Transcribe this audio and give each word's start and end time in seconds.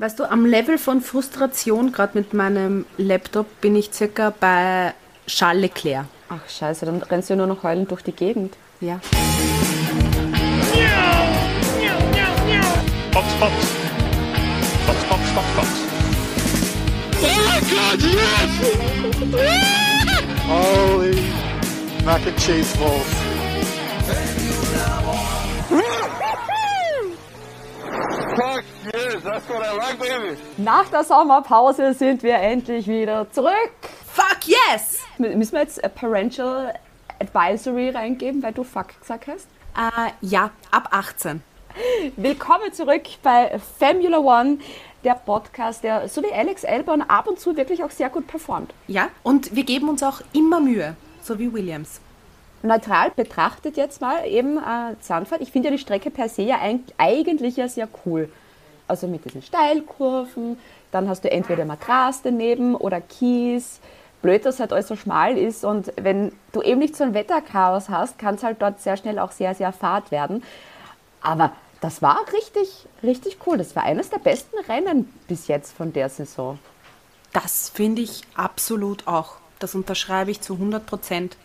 Weißt 0.00 0.20
du, 0.20 0.30
am 0.30 0.46
Level 0.46 0.78
von 0.78 1.00
Frustration, 1.00 1.90
gerade 1.90 2.16
mit 2.16 2.32
meinem 2.32 2.86
Laptop, 2.98 3.60
bin 3.60 3.74
ich 3.74 3.92
circa 3.92 4.30
bei 4.30 4.94
Charles 5.26 5.62
Leclerc. 5.62 6.06
Ach 6.28 6.48
scheiße, 6.48 6.86
dann 6.86 7.02
rennst 7.02 7.30
du 7.30 7.34
nur 7.34 7.48
noch 7.48 7.64
heulend 7.64 7.90
durch 7.90 8.02
die 8.02 8.12
Gegend. 8.12 8.56
Ja. 8.80 9.00
Oh 17.20 17.96
yes! 17.98 18.62
Holy 20.46 21.18
mac 22.04 22.24
and 22.24 22.36
cheese 22.36 22.78
balls. 22.78 23.27
Fuck 28.38 28.62
yes, 28.94 29.22
that's 29.24 29.48
what 29.48 29.62
I 29.64 29.76
like, 29.76 29.98
baby. 29.98 30.36
Nach 30.58 30.88
der 30.88 31.02
Sommerpause 31.02 31.92
sind 31.94 32.22
wir 32.22 32.34
endlich 32.36 32.86
wieder 32.86 33.28
zurück. 33.32 33.72
Fuck 34.12 34.46
yes! 34.46 35.00
M- 35.18 35.36
Müssen 35.38 35.54
wir 35.54 35.62
jetzt 35.62 35.82
a 35.84 35.88
Parental 35.88 36.72
Advisory 37.20 37.90
reingeben, 37.90 38.40
weil 38.42 38.52
du 38.52 38.62
Fuck 38.62 39.00
gesagt 39.00 39.26
hast? 39.26 39.48
Äh, 39.76 40.10
ja, 40.20 40.50
ab 40.70 40.88
18. 40.92 41.42
Willkommen 42.16 42.72
zurück 42.72 43.02
bei 43.24 43.58
Formula 43.80 44.18
One, 44.18 44.58
der 45.02 45.14
Podcast, 45.14 45.82
der 45.82 46.08
so 46.08 46.22
wie 46.22 46.32
Alex 46.32 46.62
Elborn 46.62 47.02
ab 47.02 47.26
und 47.26 47.40
zu 47.40 47.56
wirklich 47.56 47.82
auch 47.82 47.90
sehr 47.90 48.08
gut 48.08 48.28
performt. 48.28 48.72
Ja, 48.86 49.08
und 49.24 49.54
wir 49.56 49.64
geben 49.64 49.88
uns 49.88 50.02
auch 50.04 50.20
immer 50.32 50.60
Mühe, 50.60 50.94
so 51.22 51.38
wie 51.40 51.52
Williams. 51.52 52.00
Neutral 52.62 53.10
betrachtet 53.14 53.76
jetzt 53.76 54.00
mal 54.00 54.26
eben 54.26 54.56
äh, 54.58 54.96
Zandvoort. 55.00 55.40
Ich 55.40 55.52
finde 55.52 55.68
ja 55.68 55.72
die 55.72 55.78
Strecke 55.80 56.10
per 56.10 56.28
se 56.28 56.42
ja 56.42 56.56
eig- 56.56 56.80
eigentlich 56.98 57.56
ja 57.56 57.68
sehr 57.68 57.88
cool. 58.04 58.28
Also 58.88 59.06
mit 59.06 59.24
diesen 59.24 59.42
Steilkurven, 59.42 60.58
dann 60.90 61.08
hast 61.08 61.22
du 61.24 61.30
entweder 61.30 61.64
mal 61.64 61.76
Gras 61.76 62.22
daneben 62.22 62.74
oder 62.74 63.00
Kies. 63.00 63.80
Blöd, 64.22 64.44
dass 64.44 64.58
halt 64.58 64.72
alles 64.72 64.88
so 64.88 64.96
schmal 64.96 65.38
ist 65.38 65.64
und 65.64 65.92
wenn 66.00 66.32
du 66.50 66.60
eben 66.62 66.80
nicht 66.80 66.96
so 66.96 67.04
ein 67.04 67.14
Wetterchaos 67.14 67.88
hast, 67.88 68.18
kann 68.18 68.34
es 68.34 68.42
halt 68.42 68.60
dort 68.60 68.80
sehr 68.80 68.96
schnell 68.96 69.20
auch 69.20 69.30
sehr, 69.30 69.54
sehr 69.54 69.70
fad 69.72 70.10
werden. 70.10 70.42
Aber 71.22 71.52
das 71.80 72.02
war 72.02 72.18
richtig, 72.32 72.86
richtig 73.04 73.38
cool. 73.46 73.58
Das 73.58 73.76
war 73.76 73.84
eines 73.84 74.10
der 74.10 74.18
besten 74.18 74.58
Rennen 74.68 75.08
bis 75.28 75.46
jetzt 75.46 75.76
von 75.76 75.92
der 75.92 76.08
Saison. 76.08 76.58
Das 77.32 77.68
finde 77.68 78.02
ich 78.02 78.22
absolut 78.34 79.06
auch. 79.06 79.34
Das 79.60 79.76
unterschreibe 79.76 80.32
ich 80.32 80.40
zu 80.40 80.54
100 80.54 80.84
Prozent. 80.84 81.36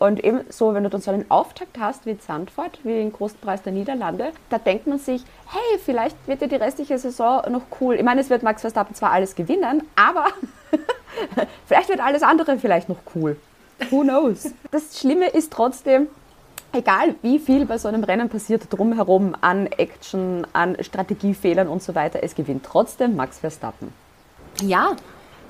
Und 0.00 0.24
eben 0.24 0.40
so, 0.48 0.72
wenn 0.72 0.82
du 0.82 0.88
dann 0.88 1.02
so 1.02 1.10
einen 1.10 1.30
Auftakt 1.30 1.78
hast 1.78 2.06
wie 2.06 2.18
Zandvoort, 2.18 2.78
wie 2.84 2.94
den 2.94 3.12
Großen 3.12 3.38
Preis 3.38 3.60
der 3.62 3.74
Niederlande, 3.74 4.32
da 4.48 4.56
denkt 4.56 4.86
man 4.86 4.98
sich, 4.98 5.22
hey, 5.46 5.78
vielleicht 5.84 6.16
wird 6.26 6.40
ja 6.40 6.46
die 6.46 6.56
restliche 6.56 6.98
Saison 6.98 7.42
noch 7.52 7.64
cool. 7.82 7.96
Ich 7.96 8.02
meine, 8.02 8.22
es 8.22 8.30
wird 8.30 8.42
Max 8.42 8.62
Verstappen 8.62 8.94
zwar 8.94 9.12
alles 9.12 9.34
gewinnen, 9.34 9.82
aber 9.96 10.28
vielleicht 11.66 11.90
wird 11.90 12.00
alles 12.00 12.22
andere 12.22 12.58
vielleicht 12.58 12.88
noch 12.88 12.96
cool. 13.14 13.36
Who 13.90 14.00
knows? 14.00 14.54
Das 14.70 14.98
Schlimme 14.98 15.28
ist 15.28 15.52
trotzdem, 15.52 16.06
egal 16.72 17.14
wie 17.20 17.38
viel 17.38 17.66
bei 17.66 17.76
so 17.76 17.88
einem 17.88 18.02
Rennen 18.02 18.30
passiert 18.30 18.72
drumherum 18.72 19.36
an 19.42 19.66
Action, 19.66 20.46
an 20.54 20.82
Strategiefehlern 20.82 21.68
und 21.68 21.82
so 21.82 21.94
weiter, 21.94 22.20
es 22.22 22.34
gewinnt 22.34 22.64
trotzdem 22.64 23.16
Max 23.16 23.40
Verstappen. 23.40 23.92
Ja, 24.62 24.96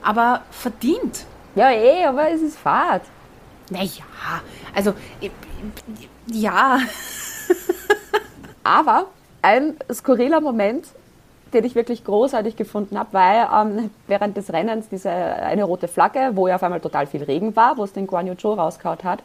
aber 0.02 0.42
verdient. 0.50 1.24
Ja, 1.54 1.70
eh, 1.70 2.04
aber 2.04 2.30
es 2.30 2.42
ist 2.42 2.58
Fahrt. 2.58 3.02
Naja, 3.70 4.04
also, 4.74 4.94
ja. 6.26 6.80
Aber 8.64 9.06
ein 9.42 9.76
skurriler 9.92 10.40
Moment, 10.40 10.86
den 11.54 11.64
ich 11.64 11.74
wirklich 11.74 12.04
großartig 12.04 12.56
gefunden 12.56 12.98
habe, 12.98 13.12
war 13.12 13.64
ähm, 13.64 13.90
während 14.06 14.36
des 14.36 14.52
Rennens 14.52 14.88
diese 14.88 15.10
eine 15.10 15.64
rote 15.64 15.88
Flagge, 15.88 16.32
wo 16.34 16.46
ja 16.46 16.56
auf 16.56 16.62
einmal 16.62 16.80
total 16.80 17.06
viel 17.06 17.22
Regen 17.22 17.56
war, 17.56 17.76
wo 17.76 17.84
es 17.84 17.92
den 17.92 18.06
Guan 18.06 18.26
Yu 18.26 18.34
Zhou 18.34 18.54
rausgehauen 18.54 18.98
hat. 19.04 19.22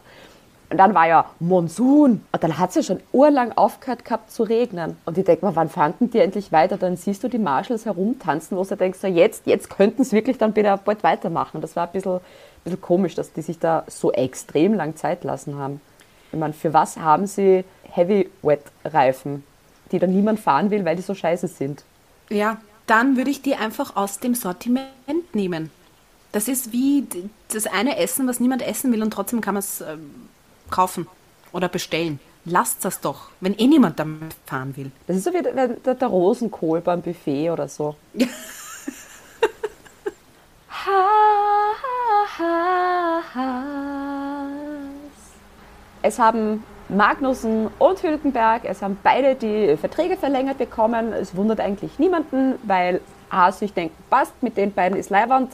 Und 0.68 0.78
dann 0.78 0.94
war 0.94 1.06
ja 1.06 1.26
Monsun. 1.38 2.24
Und 2.32 2.42
dann 2.42 2.58
hat 2.58 2.70
es 2.70 2.76
ja 2.76 2.82
schon 2.82 3.00
urlang 3.12 3.52
aufgehört 3.52 4.04
gehabt 4.04 4.32
zu 4.32 4.42
regnen. 4.42 4.96
Und 5.04 5.16
ich 5.16 5.24
denke 5.24 5.46
mir, 5.46 5.54
wann 5.54 5.68
fanden 5.68 6.10
die 6.10 6.18
endlich 6.18 6.50
weiter? 6.50 6.76
Dann 6.76 6.96
siehst 6.96 7.22
du 7.22 7.28
die 7.28 7.38
Marshalls 7.38 7.84
herumtanzen, 7.84 8.56
wo 8.56 8.64
du 8.64 8.76
denkst, 8.76 8.98
so 8.98 9.06
jetzt, 9.06 9.46
jetzt 9.46 9.70
könnten 9.70 10.02
es 10.02 10.12
wirklich 10.12 10.38
dann 10.38 10.56
wieder 10.56 10.76
bald 10.76 11.04
weitermachen. 11.04 11.58
Und 11.58 11.62
das 11.62 11.76
war 11.76 11.86
ein 11.86 11.92
bisschen, 11.92 12.18
bisschen 12.66 12.80
komisch, 12.80 13.14
dass 13.14 13.32
die 13.32 13.42
sich 13.42 13.58
da 13.58 13.84
so 13.86 14.12
extrem 14.12 14.74
lang 14.74 14.96
Zeit 14.96 15.24
lassen 15.24 15.56
haben. 15.56 15.80
Ich 16.32 16.38
meine, 16.38 16.52
für 16.52 16.74
was 16.74 16.98
haben 16.98 17.26
sie 17.26 17.64
Heavy-Wet-Reifen, 17.90 19.44
die 19.92 19.98
dann 19.98 20.12
niemand 20.12 20.40
fahren 20.40 20.70
will, 20.70 20.84
weil 20.84 20.96
die 20.96 21.02
so 21.02 21.14
scheiße 21.14 21.48
sind? 21.48 21.84
Ja, 22.28 22.58
dann 22.86 23.16
würde 23.16 23.30
ich 23.30 23.42
die 23.42 23.54
einfach 23.54 23.96
aus 23.96 24.18
dem 24.18 24.34
Sortiment 24.34 25.34
nehmen. 25.34 25.70
Das 26.32 26.48
ist 26.48 26.72
wie 26.72 27.06
das 27.48 27.66
eine 27.66 27.96
Essen, 27.98 28.26
was 28.28 28.40
niemand 28.40 28.62
essen 28.62 28.92
will 28.92 29.02
und 29.02 29.12
trotzdem 29.12 29.40
kann 29.40 29.54
man 29.54 29.60
es 29.60 29.80
ähm, 29.80 30.28
kaufen 30.70 31.06
oder 31.52 31.68
bestellen. 31.68 32.18
Lasst 32.44 32.84
das 32.84 33.00
doch, 33.00 33.30
wenn 33.40 33.54
eh 33.58 33.66
niemand 33.66 33.98
damit 33.98 34.34
fahren 34.44 34.76
will. 34.76 34.90
Das 35.06 35.16
ist 35.16 35.24
so 35.24 35.32
wie 35.32 35.42
der, 35.42 35.68
der, 35.68 35.94
der 35.94 36.08
Rosenkohl 36.08 36.80
beim 36.80 37.00
Buffet 37.02 37.50
oder 37.50 37.68
so. 37.68 37.96
Ha, 40.86 41.72
ha, 42.38 43.22
ha. 43.34 43.76
Es 46.06 46.20
haben 46.20 46.62
Magnussen 46.88 47.66
und 47.80 48.00
Hülkenberg, 48.00 48.62
es 48.64 48.80
haben 48.80 48.96
beide 49.02 49.34
die 49.34 49.76
Verträge 49.76 50.16
verlängert 50.16 50.58
bekommen. 50.58 51.12
Es 51.12 51.34
wundert 51.34 51.58
eigentlich 51.58 51.98
niemanden, 51.98 52.54
weil 52.62 53.00
Haas 53.28 53.58
sich 53.58 53.72
denkt, 53.72 53.96
passt, 54.08 54.40
mit 54.40 54.56
den 54.56 54.72
beiden 54.72 54.96
ist 54.96 55.10
Leiwand. 55.10 55.50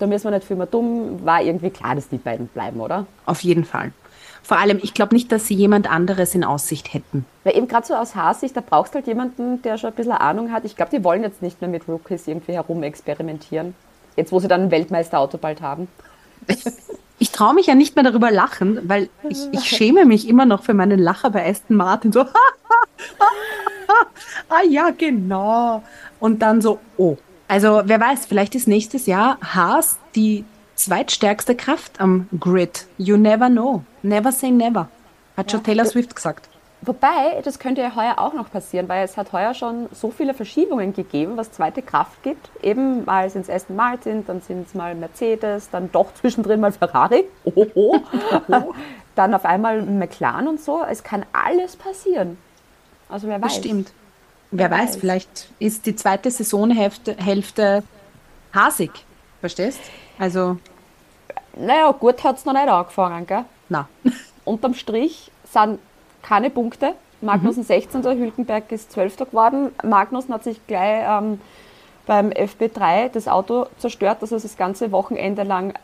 Da 0.00 0.08
müssen 0.08 0.24
wir 0.24 0.30
nicht 0.32 0.48
viel 0.48 0.56
mehr 0.56 0.66
dumm. 0.66 1.24
War 1.24 1.42
irgendwie 1.42 1.70
klar, 1.70 1.94
dass 1.94 2.08
die 2.08 2.18
beiden 2.18 2.48
bleiben, 2.48 2.80
oder? 2.80 3.06
Auf 3.24 3.42
jeden 3.42 3.64
Fall. 3.64 3.92
Vor 4.42 4.58
allem, 4.58 4.80
ich 4.82 4.94
glaube 4.94 5.14
nicht, 5.14 5.30
dass 5.30 5.46
sie 5.46 5.54
jemand 5.54 5.88
anderes 5.88 6.34
in 6.34 6.42
Aussicht 6.42 6.92
hätten. 6.92 7.24
Weil 7.44 7.56
eben 7.56 7.68
gerade 7.68 7.86
so 7.86 7.94
aus 7.94 8.16
Haas-Sicht, 8.16 8.56
da 8.56 8.60
brauchst 8.60 8.94
du 8.94 8.96
halt 8.96 9.06
jemanden, 9.06 9.62
der 9.62 9.78
schon 9.78 9.90
ein 9.90 9.96
bisschen 9.96 10.12
Ahnung 10.12 10.50
hat. 10.50 10.64
Ich 10.64 10.74
glaube, 10.74 10.90
die 10.90 11.04
wollen 11.04 11.22
jetzt 11.22 11.40
nicht 11.40 11.60
mehr 11.60 11.70
mit 11.70 11.86
Rookies 11.86 12.26
irgendwie 12.26 12.54
herumexperimentieren. 12.54 13.76
Jetzt, 14.16 14.32
wo 14.32 14.40
sie 14.40 14.48
dann 14.48 14.62
ein 14.62 14.70
Weltmeisterauto 14.72 15.38
bald 15.38 15.62
haben. 15.62 15.86
Ich 17.18 17.32
traue 17.32 17.54
mich 17.54 17.66
ja 17.66 17.74
nicht 17.74 17.96
mehr 17.96 18.04
darüber 18.04 18.30
lachen, 18.30 18.80
weil 18.88 19.08
ich, 19.28 19.38
ich 19.52 19.64
schäme 19.64 20.04
mich 20.04 20.28
immer 20.28 20.46
noch 20.46 20.62
für 20.62 20.74
meinen 20.74 20.98
Lacher 20.98 21.30
bei 21.30 21.48
Aston 21.48 21.76
Martin. 21.76 22.12
So, 22.12 22.20
ah 24.48 24.62
ja, 24.68 24.90
genau. 24.90 25.82
Und 26.20 26.42
dann 26.42 26.60
so, 26.60 26.78
oh. 26.96 27.16
Also 27.48 27.82
wer 27.84 27.98
weiß, 27.98 28.26
vielleicht 28.26 28.54
ist 28.54 28.68
nächstes 28.68 29.06
Jahr 29.06 29.38
Haas 29.40 29.98
die 30.14 30.44
zweitstärkste 30.74 31.56
Kraft 31.56 32.00
am 32.00 32.28
Grid. 32.38 32.86
You 32.98 33.16
never 33.16 33.48
know. 33.48 33.82
Never 34.02 34.30
say 34.32 34.50
never. 34.50 34.88
Hat 35.36 35.50
schon 35.50 35.62
Taylor 35.62 35.84
Swift 35.86 36.14
gesagt. 36.14 36.48
Wobei, 36.82 37.40
das 37.42 37.58
könnte 37.58 37.80
ja 37.80 37.96
heuer 37.96 38.18
auch 38.18 38.34
noch 38.34 38.52
passieren, 38.52 38.88
weil 38.88 39.04
es 39.04 39.16
hat 39.16 39.32
heuer 39.32 39.52
schon 39.52 39.88
so 39.92 40.10
viele 40.10 40.32
Verschiebungen 40.32 40.92
gegeben, 40.92 41.36
was 41.36 41.50
zweite 41.50 41.82
Kraft 41.82 42.22
gibt. 42.22 42.50
Eben 42.62 43.04
mal 43.04 43.28
sind 43.30 43.42
es 43.42 43.50
Aston 43.50 43.74
Martin, 43.74 44.24
dann 44.26 44.40
sind 44.40 44.68
es 44.68 44.74
mal 44.74 44.94
Mercedes, 44.94 45.70
dann 45.70 45.90
doch 45.90 46.14
zwischendrin 46.14 46.60
mal 46.60 46.70
Ferrari. 46.70 47.24
Oho. 47.44 48.00
dann 49.16 49.34
auf 49.34 49.44
einmal 49.44 49.82
McLaren 49.82 50.46
und 50.46 50.60
so. 50.60 50.84
Es 50.88 51.02
kann 51.02 51.26
alles 51.32 51.74
passieren. 51.76 52.38
Also 53.08 53.26
wer 53.26 53.42
weiß. 53.42 53.60
Bestimmt. 53.60 53.92
Wer 54.52 54.70
weiß, 54.70 54.80
weiß. 54.80 54.96
vielleicht 54.96 55.50
ist 55.58 55.84
die 55.86 55.96
zweite 55.96 56.30
Saisonhälfte 56.30 57.16
Hälfte 57.16 57.82
hasig. 58.54 58.90
Verstehst? 59.40 59.80
Also, 60.18 60.58
Naja, 61.56 61.90
gut 61.92 62.22
hat 62.24 62.38
es 62.38 62.44
noch 62.44 62.52
nicht 62.52 62.68
angefangen, 62.68 63.26
gell? 63.26 63.44
na. 63.68 63.88
Unterm 64.44 64.74
Strich 64.74 65.30
sind 65.44 65.78
keine 66.28 66.50
Punkte. 66.50 66.94
Magnussen 67.20 67.64
16. 67.64 68.04
Hülkenberg 68.04 68.70
ist 68.70 68.92
12. 68.92 69.16
geworden. 69.16 69.72
Magnussen 69.82 70.34
hat 70.34 70.44
sich 70.44 70.64
gleich 70.66 71.04
ähm, 71.08 71.40
beim 72.06 72.28
FB3 72.30 73.08
das 73.08 73.28
Auto 73.28 73.66
zerstört, 73.78 74.22
dass 74.22 74.32
es 74.32 74.42
das 74.42 74.56
ganze 74.56 74.92
Wochenende 74.92 75.42
lang 75.42 75.74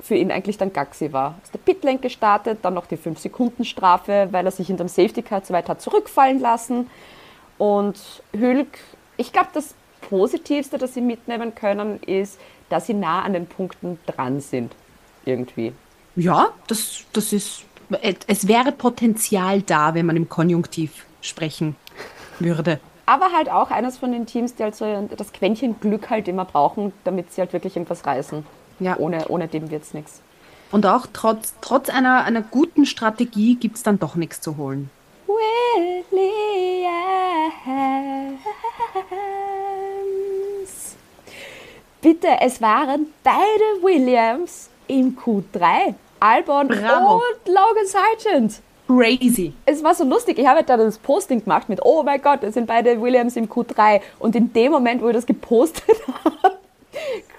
für 0.00 0.16
ihn 0.16 0.30
eigentlich 0.30 0.58
dann 0.58 0.72
Gaxi 0.72 1.12
war. 1.12 1.36
Ist 1.42 1.54
der 1.54 1.58
Pitlane 1.58 1.98
gestartet, 1.98 2.58
dann 2.62 2.74
noch 2.74 2.86
die 2.86 2.98
5-Sekunden-Strafe, 2.98 4.28
weil 4.30 4.44
er 4.44 4.52
sich 4.52 4.68
in 4.68 4.76
dem 4.76 4.88
Safety 4.88 5.22
Car 5.22 5.42
zu 5.42 5.52
weit 5.52 5.68
hat 5.68 5.80
zurückfallen 5.80 6.40
lassen. 6.40 6.90
Und 7.56 7.98
Hülk, 8.36 8.78
ich 9.16 9.32
glaube, 9.32 9.48
das 9.54 9.74
Positivste, 10.02 10.76
das 10.76 10.94
sie 10.94 11.00
mitnehmen 11.00 11.54
können, 11.54 12.02
ist, 12.02 12.38
dass 12.68 12.86
sie 12.86 12.94
nah 12.94 13.22
an 13.22 13.32
den 13.32 13.46
Punkten 13.46 13.98
dran 14.06 14.40
sind. 14.40 14.74
Irgendwie. 15.24 15.72
Ja, 16.14 16.48
das, 16.66 17.04
das 17.12 17.32
ist. 17.32 17.64
Es 18.26 18.48
wäre 18.48 18.72
Potenzial 18.72 19.62
da, 19.62 19.94
wenn 19.94 20.06
man 20.06 20.16
im 20.16 20.28
Konjunktiv 20.28 21.06
sprechen 21.20 21.76
würde. 22.38 22.80
Aber 23.06 23.32
halt 23.32 23.48
auch 23.50 23.70
eines 23.70 23.98
von 23.98 24.10
den 24.12 24.26
Teams, 24.26 24.56
die 24.56 24.64
halt 24.64 24.74
so 24.74 25.08
das 25.16 25.32
Quäntchen 25.32 25.78
Glück 25.78 26.10
halt 26.10 26.26
immer 26.26 26.44
brauchen, 26.44 26.92
damit 27.04 27.32
sie 27.32 27.40
halt 27.40 27.52
wirklich 27.52 27.76
irgendwas 27.76 28.04
reißen. 28.04 28.44
Ja. 28.80 28.96
Ohne, 28.98 29.28
ohne 29.28 29.46
dem 29.48 29.70
wird 29.70 29.84
es 29.84 29.94
nichts. 29.94 30.20
Und 30.72 30.84
auch 30.86 31.06
trotz, 31.12 31.54
trotz 31.60 31.88
einer, 31.88 32.24
einer 32.24 32.42
guten 32.42 32.86
Strategie 32.86 33.54
gibt 33.54 33.76
es 33.76 33.84
dann 33.84 34.00
doch 34.00 34.16
nichts 34.16 34.40
zu 34.40 34.56
holen. 34.56 34.90
William. 35.26 36.86
bitte, 42.06 42.28
es 42.40 42.60
waren 42.60 43.06
beide 43.24 43.82
Williams 43.82 44.68
im 44.86 45.16
Q3. 45.16 45.94
Albon 46.26 46.68
Bravo. 46.68 47.14
und 47.16 47.46
Logan 47.46 47.86
Sargent. 47.86 48.60
Crazy. 48.88 49.52
Es 49.64 49.82
war 49.82 49.94
so 49.94 50.04
lustig. 50.04 50.38
Ich 50.38 50.46
habe 50.46 50.62
da 50.64 50.76
das 50.76 50.98
Posting 50.98 51.42
gemacht 51.42 51.68
mit, 51.68 51.80
oh 51.84 52.02
mein 52.02 52.20
Gott, 52.20 52.42
es 52.42 52.54
sind 52.54 52.66
beide 52.66 53.00
Williams 53.00 53.36
im 53.36 53.48
Q3. 53.48 54.00
Und 54.18 54.34
in 54.34 54.52
dem 54.52 54.72
Moment, 54.72 55.02
wo 55.02 55.08
ich 55.08 55.14
das 55.14 55.26
gepostet 55.26 55.84
habe, 56.24 56.56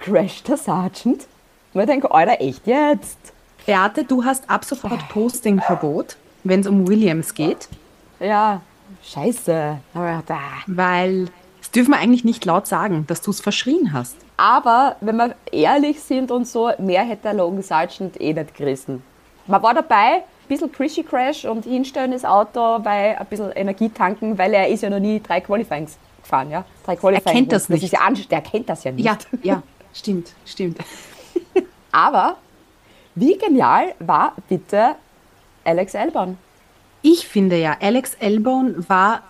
crasht 0.00 0.48
der 0.48 0.56
Sergeant. 0.56 1.26
Und 1.74 1.80
ich 1.80 1.86
denke, 1.86 2.10
Alter, 2.10 2.40
echt 2.40 2.66
jetzt? 2.66 3.18
Beate, 3.66 4.04
du 4.04 4.24
hast 4.24 4.48
ab 4.48 4.64
sofort 4.64 5.06
Postingverbot, 5.10 6.16
wenn 6.44 6.60
es 6.60 6.66
um 6.66 6.88
Williams 6.88 7.34
geht, 7.34 7.68
Ja, 8.20 8.62
scheiße. 9.02 9.78
Weil 10.66 11.28
das 11.68 11.72
dürfen 11.72 11.90
wir 11.90 11.98
eigentlich 11.98 12.24
nicht 12.24 12.46
laut 12.46 12.66
sagen, 12.66 13.04
dass 13.08 13.20
du 13.20 13.30
es 13.30 13.40
verschrien 13.40 13.92
hast. 13.92 14.16
Aber 14.38 14.96
wenn 15.02 15.16
wir 15.16 15.34
ehrlich 15.52 16.00
sind 16.00 16.30
und 16.30 16.48
so, 16.48 16.70
mehr 16.78 17.02
hätte 17.02 17.24
der 17.24 17.34
Logan 17.34 17.62
Sargent 17.62 18.18
eh 18.18 18.32
nicht 18.32 18.54
gerissen. 18.54 19.02
Man 19.46 19.62
war 19.62 19.74
dabei, 19.74 20.14
ein 20.14 20.22
bisschen 20.48 20.72
Crishy 20.72 21.02
Crash 21.02 21.44
und 21.44 21.66
hinstellen 21.66 22.12
das 22.12 22.24
Auto, 22.24 22.82
weil 22.84 23.16
ein 23.16 23.26
bisschen 23.26 23.52
Energie 23.52 23.90
tanken, 23.90 24.38
weil 24.38 24.54
er 24.54 24.68
ist 24.68 24.82
ja 24.82 24.88
noch 24.88 24.98
nie 24.98 25.20
drei 25.20 25.42
Qualifyings 25.42 25.98
gefahren, 26.22 26.50
ja? 26.50 26.64
Drei 26.86 26.96
Qualifying 26.96 27.34
kennt 27.36 27.52
das 27.52 27.68
nicht. 27.68 27.82
ist 27.82 27.92
ja 27.92 28.40
kennt 28.40 28.68
das 28.70 28.84
ja 28.84 28.92
nicht. 28.92 29.04
Ja, 29.04 29.18
ja, 29.42 29.62
stimmt, 29.92 30.32
stimmt. 30.46 30.78
Aber 31.92 32.36
wie 33.14 33.36
genial 33.36 33.94
war 33.98 34.32
bitte 34.48 34.94
Alex 35.64 35.94
Albon? 35.94 36.38
Ich 37.02 37.28
finde 37.28 37.58
ja, 37.58 37.76
Alex 37.78 38.14
Elbone 38.14 38.88
war 38.88 39.22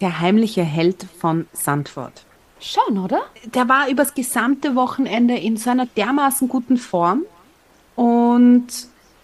der 0.00 0.20
heimliche 0.20 0.62
Held 0.62 1.06
von 1.18 1.46
Sandford. 1.52 2.24
Schon, 2.60 2.98
oder? 2.98 3.22
Der 3.54 3.68
war 3.68 3.88
übers 3.88 4.14
gesamte 4.14 4.74
Wochenende 4.74 5.36
in 5.36 5.56
so 5.56 5.70
einer 5.70 5.86
dermaßen 5.86 6.48
guten 6.48 6.76
Form 6.76 7.22
und 7.96 8.66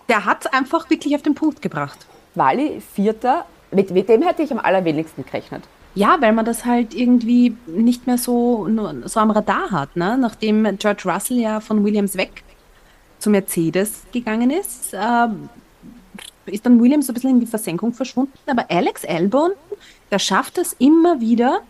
der 0.09 0.25
hat 0.25 0.53
einfach 0.55 0.89
wirklich 0.89 1.15
auf 1.15 1.23
den 1.23 1.35
Punkt 1.35 1.61
gebracht. 1.61 2.07
Wally, 2.35 2.81
Vierter. 2.95 3.45
Mit, 3.71 3.91
mit 3.91 4.09
dem 4.09 4.23
hätte 4.23 4.43
ich 4.43 4.53
am 4.53 4.59
allerwenigsten 4.59 5.25
gerechnet. 5.25 5.65
Ja, 5.95 6.19
weil 6.21 6.33
man 6.33 6.45
das 6.45 6.65
halt 6.65 6.95
irgendwie 6.95 7.57
nicht 7.67 8.07
mehr 8.07 8.19
so, 8.19 8.69
so 9.05 9.21
am 9.21 9.31
Radar 9.31 9.71
hat. 9.71 9.97
Ne? 9.97 10.17
Nachdem 10.19 10.77
George 10.79 11.03
Russell 11.07 11.39
ja 11.39 11.61
von 11.61 11.85
Williams 11.85 12.17
weg 12.17 12.45
zu 13.19 13.31
Mercedes 13.31 14.03
gegangen 14.13 14.51
ist, 14.51 14.91
ähm, 14.93 15.49
ist 16.45 16.65
dann 16.67 16.81
Williams 16.81 17.07
so 17.07 17.13
ein 17.13 17.15
bisschen 17.15 17.31
in 17.31 17.41
die 17.41 17.47
Versenkung 17.47 17.93
verschwunden. 17.93 18.33
Aber 18.47 18.67
Alex 18.71 19.05
Albon, 19.05 19.53
der 20.11 20.19
schafft 20.19 20.59
es 20.59 20.73
immer 20.75 21.21
wieder, 21.21 21.61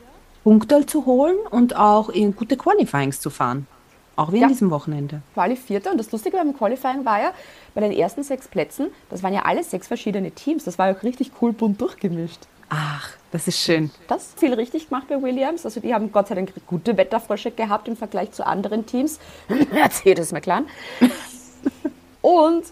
Punkte 0.45 0.87
zu 0.87 1.07
holen 1.07 1.37
und 1.51 1.75
auch 1.77 2.09
in 2.09 2.37
gute 2.37 2.57
Qualifyings 2.57 3.21
zu 3.21 3.31
fahren. 3.31 3.67
Auch 4.15 4.33
wie 4.33 4.39
Ja. 4.39 4.45
an 4.45 4.49
diesem 4.53 4.71
Wochenende. 4.71 5.21
Quali 5.35 5.57
Vierter. 5.57 5.91
Und 5.91 5.99
das 5.99 6.11
Lustige 6.13 6.37
beim 6.37 6.57
Qualifying 6.57 7.05
war 7.05 7.21
ja, 7.21 7.33
bei 7.75 7.81
den 7.83 7.93
ersten 7.93 8.23
sechs 8.23 8.49
Plätzen, 8.49 8.87
das 9.11 9.23
waren 9.23 9.35
ja 9.35 9.43
alle 9.43 9.63
sechs 9.63 9.89
verschiedene 9.89 10.31
Teams. 10.31 10.65
Das 10.65 10.79
war 10.79 10.89
ja 10.89 10.97
auch 10.97 11.03
richtig 11.03 11.33
cool 11.43 11.53
bunt 11.53 11.81
durchgemischt. 11.81 12.41
Ach, 12.71 13.11
das 13.31 13.47
ist 13.47 13.59
schön. 13.61 13.91
Das 14.09 14.33
viel 14.37 14.55
richtig 14.55 14.89
gemacht 14.89 15.07
bei 15.09 15.21
Williams. 15.23 15.65
Also 15.65 15.81
die 15.81 15.93
haben 15.93 16.11
Gott 16.13 16.29
sei 16.29 16.35
Dank 16.35 16.53
gute 16.67 16.97
Wetterfrösche 16.97 17.51
gehabt 17.51 17.89
im 17.89 17.97
Vergleich 17.97 18.33
zu 18.33 18.47
anderen 18.47 18.87
Teams. 18.87 19.21
Mercedes 19.73 20.33
McLaren. 20.33 20.67
Und 22.23 22.65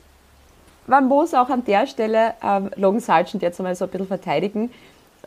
man 0.87 1.06
muss 1.08 1.32
auch 1.34 1.49
an 1.49 1.64
der 1.64 1.87
Stelle 1.87 2.34
ähm, 2.43 2.70
Logan 2.76 3.00
Sargent 3.00 3.43
jetzt 3.43 3.60
einmal 3.60 3.75
so 3.75 3.84
ein 3.84 3.90
bisschen 3.90 4.06
verteidigen. 4.08 4.70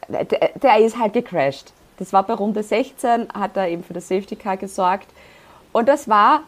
Der, 0.07 0.25
der 0.25 0.77
ist 0.77 0.97
halt 0.97 1.13
gecrashed. 1.13 1.73
Das 1.97 2.13
war 2.13 2.23
bei 2.23 2.33
Runde 2.33 2.63
16, 2.63 3.27
hat 3.33 3.57
er 3.57 3.69
eben 3.69 3.83
für 3.83 3.93
das 3.93 4.07
Safety 4.07 4.35
Car 4.35 4.57
gesorgt. 4.57 5.07
Und 5.71 5.87
das 5.87 6.07
war 6.07 6.41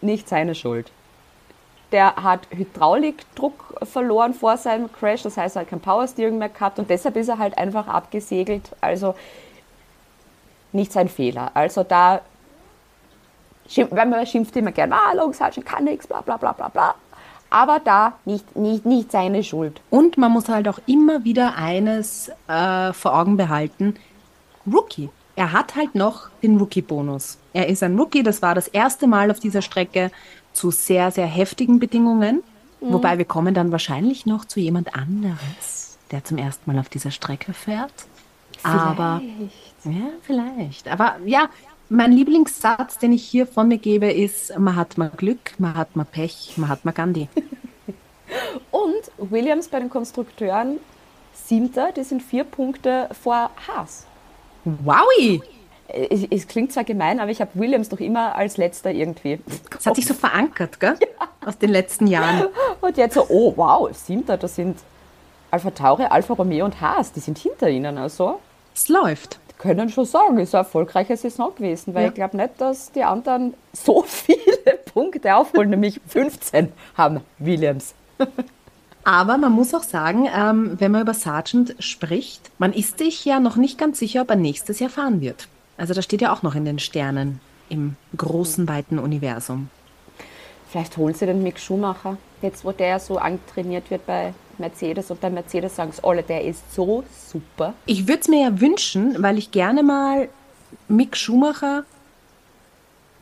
nicht 0.00 0.28
seine 0.28 0.54
Schuld. 0.54 0.90
Der 1.92 2.16
hat 2.16 2.40
Hydraulikdruck 2.50 3.80
verloren 3.82 4.34
vor 4.34 4.56
seinem 4.56 4.92
Crash, 4.92 5.22
das 5.22 5.36
heißt, 5.36 5.56
er 5.56 5.62
hat 5.62 5.68
kein 5.68 5.80
Powersteering 5.80 6.38
mehr 6.38 6.48
gehabt 6.48 6.78
und 6.78 6.88
deshalb 6.88 7.16
ist 7.16 7.28
er 7.28 7.38
halt 7.38 7.58
einfach 7.58 7.88
abgesegelt. 7.88 8.70
Also 8.80 9.14
nicht 10.72 10.92
sein 10.92 11.08
Fehler. 11.08 11.50
Also 11.54 11.82
da, 11.82 12.20
weil 13.90 14.06
man 14.06 14.24
schimpft 14.26 14.54
immer 14.56 14.72
gern, 14.72 14.92
ah, 14.92 15.12
Logan 15.14 15.32
Sargent 15.32 15.66
kann 15.66 15.84
nichts, 15.84 16.06
bla 16.06 16.20
bla 16.20 16.36
bla 16.36 16.52
bla 16.52 16.68
bla. 16.68 16.94
Aber 17.50 17.80
da 17.80 18.14
nicht, 18.24 18.56
nicht, 18.56 18.86
nicht 18.86 19.12
seine 19.12 19.42
Schuld. 19.42 19.80
Und 19.90 20.16
man 20.16 20.32
muss 20.32 20.48
halt 20.48 20.68
auch 20.68 20.78
immer 20.86 21.24
wieder 21.24 21.56
eines 21.56 22.30
äh, 22.48 22.92
vor 22.92 23.18
Augen 23.18 23.36
behalten. 23.36 23.94
Rookie. 24.70 25.10
Er 25.36 25.52
hat 25.52 25.74
halt 25.74 25.94
noch 25.94 26.28
den 26.42 26.58
Rookie-Bonus. 26.58 27.38
Er 27.52 27.68
ist 27.68 27.82
ein 27.82 27.98
Rookie, 27.98 28.22
das 28.22 28.42
war 28.42 28.54
das 28.54 28.68
erste 28.68 29.06
Mal 29.06 29.30
auf 29.30 29.40
dieser 29.40 29.62
Strecke 29.62 30.10
zu 30.52 30.70
sehr, 30.70 31.10
sehr 31.10 31.26
heftigen 31.26 31.78
Bedingungen. 31.78 32.42
Wobei 32.80 33.18
wir 33.18 33.26
kommen 33.26 33.54
dann 33.54 33.72
wahrscheinlich 33.72 34.26
noch 34.26 34.44
zu 34.44 34.58
jemand 34.58 34.94
anderes, 34.94 35.98
der 36.10 36.24
zum 36.24 36.38
ersten 36.38 36.70
Mal 36.70 36.80
auf 36.80 36.88
dieser 36.88 37.10
Strecke 37.10 37.52
fährt. 37.52 37.92
Aber 38.62 39.20
ja, 39.84 40.10
vielleicht. 40.22 40.88
Aber 40.88 41.16
ja, 41.24 41.48
mein 41.90 42.12
Lieblingssatz, 42.12 42.98
den 42.98 43.12
ich 43.12 43.24
hier 43.26 43.46
von 43.46 43.68
mir 43.68 43.78
gebe, 43.78 44.10
ist, 44.10 44.56
man 44.58 44.76
hat 44.76 44.96
mal 44.96 45.10
Glück, 45.14 45.52
man 45.58 45.74
hat 45.74 45.96
mal 45.96 46.04
Pech, 46.04 46.54
man 46.56 46.68
hat 46.68 46.84
mal 46.84 46.92
Gandhi. 46.92 47.28
Und 48.70 49.30
Williams 49.30 49.68
bei 49.68 49.80
den 49.80 49.90
Konstrukteuren, 49.90 50.78
siebter, 51.34 51.90
die 51.92 52.04
sind 52.04 52.22
vier 52.22 52.44
Punkte 52.44 53.08
vor 53.20 53.50
Haas. 53.66 54.06
Wowi! 54.64 55.42
Es, 55.88 56.24
es 56.30 56.46
klingt 56.46 56.72
zwar 56.72 56.84
gemein, 56.84 57.18
aber 57.18 57.32
ich 57.32 57.40
habe 57.40 57.50
Williams 57.54 57.88
doch 57.88 57.98
immer 57.98 58.36
als 58.36 58.56
letzter 58.56 58.92
irgendwie. 58.92 59.40
Das 59.70 59.84
hat 59.84 59.96
sich 59.96 60.06
so 60.06 60.14
verankert, 60.14 60.78
gell? 60.78 60.96
Aus 61.44 61.58
den 61.58 61.70
letzten 61.70 62.06
Jahren. 62.06 62.46
Und 62.80 62.96
jetzt 62.96 63.14
so, 63.14 63.26
oh 63.28 63.52
wow, 63.56 63.90
siebter, 63.92 64.36
das 64.36 64.54
sind 64.54 64.78
Alpha 65.50 65.72
Tauri, 65.72 66.04
Alfa 66.04 66.34
Romeo 66.34 66.64
und 66.64 66.80
Haas, 66.80 67.10
die 67.10 67.18
sind 67.18 67.38
hinter 67.38 67.68
ihnen. 67.68 67.98
Also 67.98 68.38
Es 68.72 68.88
läuft. 68.88 69.39
Können 69.60 69.90
schon 69.90 70.06
sagen, 70.06 70.38
ist 70.38 70.54
eine 70.54 70.60
erfolgreiche 70.64 71.16
Saison 71.16 71.54
gewesen, 71.54 71.94
weil 71.94 72.04
Ja. 72.04 72.08
ich 72.08 72.14
glaube 72.14 72.36
nicht, 72.36 72.58
dass 72.58 72.90
die 72.92 73.04
anderen 73.04 73.54
so 73.72 74.02
viele 74.06 74.78
Punkte 74.92 75.36
aufholen, 75.36 75.70
nämlich 75.70 76.00
15 76.08 76.72
haben 76.96 77.20
Williams. 77.38 77.94
Aber 79.04 79.36
man 79.38 79.52
muss 79.52 79.74
auch 79.74 79.82
sagen, 79.82 80.26
ähm, 80.34 80.76
wenn 80.78 80.92
man 80.92 81.02
über 81.02 81.14
Sargent 81.14 81.74
spricht, 81.78 82.50
man 82.58 82.72
ist 82.72 82.98
sich 82.98 83.24
ja 83.24 83.38
noch 83.40 83.56
nicht 83.56 83.78
ganz 83.78 83.98
sicher, 83.98 84.22
ob 84.22 84.30
er 84.30 84.36
nächstes 84.36 84.78
Jahr 84.78 84.90
fahren 84.90 85.20
wird. 85.20 85.48
Also 85.76 85.94
das 85.94 86.04
steht 86.04 86.20
ja 86.22 86.32
auch 86.32 86.42
noch 86.42 86.54
in 86.54 86.64
den 86.64 86.78
Sternen 86.78 87.40
im 87.68 87.96
großen, 88.16 88.68
weiten 88.68 88.98
Universum. 88.98 89.68
Vielleicht 90.70 90.96
holen 90.96 91.14
sie 91.14 91.26
den 91.26 91.42
Mick 91.42 91.58
Schumacher, 91.58 92.16
jetzt 92.42 92.64
wo 92.64 92.72
der 92.72 92.98
so 93.00 93.18
antrainiert 93.18 93.90
wird 93.90 94.06
bei 94.06 94.32
Mercedes 94.60 95.10
und 95.10 95.20
bei 95.20 95.30
Mercedes 95.30 95.76
sagen 95.76 95.92
sie 95.92 96.04
alle, 96.04 96.22
der 96.22 96.44
ist 96.44 96.74
so 96.74 97.04
super. 97.28 97.74
Ich 97.86 98.06
würde 98.06 98.20
es 98.20 98.28
mir 98.28 98.42
ja 98.42 98.60
wünschen, 98.60 99.22
weil 99.22 99.38
ich 99.38 99.50
gerne 99.50 99.82
mal 99.82 100.28
Mick 100.88 101.16
Schumacher 101.16 101.84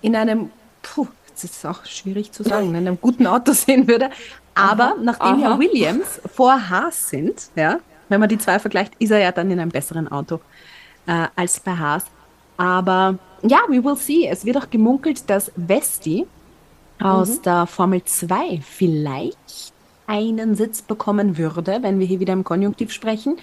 in 0.03 0.15
einem, 0.15 0.51
puh, 0.83 1.07
das 1.33 1.45
ist 1.45 1.65
auch 1.65 1.85
schwierig 1.85 2.33
zu 2.33 2.43
sagen, 2.43 2.71
in 2.71 2.77
einem 2.77 3.01
guten 3.01 3.27
Auto 3.27 3.53
sehen 3.53 3.87
würde. 3.89 4.11
Aber 4.55 4.97
nachdem 5.01 5.41
ja 5.41 5.53
aha. 5.53 5.59
Williams 5.59 6.21
vor 6.35 6.69
Haas 6.69 7.11
sind, 7.11 7.51
ja, 7.55 7.79
wenn 8.09 8.21
man 8.21 8.29
die 8.29 8.39
zwei 8.39 8.59
vergleicht, 8.59 8.93
ist 8.99 9.11
er 9.11 9.19
ja 9.19 9.33
dann 9.33 9.51
in 9.51 9.61
einem 9.61 9.71
besseren 9.71 10.11
Auto 10.11 10.41
äh, 11.07 11.27
als 11.37 11.61
bei 11.61 11.77
Haas. 11.77 12.05
Aber 12.57 13.19
ja, 13.43 13.59
we 13.69 13.83
will 13.83 13.97
see. 13.97 14.27
Es 14.27 14.45
wird 14.45 14.57
auch 14.57 14.69
gemunkelt, 14.69 15.31
dass 15.31 15.53
Vesti 15.57 16.27
aus 17.01 17.41
der 17.43 17.67
Formel 17.67 18.03
2 18.03 18.61
vielleicht 18.63 19.73
einen 20.09 20.57
Sitz 20.57 20.83
bekommen 20.83 21.39
würde, 21.39 21.79
wenn 21.83 22.01
wir 22.01 22.07
hier 22.07 22.19
wieder 22.19 22.33
im 22.33 22.43
Konjunktiv 22.43 22.91
sprechen. 22.93 23.37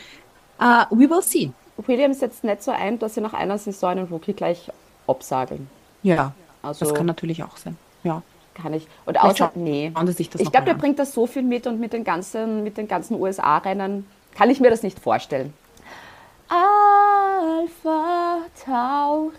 Uh, 0.60 0.86
we 0.89 1.10
will 1.10 1.22
see. 1.22 1.51
Williams 1.86 2.19
setzt 2.19 2.43
nicht 2.43 2.63
so 2.63 2.72
ein, 2.72 3.00
dass 3.00 3.15
sie 3.15 3.22
nach 3.22 3.34
einer 3.34 3.57
Saison 3.57 3.91
einen 3.91 4.07
Rookie 4.07 4.34
gleich 4.34 4.72
absageln. 5.07 5.69
Ja, 6.03 6.34
Also- 6.62 6.86
das 6.86 6.93
kann 6.93 7.05
natürlich 7.05 7.43
auch 7.43 7.57
sein. 7.57 7.77
Ja. 8.03 8.22
Kann 8.53 8.74
ich. 8.74 8.88
Und 9.05 9.22
außer, 9.22 9.51
nee. 9.55 9.91
das 9.93 10.17
ich 10.17 10.31
glaube, 10.31 10.63
der 10.65 10.75
an. 10.75 10.79
bringt 10.79 10.98
da 10.98 11.05
so 11.05 11.27
viel 11.27 11.43
mit 11.43 11.67
und 11.67 11.77
mit 11.79 11.91
den 11.91 12.05
ganzen, 12.05 12.63
mit 12.63 12.77
den 12.77 12.88
ganzen 12.88 13.19
USA-Rennen 13.19 14.05
kann 14.34 14.50
ich 14.50 14.62
mir 14.62 14.69
das 14.69 14.81
nicht 14.81 14.98
vorstellen. 14.98 15.53
Alpha 16.48 18.38
Tauri. 18.63 19.34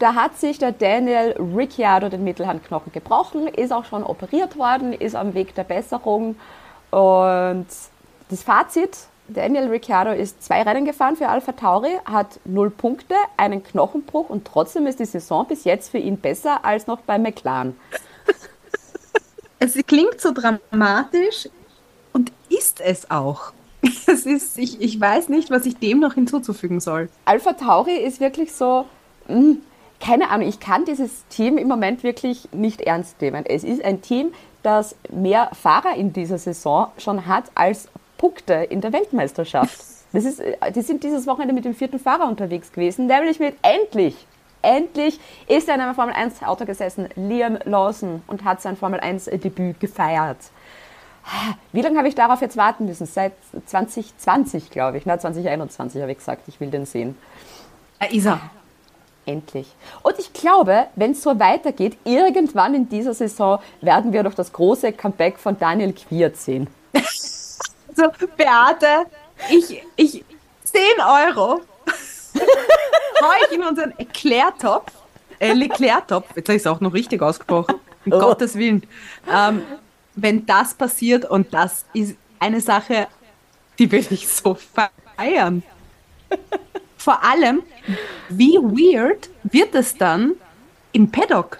Da 0.00 0.14
hat 0.14 0.38
sich 0.38 0.56
der 0.58 0.72
Daniel 0.72 1.36
Ricciardo 1.38 2.08
den 2.08 2.24
Mittelhandknochen 2.24 2.90
gebrochen, 2.90 3.46
ist 3.46 3.70
auch 3.70 3.84
schon 3.84 4.02
operiert 4.02 4.56
worden, 4.56 4.94
ist 4.94 5.14
am 5.14 5.34
Weg 5.34 5.54
der 5.54 5.64
Besserung. 5.64 6.36
Und 6.90 7.66
das 8.30 8.42
Fazit, 8.42 8.96
Daniel 9.28 9.68
Ricciardo 9.68 10.12
ist 10.12 10.42
zwei 10.42 10.62
Rennen 10.62 10.86
gefahren 10.86 11.16
für 11.16 11.28
Alpha 11.28 11.52
Tauri, 11.52 11.98
hat 12.06 12.40
null 12.46 12.70
Punkte, 12.70 13.14
einen 13.36 13.62
Knochenbruch 13.62 14.30
und 14.30 14.46
trotzdem 14.46 14.86
ist 14.86 15.00
die 15.00 15.04
Saison 15.04 15.46
bis 15.46 15.64
jetzt 15.64 15.90
für 15.90 15.98
ihn 15.98 16.16
besser 16.16 16.64
als 16.64 16.86
noch 16.86 17.00
bei 17.00 17.18
McLaren. 17.18 17.76
Es 19.58 19.74
klingt 19.86 20.18
so 20.18 20.32
dramatisch 20.32 21.50
und 22.14 22.32
ist 22.48 22.80
es 22.80 23.10
auch. 23.10 23.52
Es 24.06 24.26
ist, 24.26 24.58
ich, 24.58 24.80
ich 24.80 24.98
weiß 24.98 25.28
nicht, 25.28 25.50
was 25.50 25.66
ich 25.66 25.76
dem 25.76 26.00
noch 26.00 26.14
hinzuzufügen 26.14 26.80
soll. 26.80 27.10
Alpha 27.26 27.52
Tauri 27.52 27.96
ist 27.96 28.20
wirklich 28.20 28.52
so, 28.52 28.86
mm, 29.28 29.56
keine 30.00 30.30
Ahnung, 30.30 30.48
ich 30.48 30.60
kann 30.60 30.84
dieses 30.84 31.26
Team 31.28 31.58
im 31.58 31.68
Moment 31.68 32.02
wirklich 32.02 32.48
nicht 32.52 32.80
ernst 32.80 33.20
nehmen. 33.20 33.44
Es 33.46 33.64
ist 33.64 33.84
ein 33.84 34.00
Team, 34.00 34.32
das 34.62 34.96
mehr 35.10 35.50
Fahrer 35.52 35.94
in 35.94 36.12
dieser 36.12 36.38
Saison 36.38 36.88
schon 36.98 37.26
hat 37.26 37.44
als 37.54 37.88
Punkte 38.18 38.54
in 38.54 38.80
der 38.80 38.92
Weltmeisterschaft. 38.92 39.78
Das 40.12 40.24
ist, 40.24 40.40
äh, 40.40 40.72
die 40.72 40.82
sind 40.82 41.04
dieses 41.04 41.28
Wochenende 41.28 41.54
mit 41.54 41.64
dem 41.64 41.72
vierten 41.72 42.00
Fahrer 42.00 42.26
unterwegs 42.26 42.72
gewesen, 42.72 43.06
nämlich 43.06 43.38
mit 43.38 43.54
endlich, 43.62 44.16
endlich 44.60 45.20
ist 45.46 45.68
er 45.68 45.76
in 45.76 45.80
einem 45.80 45.94
Formel 45.94 46.12
1 46.12 46.42
Auto 46.42 46.64
gesessen, 46.64 47.08
Liam 47.14 47.58
Lawson, 47.64 48.20
und 48.26 48.42
hat 48.42 48.60
sein 48.60 48.76
Formel 48.76 48.98
1 48.98 49.26
Debüt 49.26 49.78
gefeiert. 49.78 50.38
Wie 51.70 51.80
lange 51.80 51.96
habe 51.96 52.08
ich 52.08 52.16
darauf 52.16 52.40
jetzt 52.40 52.56
warten 52.56 52.86
müssen? 52.86 53.06
Seit 53.06 53.34
2020, 53.66 54.70
glaube 54.70 54.98
ich. 54.98 55.06
Na, 55.06 55.16
2021 55.16 56.02
habe 56.02 56.10
ich 56.10 56.18
gesagt, 56.18 56.48
ich 56.48 56.58
will 56.58 56.70
den 56.70 56.86
sehen. 56.86 57.16
Ist 58.10 58.26
er. 58.26 58.40
Endlich. 59.26 59.68
Und 60.02 60.18
ich 60.18 60.32
glaube, 60.32 60.86
wenn 60.96 61.12
es 61.12 61.22
so 61.22 61.38
weitergeht, 61.38 61.96
irgendwann 62.04 62.74
in 62.74 62.88
dieser 62.88 63.14
Saison 63.14 63.60
werden 63.80 64.12
wir 64.12 64.22
doch 64.22 64.34
das 64.34 64.52
große 64.52 64.92
Comeback 64.92 65.38
von 65.38 65.58
Daniel 65.58 65.92
Quiert 65.92 66.36
sehen. 66.36 66.68
So, 67.92 68.04
Beate, 68.36 69.06
ich, 69.50 69.82
ich, 69.96 70.24
10 70.62 70.80
Euro 71.00 71.60
hau 73.20 73.30
ich 73.44 73.52
in 73.56 73.64
unseren 73.64 73.90
Erklärtopf. 73.98 74.92
Äh, 75.40 75.54
Leclerc-Topf. 75.54 76.36
Jetzt 76.36 76.48
habe 76.48 76.56
ich 76.56 76.62
es 76.62 76.66
auch 76.66 76.80
noch 76.80 76.94
richtig 76.94 77.20
ausgesprochen. 77.20 77.74
Um 78.06 78.12
Oh. 78.12 78.18
Gottes 78.18 78.54
Willen. 78.54 78.86
Ähm, 79.30 79.62
wenn 80.14 80.46
das 80.46 80.74
passiert 80.74 81.24
und 81.24 81.52
das 81.52 81.84
ist 81.92 82.14
eine 82.38 82.60
Sache, 82.60 83.08
die 83.78 83.90
will 83.90 84.06
ich 84.10 84.28
so 84.28 84.54
feiern. 84.54 85.62
Vor 87.00 87.24
allem, 87.24 87.62
wie 88.28 88.56
weird 88.58 89.30
wird 89.42 89.74
es 89.74 89.96
dann 89.96 90.34
im 90.92 91.10
Paddock? 91.10 91.58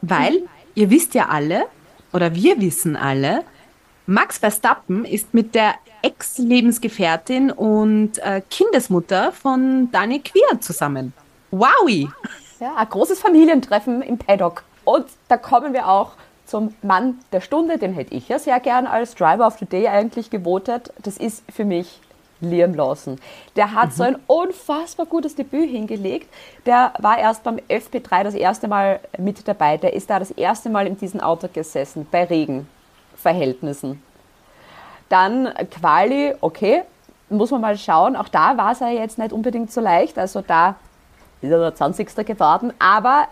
Weil, 0.00 0.44
ihr 0.74 0.88
wisst 0.88 1.12
ja 1.12 1.28
alle, 1.28 1.66
oder 2.14 2.34
wir 2.34 2.58
wissen 2.58 2.96
alle, 2.96 3.44
Max 4.06 4.38
Verstappen 4.38 5.04
ist 5.04 5.34
mit 5.34 5.54
der 5.54 5.74
Ex-Lebensgefährtin 6.00 7.50
und 7.50 8.16
äh, 8.20 8.40
Kindesmutter 8.48 9.32
von 9.32 9.92
Daniel 9.92 10.22
Quier 10.22 10.58
zusammen. 10.62 11.12
Wowi! 11.50 12.08
Ja, 12.58 12.74
ein 12.76 12.88
großes 12.88 13.20
Familientreffen 13.20 14.00
im 14.00 14.16
Paddock. 14.16 14.64
Und 14.84 15.04
da 15.28 15.36
kommen 15.36 15.74
wir 15.74 15.86
auch 15.86 16.12
zum 16.46 16.74
Mann 16.80 17.18
der 17.30 17.42
Stunde, 17.42 17.76
den 17.76 17.92
hätte 17.92 18.14
ich 18.14 18.30
ja 18.30 18.38
sehr 18.38 18.58
gern 18.58 18.86
als 18.86 19.14
Driver 19.16 19.46
of 19.46 19.58
the 19.58 19.66
Day 19.66 19.88
eigentlich 19.88 20.30
gewotet. 20.30 20.94
Das 21.02 21.18
ist 21.18 21.44
für 21.52 21.66
mich 21.66 22.00
Liam 22.42 22.74
Lawson. 22.74 23.18
Der 23.56 23.72
hat 23.72 23.92
so 23.92 24.02
ein 24.02 24.16
unfassbar 24.26 25.06
gutes 25.06 25.34
Debüt 25.34 25.70
hingelegt. 25.70 26.28
Der 26.66 26.92
war 26.98 27.18
erst 27.18 27.44
beim 27.44 27.56
FP3 27.68 28.24
das 28.24 28.34
erste 28.34 28.68
Mal 28.68 29.00
mit 29.18 29.46
dabei. 29.46 29.78
Der 29.78 29.94
ist 29.94 30.10
da 30.10 30.18
das 30.18 30.32
erste 30.32 30.68
Mal 30.68 30.86
in 30.86 30.98
diesem 30.98 31.20
Auto 31.20 31.48
gesessen, 31.52 32.06
bei 32.10 32.24
Regenverhältnissen. 32.24 34.02
Dann 35.08 35.52
Quali, 35.70 36.34
okay, 36.40 36.82
muss 37.30 37.50
man 37.50 37.60
mal 37.60 37.78
schauen. 37.78 38.16
Auch 38.16 38.28
da 38.28 38.56
war 38.56 38.72
es 38.72 38.80
ja 38.80 38.88
jetzt 38.88 39.18
nicht 39.18 39.32
unbedingt 39.32 39.72
so 39.72 39.80
leicht. 39.80 40.18
Also 40.18 40.42
da 40.42 40.76
ist 41.40 41.50
er 41.50 41.58
der 41.58 41.74
20. 41.74 42.14
geworden, 42.26 42.72
aber 42.78 43.28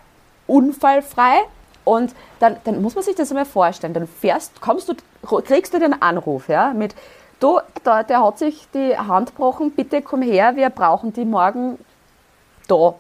unfallfrei. 0.47 1.41
Und 1.85 2.15
dann, 2.39 2.57
dann 2.65 2.83
muss 2.83 2.95
man 2.95 3.03
sich 3.03 3.17
das 3.17 3.31
einmal 3.31 3.47
vorstellen. 3.47 3.95
Dann 3.95 4.07
fährst, 4.07 4.61
kommst 4.61 4.89
du, 4.89 4.95
kriegst 5.43 5.75
du 5.75 5.79
den 5.79 6.01
Anruf, 6.01 6.49
ja, 6.49 6.73
mit, 6.73 6.95
du, 7.41 7.61
da, 7.83 8.03
der 8.03 8.25
hat 8.25 8.39
sich 8.39 8.69
die 8.73 8.97
Hand 8.97 9.31
gebrochen, 9.31 9.73
bitte 9.73 10.03
komm 10.03 10.23
her, 10.23 10.57
wir 10.57 10.71
brauchen 10.71 11.13
die 11.13 11.25
morgen 11.25 11.79
da 12.69 12.95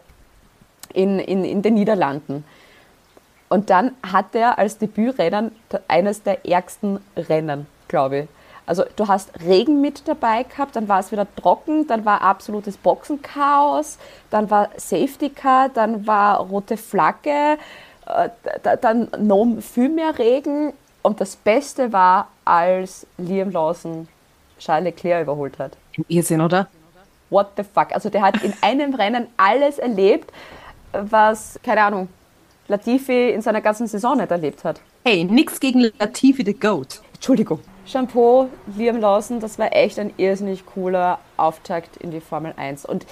in, 0.92 1.18
in, 1.18 1.44
in 1.44 1.62
den 1.62 1.74
Niederlanden. 1.74 2.44
Und 3.48 3.70
dann 3.70 3.92
hat 4.02 4.34
er 4.34 4.58
als 4.58 4.78
Debütrennen 4.78 5.52
eines 5.88 6.22
der 6.22 6.46
ärgsten 6.46 7.00
Rennen, 7.16 7.66
glaube 7.88 8.18
ich. 8.18 8.28
Also 8.66 8.84
du 8.94 9.08
hast 9.08 9.30
Regen 9.44 9.80
mit 9.80 10.06
dabei 10.06 10.44
gehabt, 10.44 10.76
dann 10.76 10.88
war 10.88 11.00
es 11.00 11.10
wieder 11.10 11.26
trocken, 11.34 11.88
dann 11.88 12.04
war 12.04 12.22
absolutes 12.22 12.76
Boxenchaos, 12.76 13.98
dann 14.30 14.48
war 14.48 14.70
Safety 14.76 15.30
Car, 15.30 15.68
dann 15.68 16.06
war 16.06 16.38
rote 16.38 16.76
Flagge, 16.76 17.58
äh, 18.06 18.28
da- 18.62 18.76
dann 18.76 19.08
noch 19.18 19.56
viel 19.60 19.88
mehr 19.88 20.16
Regen. 20.16 20.72
Und 21.02 21.20
das 21.20 21.34
Beste 21.34 21.92
war, 21.92 22.28
als 22.44 23.06
Liam 23.18 23.50
Lawson 23.50 24.06
Charles 24.60 24.84
Leclerc 24.84 25.22
überholt 25.22 25.58
hat. 25.58 25.76
Irrsinn, 26.06 26.40
oder? 26.40 26.68
What 27.30 27.48
the 27.56 27.64
fuck? 27.64 27.92
Also 27.92 28.10
der 28.10 28.22
hat 28.22 28.42
in 28.42 28.52
einem 28.60 28.94
Rennen 28.94 29.26
alles 29.36 29.78
erlebt, 29.78 30.32
was, 30.92 31.58
keine 31.62 31.82
Ahnung, 31.82 32.08
Latifi 32.68 33.30
in 33.30 33.42
seiner 33.42 33.60
ganzen 33.60 33.86
Saison 33.86 34.16
nicht 34.16 34.30
erlebt 34.30 34.64
hat. 34.64 34.80
Hey, 35.04 35.24
nix 35.24 35.58
gegen 35.58 35.90
Latifi 35.98 36.44
the 36.44 36.54
Goat. 36.54 37.00
Entschuldigung. 37.14 37.60
Shampoo, 37.86 38.48
Liam 38.76 39.00
Lawson, 39.00 39.40
das 39.40 39.58
war 39.58 39.74
echt 39.74 39.98
ein 39.98 40.12
irrsinnig 40.16 40.64
cooler 40.66 41.18
Auftakt 41.36 41.96
in 41.96 42.10
die 42.12 42.20
Formel 42.20 42.54
1. 42.56 42.84
Und 42.84 43.04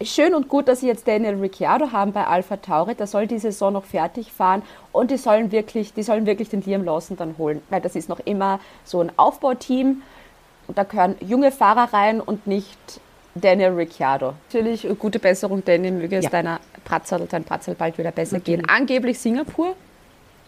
schön 0.00 0.34
und 0.34 0.48
gut, 0.48 0.68
dass 0.68 0.80
sie 0.80 0.86
jetzt 0.86 1.06
Daniel 1.06 1.34
Ricciardo 1.34 1.92
haben 1.92 2.12
bei 2.12 2.26
Alpha 2.26 2.56
Tauri. 2.56 2.94
Der 2.94 3.06
soll 3.06 3.26
die 3.26 3.38
Saison 3.38 3.74
noch 3.74 3.84
fertig 3.84 4.32
fahren 4.32 4.62
und 4.92 5.10
die 5.10 5.18
sollen 5.18 5.52
wirklich, 5.52 5.92
die 5.92 6.02
sollen 6.02 6.24
wirklich 6.24 6.48
den 6.48 6.62
Liam 6.62 6.84
Lawson 6.84 7.16
dann 7.16 7.36
holen, 7.36 7.60
weil 7.68 7.80
das 7.82 7.96
ist 7.96 8.08
noch 8.08 8.20
immer 8.20 8.60
so 8.84 9.00
ein 9.00 9.12
Aufbauteam 9.16 10.02
und 10.68 10.78
da 10.78 10.84
gehören 10.84 11.16
junge 11.20 11.50
Fahrer 11.52 11.92
rein 11.92 12.20
und 12.20 12.46
nicht 12.46 12.78
Daniel 13.34 13.72
Ricciardo. 13.72 14.34
Natürlich 14.48 14.86
gute 14.98 15.18
Besserung, 15.18 15.64
Daniel, 15.64 15.92
möge 15.92 16.16
es 16.16 16.24
Ja. 16.24 16.30
deiner 16.30 16.60
Pratzel, 16.84 17.26
dein 17.30 17.44
Pratzel 17.44 17.74
bald 17.74 17.98
wieder 17.98 18.12
besser 18.12 18.40
gehen. 18.40 18.68
Angeblich 18.68 19.18
Singapur. 19.18 19.74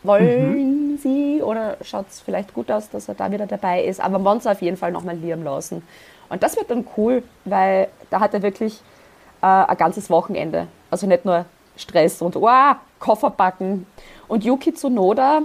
Wollen 0.04 0.96
Sie 1.02 1.42
oder 1.42 1.76
schaut 1.82 2.06
es 2.08 2.20
vielleicht 2.20 2.54
gut 2.54 2.70
aus, 2.70 2.88
dass 2.88 3.08
er 3.08 3.14
da 3.14 3.30
wieder 3.32 3.46
dabei 3.46 3.82
ist? 3.84 4.00
Aber 4.00 4.18
Monza 4.18 4.52
auf 4.52 4.62
jeden 4.62 4.76
Fall 4.76 4.92
nochmal 4.92 5.16
Liam 5.16 5.42
Lawson. 5.42 5.82
Und 6.28 6.42
das 6.42 6.56
wird 6.56 6.70
dann 6.70 6.87
cool, 6.96 7.22
weil 7.44 7.88
da 8.10 8.20
hat 8.20 8.32
er 8.32 8.42
wirklich 8.42 8.80
äh, 9.42 9.46
ein 9.46 9.76
ganzes 9.76 10.08
Wochenende. 10.08 10.68
Also 10.90 11.06
nicht 11.06 11.25
nur 11.25 11.46
Stress 11.76 12.22
und 12.22 12.37
oh, 12.37 12.48
Koffer 13.00 13.30
packen. 13.30 13.87
Und 14.28 14.44
Yuki 14.44 14.72
Tsunoda 14.72 15.42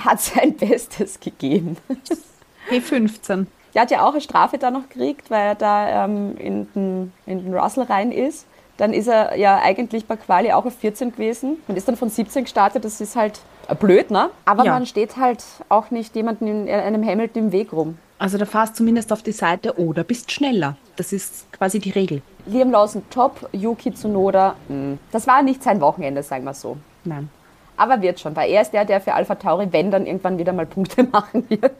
hat 0.00 0.20
sein 0.22 0.56
Bestes 0.56 1.18
gegeben. 1.18 1.76
P15. 2.70 3.46
Der 3.74 3.82
hat 3.82 3.90
ja 3.90 4.04
auch 4.06 4.12
eine 4.12 4.20
Strafe 4.20 4.58
da 4.58 4.70
noch 4.70 4.88
gekriegt, 4.88 5.30
weil 5.30 5.48
er 5.48 5.54
da 5.54 6.04
ähm, 6.04 6.36
in, 6.38 6.68
den, 6.74 7.12
in 7.26 7.44
den 7.44 7.54
Russell 7.54 7.84
rein 7.84 8.12
ist. 8.12 8.46
Dann 8.76 8.92
ist 8.92 9.06
er 9.06 9.36
ja 9.36 9.60
eigentlich 9.62 10.06
bei 10.06 10.16
Quali 10.16 10.52
auch 10.52 10.64
auf 10.64 10.74
14 10.76 11.12
gewesen 11.12 11.58
und 11.68 11.76
ist 11.76 11.86
dann 11.86 11.96
von 11.96 12.08
17 12.08 12.44
gestartet. 12.44 12.84
Das 12.84 13.00
ist 13.00 13.14
halt 13.16 13.40
äh, 13.68 13.74
blöd, 13.74 14.10
ne? 14.10 14.30
Aber 14.44 14.64
Ja. 14.64 14.72
man 14.72 14.86
steht 14.86 15.16
halt 15.16 15.44
auch 15.68 15.90
nicht 15.90 16.14
jemandem 16.16 16.66
in 16.66 16.68
einem 16.74 17.06
Hamilton 17.06 17.44
im 17.44 17.52
Weg 17.52 17.72
rum. 17.72 17.98
Also 18.18 18.38
da 18.38 18.46
fahrst 18.46 18.76
zumindest 18.76 19.12
auf 19.12 19.22
die 19.22 19.32
Seite 19.32 19.78
oder 19.78 20.02
bist 20.04 20.30
schneller. 20.32 20.76
Das 20.96 21.12
ist 21.12 21.50
quasi 21.52 21.78
die 21.78 21.90
Regel. 21.90 22.22
Liam 22.46 22.70
Lawson 22.70 23.02
top, 23.10 23.48
Yuki 23.52 23.92
Tsunoda, 23.92 24.54
mh. 24.68 24.98
das 25.12 25.26
war 25.26 25.42
nicht 25.42 25.62
sein 25.62 25.80
Wochenende, 25.80 26.22
sagen 26.22 26.44
wir 26.44 26.54
so. 26.54 26.76
Nein. 27.04 27.28
Aber 27.76 28.00
wird 28.02 28.20
schon, 28.20 28.36
weil 28.36 28.50
er 28.50 28.62
ist 28.62 28.70
der, 28.72 28.84
der 28.84 29.00
für 29.00 29.14
Alpha 29.14 29.34
Tauri, 29.34 29.66
wenn 29.72 29.90
dann 29.90 30.06
irgendwann 30.06 30.38
wieder 30.38 30.52
mal 30.52 30.66
Punkte 30.66 31.02
machen 31.12 31.44
wird. 31.48 31.72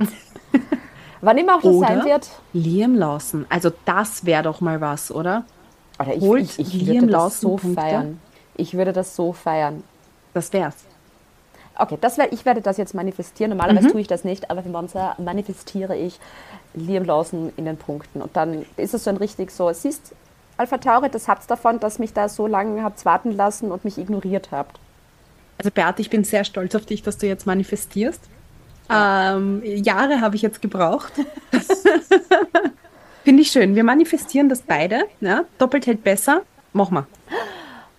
Wann 1.24 1.38
immer 1.38 1.56
auch 1.56 1.62
das 1.62 1.72
Oder 1.72 1.88
sein 1.88 2.04
wird. 2.04 2.30
Liam 2.52 2.94
Lawson. 2.96 3.46
Also 3.48 3.70
das 3.86 4.26
wäre 4.26 4.42
doch 4.42 4.60
mal 4.60 4.80
was, 4.80 5.10
oder? 5.10 5.44
Oder 5.98 6.14
ich, 6.14 6.20
Holt 6.20 6.42
ich, 6.42 6.58
ich 6.58 6.72
Liam 6.74 7.02
würde 7.02 7.12
das 7.12 7.40
so 7.40 7.56
Punkte? 7.56 7.80
feiern. 7.80 8.20
Ich 8.56 8.74
würde 8.74 8.92
das 8.92 9.16
so 9.16 9.32
feiern. 9.32 9.82
Das 10.34 10.52
wär's. 10.52 10.76
Okay, 11.76 11.98
das 12.00 12.18
wär, 12.18 12.32
ich 12.32 12.44
werde 12.44 12.60
das 12.60 12.76
jetzt 12.76 12.94
manifestieren. 12.94 13.50
Normalerweise 13.50 13.88
tue 13.88 14.00
ich 14.00 14.06
das 14.06 14.22
nicht, 14.22 14.50
aber 14.50 14.62
für 14.62 14.68
Monza 14.68 15.16
manifestiere 15.18 15.96
ich 15.96 16.20
Liam 16.74 17.04
Lawson 17.04 17.52
in 17.56 17.64
den 17.64 17.76
Punkten. 17.76 18.20
Und 18.20 18.36
dann 18.36 18.64
ist 18.76 18.94
es 18.94 19.04
so 19.04 19.10
ein 19.10 19.16
richtig 19.16 19.50
so, 19.50 19.72
siehst, 19.72 20.14
Alpha 20.56 20.78
Tauri, 20.78 21.08
das 21.08 21.26
habt's 21.26 21.46
davon, 21.46 21.80
dass 21.80 21.98
mich 21.98 22.12
da 22.12 22.28
so 22.28 22.46
lange 22.46 22.82
habt 22.84 23.04
warten 23.04 23.32
lassen 23.32 23.72
und 23.72 23.84
mich 23.84 23.98
ignoriert 23.98 24.50
habt. 24.52 24.78
Also 25.58 25.70
Beate, 25.70 26.00
ich 26.02 26.10
bin 26.10 26.22
sehr 26.22 26.44
stolz 26.44 26.74
auf 26.74 26.86
dich, 26.86 27.02
dass 27.02 27.18
du 27.18 27.26
jetzt 27.26 27.46
manifestierst. 27.46 28.20
Ähm, 28.90 29.62
Jahre 29.64 30.20
habe 30.20 30.36
ich 30.36 30.42
jetzt 30.42 30.60
gebraucht. 30.62 31.12
Finde 33.24 33.42
ich 33.42 33.50
schön. 33.50 33.74
Wir 33.74 33.84
manifestieren 33.84 34.48
das 34.48 34.62
beide. 34.62 35.04
Ja? 35.20 35.44
Doppelt 35.58 35.86
hält 35.86 36.04
besser. 36.04 36.42
Mach 36.72 36.90
mal. 36.90 37.06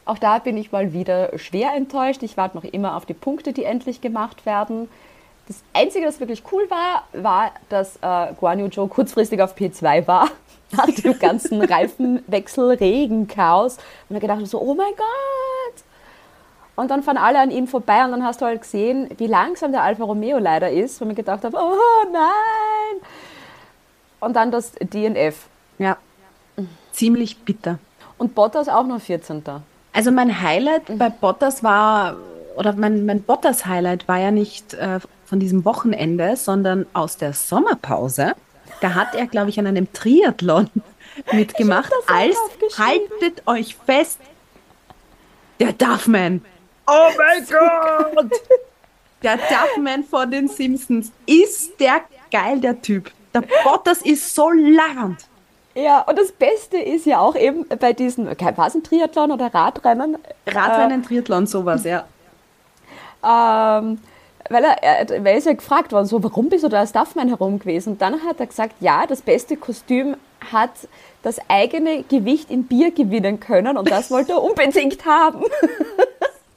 Auch 0.04 0.18
da 0.18 0.38
bin 0.38 0.56
ich 0.56 0.72
mal 0.72 0.92
wieder 0.92 1.38
schwer 1.38 1.74
enttäuscht. 1.74 2.22
Ich 2.22 2.36
warte 2.36 2.56
noch 2.56 2.64
immer 2.64 2.96
auf 2.96 3.06
die 3.06 3.14
Punkte, 3.14 3.52
die 3.52 3.64
endlich 3.64 4.00
gemacht 4.00 4.46
werden. 4.46 4.88
Das 5.46 5.62
Einzige, 5.72 6.06
das 6.06 6.18
wirklich 6.18 6.42
cool 6.50 6.68
war, 6.70 7.04
war, 7.12 7.52
dass 7.68 7.96
äh, 8.02 8.34
Guan 8.38 8.58
Yu 8.58 8.68
Zhou 8.68 8.88
kurzfristig 8.88 9.40
auf 9.40 9.56
P2 9.56 10.08
war. 10.08 10.28
Nach 10.76 10.86
dem 10.86 11.18
ganzen 11.18 11.62
Reifenwechsel, 11.62 12.72
Regenchaos. 12.72 13.78
Und 14.08 14.16
er 14.16 14.20
gedacht 14.20 14.46
so, 14.46 14.60
oh 14.60 14.74
mein 14.74 14.92
Gott! 14.96 15.84
Und 16.76 16.90
dann 16.90 17.02
fahren 17.02 17.16
alle 17.16 17.38
an 17.38 17.50
ihm 17.50 17.66
vorbei 17.66 18.04
und 18.04 18.10
dann 18.10 18.22
hast 18.22 18.42
du 18.42 18.44
halt 18.44 18.60
gesehen, 18.60 19.08
wie 19.16 19.26
langsam 19.26 19.72
der 19.72 19.82
Alfa 19.82 20.04
Romeo 20.04 20.38
leider 20.38 20.70
ist, 20.70 21.00
wo 21.00 21.06
man 21.06 21.14
gedacht 21.14 21.42
hat, 21.42 21.54
oh 21.54 21.78
nein! 22.12 23.00
Und 24.20 24.36
dann 24.36 24.50
das 24.50 24.72
DNF. 24.72 25.46
Ja. 25.78 25.96
Ziemlich 26.92 27.38
bitter. 27.44 27.78
Und 28.18 28.34
Bottas 28.34 28.68
auch 28.68 28.86
noch 28.86 29.00
14. 29.00 29.42
Also 29.92 30.10
mein 30.10 30.42
Highlight 30.42 30.98
bei 30.98 31.08
Bottas 31.08 31.62
war, 31.62 32.16
oder 32.56 32.74
mein, 32.74 33.06
mein 33.06 33.22
Bottas-Highlight 33.22 34.08
war 34.08 34.18
ja 34.18 34.30
nicht 34.30 34.74
äh, 34.74 35.00
von 35.24 35.40
diesem 35.40 35.64
Wochenende, 35.64 36.36
sondern 36.36 36.86
aus 36.92 37.16
der 37.16 37.32
Sommerpause. 37.32 38.34
Da 38.80 38.94
hat 38.94 39.14
er, 39.14 39.26
glaube 39.26 39.50
ich, 39.50 39.58
an 39.58 39.66
einem 39.66 39.92
Triathlon 39.92 40.70
mitgemacht, 41.32 41.92
als, 42.06 42.36
haltet 42.76 43.42
euch 43.46 43.76
fest, 43.76 44.20
der 45.60 45.72
Duffman. 45.72 46.44
Oh 46.86 47.08
mein 47.16 47.46
Gott! 47.48 48.32
Der 49.22 49.38
Duffman 49.38 50.04
von 50.04 50.30
den 50.30 50.48
Simpsons 50.48 51.10
ist 51.26 51.80
der 51.80 52.02
geil, 52.30 52.60
der 52.60 52.80
Typ. 52.80 53.10
Der 53.34 53.42
Bottas 53.64 54.02
ist 54.02 54.34
so 54.34 54.50
labernd. 54.50 55.26
Ja, 55.74 56.00
und 56.02 56.18
das 56.18 56.32
Beste 56.32 56.78
ist 56.78 57.04
ja 57.04 57.18
auch 57.18 57.36
eben 57.36 57.66
bei 57.68 57.92
diesen, 57.92 58.26
war 58.26 58.66
es 58.66 58.74
ein 58.74 58.82
Triathlon 58.82 59.30
oder 59.30 59.52
Radrennen? 59.52 60.16
Radrennen, 60.46 61.02
Triathlon, 61.02 61.46
sowas, 61.46 61.84
ja. 61.84 62.06
Ähm, 63.22 63.98
weil 64.50 64.64
er, 64.64 65.24
weil 65.24 65.38
ist 65.38 65.46
ja 65.46 65.52
gefragt 65.52 65.92
worden, 65.92 66.06
so, 66.06 66.22
warum 66.22 66.48
bist 66.48 66.64
du 66.64 66.68
da 66.68 66.80
als 66.80 66.92
Duffman 66.92 67.28
herum 67.28 67.58
gewesen? 67.58 67.94
Und 67.94 68.02
dann 68.02 68.22
hat 68.24 68.40
er 68.40 68.46
gesagt, 68.46 68.74
ja, 68.80 69.06
das 69.06 69.22
beste 69.22 69.56
Kostüm 69.56 70.16
hat 70.52 70.70
das 71.22 71.38
eigene 71.48 72.02
Gewicht 72.04 72.50
in 72.50 72.64
Bier 72.64 72.92
gewinnen 72.92 73.40
können 73.40 73.76
und 73.76 73.90
das 73.90 74.10
wollte 74.10 74.32
er 74.32 74.42
unbedingt 74.42 75.04
haben. 75.04 75.40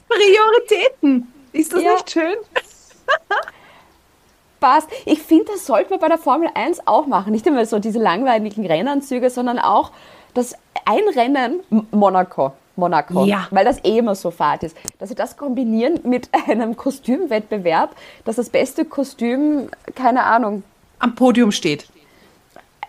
Prioritäten. 0.08 1.32
Ist 1.52 1.72
das 1.72 1.82
Ja. 1.82 1.92
nicht 1.94 2.10
schön? 2.10 2.34
Passt. 4.60 4.88
Ich 5.06 5.22
finde, 5.22 5.46
das 5.46 5.66
sollte 5.66 5.90
man 5.90 6.00
bei 6.00 6.08
der 6.08 6.18
Formel 6.18 6.50
1 6.54 6.86
auch 6.86 7.06
machen. 7.06 7.32
Nicht 7.32 7.46
immer 7.46 7.64
so 7.64 7.78
diese 7.78 7.98
langweiligen 7.98 8.66
Rennanzüge, 8.66 9.30
sondern 9.30 9.58
auch 9.58 9.90
das 10.34 10.54
Einrennen 10.84 11.60
Monaco. 11.90 12.52
Monaco, 12.80 13.24
Ja. 13.24 13.46
weil 13.52 13.64
das 13.64 13.78
eh 13.84 13.98
immer 13.98 14.14
so 14.16 14.30
fad 14.32 14.64
ist. 14.64 14.76
Dass 14.98 15.08
sie 15.10 15.14
das 15.14 15.36
kombinieren 15.36 16.00
mit 16.02 16.28
einem 16.48 16.76
Kostümwettbewerb, 16.76 17.94
dass 18.24 18.36
das 18.36 18.50
beste 18.50 18.84
Kostüm, 18.84 19.68
keine 19.94 20.24
Ahnung, 20.24 20.64
Am 20.98 21.14
Podium 21.14 21.52
steht. 21.52 21.86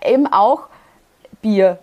eben 0.04 0.26
auch 0.28 0.64
Bier, 1.44 1.78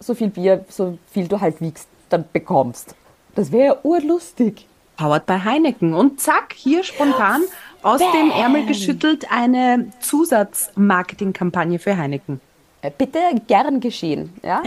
so 0.00 0.14
viel 0.14 0.28
Bier, 0.28 0.64
so 0.68 0.98
viel 1.10 1.26
du 1.28 1.40
halt 1.40 1.60
wiegst, 1.62 1.88
dann 2.10 2.24
bekommst. 2.32 2.94
Das 3.34 3.50
wäre 3.52 3.66
ja 3.66 3.76
urlustig. 3.82 4.66
Powered 4.96 5.26
by 5.26 5.38
Heineken. 5.44 5.92
Und 5.94 6.20
zack, 6.20 6.54
hier 6.54 6.82
spontan 6.84 7.42
aus 7.82 7.98
dem 8.00 8.30
Ärmel 8.30 8.64
geschüttelt 8.66 9.30
eine 9.30 9.90
Zusatzmarketingkampagne 10.00 11.78
für 11.78 11.96
Heineken. 11.96 12.40
Äh, 12.82 12.90
Bitte 12.96 13.18
gern 13.46 13.80
geschehen. 13.80 14.32
Ja? 14.42 14.62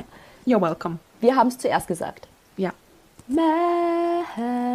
You're 0.46 0.62
welcome. 0.62 1.00
Wir 1.22 1.36
haben 1.36 1.48
es 1.48 1.58
zuerst 1.58 1.88
gesagt. 1.88 2.28
McLaren. 3.30 4.66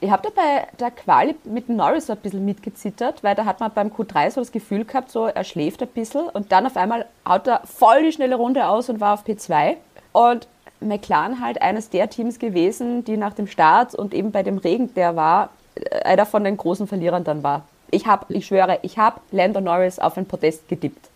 Ich 0.00 0.10
habe 0.10 0.22
da 0.22 0.30
bei 0.34 0.66
der 0.78 0.90
Quali 0.90 1.34
mit 1.44 1.68
Norris 1.68 2.06
so 2.06 2.14
ein 2.14 2.18
bisschen 2.20 2.44
mitgezittert, 2.46 3.22
weil 3.22 3.34
da 3.34 3.44
hat 3.44 3.60
man 3.60 3.70
beim 3.74 3.88
Q3 3.88 4.30
so 4.30 4.40
das 4.40 4.50
Gefühl 4.52 4.86
gehabt, 4.86 5.10
so 5.10 5.26
er 5.26 5.44
schläft 5.44 5.82
ein 5.82 5.88
bisschen 5.88 6.28
und 6.28 6.50
dann 6.50 6.64
auf 6.64 6.78
einmal 6.78 7.04
haut 7.28 7.46
er 7.46 7.60
voll 7.66 8.04
die 8.04 8.12
schnelle 8.12 8.36
Runde 8.36 8.66
aus 8.66 8.88
und 8.88 9.00
war 9.00 9.14
auf 9.14 9.26
P2. 9.26 9.76
Und 10.12 10.48
McLaren 10.80 11.40
halt 11.40 11.60
eines 11.60 11.90
der 11.90 12.08
Teams 12.08 12.38
gewesen, 12.38 13.04
die 13.04 13.18
nach 13.18 13.34
dem 13.34 13.46
Start 13.46 13.94
und 13.94 14.14
eben 14.14 14.32
bei 14.32 14.42
dem 14.42 14.56
Regen, 14.56 14.94
der 14.94 15.16
war, 15.16 15.50
äh, 15.74 16.02
einer 16.04 16.24
von 16.24 16.44
den 16.44 16.56
großen 16.56 16.86
Verlierern 16.86 17.24
dann 17.24 17.42
war. 17.42 17.66
Ich 17.90 18.06
habe, 18.06 18.32
ich 18.32 18.46
schwöre, 18.46 18.78
ich 18.82 18.96
habe 18.96 19.20
Lando 19.32 19.60
Norris 19.60 19.98
auf 19.98 20.16
ein 20.16 20.26
Podest 20.26 20.66
getippt. 20.68 21.10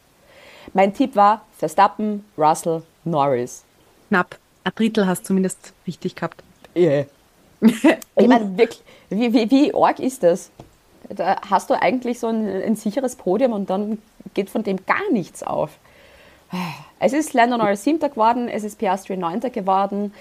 Mein 0.73 0.95
Tipp 0.95 1.17
war 1.17 1.43
Verstappen, 1.57 2.25
Russell, 2.37 2.83
Norris. 3.05 3.65
Knapp. 4.09 4.39
Ein 4.65 4.73
Drittel 4.75 5.07
hast 5.07 5.23
du 5.23 5.27
zumindest 5.29 5.73
richtig 5.87 6.15
gehabt. 6.15 6.43
Yeah. 6.77 7.07
ich 7.61 8.29
meine, 8.29 8.57
wirklich, 8.57 8.83
wie, 9.09 9.33
wie, 9.33 9.51
wie 9.51 9.75
arg 9.75 9.99
ist 9.99 10.23
das? 10.23 10.51
Da 11.09 11.41
hast 11.51 11.71
du 11.71 11.75
eigentlich 11.81 12.21
so 12.21 12.29
ein, 12.29 12.47
ein 12.47 12.77
sicheres 12.77 13.17
Podium 13.17 13.53
und 13.53 13.71
dann 13.71 13.99
geht 14.35 14.51
von 14.51 14.63
dem 14.63 14.85
gar 14.87 15.11
nichts 15.11 15.43
auf. 15.43 15.79
Es 16.99 17.13
ist 17.13 17.33
Lando 17.33 17.57
Norris 17.57 17.83
siebter 17.83 18.09
geworden, 18.09 18.49
es 18.49 18.63
ist 18.63 18.79
Piastri 18.79 19.17
neunter 19.17 19.51
geworden. 19.51 20.13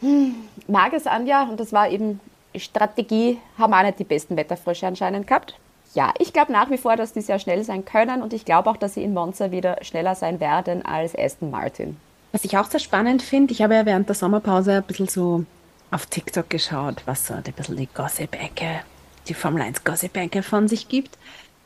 Hm, 0.00 0.34
mag 0.66 0.92
es 0.92 1.06
Anja, 1.06 1.44
und 1.44 1.60
das 1.60 1.72
war 1.72 1.90
eben 1.90 2.20
Strategie, 2.56 3.38
haben 3.58 3.74
auch 3.74 3.82
nicht 3.82 3.98
die 3.98 4.04
besten 4.04 4.36
Wetterfrösche 4.36 4.86
anscheinend 4.86 5.26
gehabt. 5.26 5.54
Ja, 5.94 6.14
ich 6.18 6.32
glaube 6.32 6.52
nach 6.52 6.70
wie 6.70 6.78
vor, 6.78 6.96
dass 6.96 7.12
die 7.12 7.20
sehr 7.20 7.38
schnell 7.38 7.64
sein 7.64 7.84
können 7.84 8.22
und 8.22 8.32
ich 8.32 8.44
glaube 8.44 8.70
auch, 8.70 8.76
dass 8.76 8.94
sie 8.94 9.02
in 9.02 9.12
Monza 9.12 9.50
wieder 9.50 9.78
schneller 9.82 10.14
sein 10.14 10.38
werden 10.38 10.84
als 10.84 11.16
Aston 11.18 11.50
Martin. 11.50 11.96
Was 12.32 12.44
ich 12.44 12.56
auch 12.56 12.70
sehr 12.70 12.78
spannend 12.78 13.22
finde, 13.22 13.52
ich 13.52 13.60
habe 13.60 13.74
ja 13.74 13.86
während 13.86 14.08
der 14.08 14.14
Sommerpause 14.14 14.74
ein 14.74 14.82
bisschen 14.84 15.08
so 15.08 15.44
auf 15.90 16.06
TikTok 16.06 16.48
geschaut, 16.48 17.02
was 17.06 17.26
so 17.26 17.34
ein 17.34 17.42
bisschen 17.42 17.76
die 17.76 17.88
Gossip-Ecke, 17.92 18.82
die 19.26 19.34
Formel 19.34 19.62
1 19.62 19.82
Gossip-Ecke 19.82 20.44
von 20.44 20.68
sich 20.68 20.88
gibt. 20.88 21.18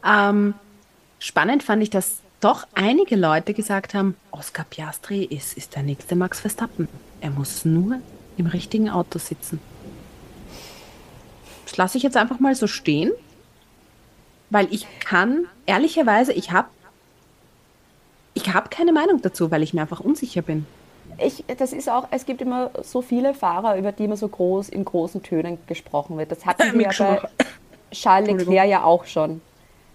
Ähm, 0.06 0.54
spannend 1.18 1.62
fand 1.62 1.82
ich, 1.82 1.90
dass 1.90 2.20
doch 2.40 2.66
einige 2.74 3.16
Leute 3.16 3.52
gesagt 3.52 3.92
haben, 3.92 4.16
Oscar 4.30 4.64
Piastri 4.64 5.24
ist, 5.24 5.56
ist 5.56 5.76
der 5.76 5.82
nächste 5.82 6.16
Max 6.16 6.40
Verstappen. 6.40 6.88
Er 7.20 7.30
muss 7.30 7.66
nur 7.66 8.00
im 8.38 8.46
richtigen 8.46 8.88
Auto 8.88 9.18
sitzen. 9.18 9.60
Das 11.66 11.76
lasse 11.76 11.98
ich 11.98 12.02
jetzt 12.02 12.16
einfach 12.16 12.40
mal 12.40 12.54
so 12.54 12.66
stehen, 12.66 13.12
weil 14.50 14.72
ich 14.72 14.86
kann, 15.00 15.46
ehrlicherweise, 15.66 16.32
ich 16.32 16.52
habe 16.52 16.68
ich 18.34 18.52
habe 18.52 18.68
keine 18.68 18.92
Meinung 18.92 19.22
dazu, 19.22 19.50
weil 19.50 19.62
ich 19.62 19.72
mir 19.74 19.82
einfach 19.82 20.00
unsicher 20.00 20.42
bin. 20.42 20.66
Ich, 21.18 21.44
das 21.56 21.72
ist 21.72 21.88
auch, 21.88 22.08
es 22.10 22.26
gibt 22.26 22.42
immer 22.42 22.70
so 22.82 23.00
viele 23.00 23.34
Fahrer, 23.34 23.78
über 23.78 23.92
die 23.92 24.04
immer 24.04 24.16
so 24.16 24.26
groß 24.26 24.68
in 24.68 24.84
großen 24.84 25.22
Tönen 25.22 25.58
gesprochen 25.66 26.18
wird. 26.18 26.32
Das 26.32 26.44
hatten 26.44 26.64
wir 26.64 26.72
Mick 26.72 26.98
ja 26.98 27.20
bei. 27.20 27.28
Charles. 27.92 28.28
Leclerc 28.28 28.68
ja 28.68 28.82
auch 28.82 29.04
schon. 29.04 29.40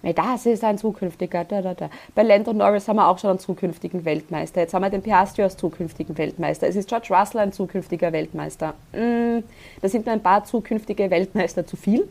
Das 0.02 0.46
ist 0.46 0.64
ein 0.64 0.78
zukünftiger. 0.78 1.44
Da, 1.44 1.62
da, 1.62 1.74
da. 1.74 1.90
Bei 2.16 2.24
Lando 2.24 2.54
Norris 2.54 2.88
haben 2.88 2.96
wir 2.96 3.08
auch 3.10 3.20
schon 3.20 3.32
einen 3.32 3.40
zukünftigen 3.40 4.06
Weltmeister. 4.06 4.62
Jetzt 4.62 4.74
haben 4.74 4.84
wir 4.84 4.90
den 4.90 5.02
Piastri 5.02 5.44
als 5.44 5.58
zukünftigen 5.58 6.18
Weltmeister. 6.18 6.68
Es 6.68 6.78
ist 6.78 6.88
George 6.88 7.08
Russell 7.10 7.42
ein 7.42 7.52
zukünftiger 7.52 8.14
Weltmeister. 8.14 8.76
Mm, 8.94 9.40
da 9.82 9.90
sind 9.90 10.06
mir 10.06 10.14
ein 10.14 10.24
paar 10.24 10.46
zukünftige 10.46 11.10
Weltmeister 11.10 11.68
zu 11.68 11.76
viel, 11.76 12.08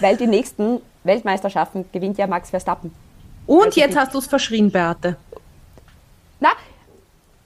weil 0.00 0.18
die 0.18 0.26
nächsten 0.26 0.82
Weltmeisterschaften 1.04 1.84
gewinnt 1.92 2.18
ja 2.18 2.26
Max 2.26 2.50
Verstappen. 2.50 2.94
Und 3.46 3.66
Also 3.66 3.80
jetzt 3.80 3.96
hast 3.96 4.14
du 4.14 4.18
es 4.18 4.26
verschrien, 4.26 4.70
Beate. 4.70 5.16
Na, 6.40 6.50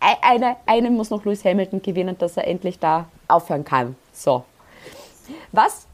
ei- 0.01 0.17
eine, 0.23 0.57
eine 0.67 0.91
muss 0.91 1.11
noch 1.11 1.25
Lewis 1.25 1.45
Hamilton 1.45 1.81
gewinnen, 1.83 2.17
dass 2.19 2.37
er 2.37 2.47
endlich 2.47 2.79
da 2.79 3.07
aufhören 3.29 3.65
kann. 3.65 3.97
So. 4.13 4.45
Was 5.53 5.87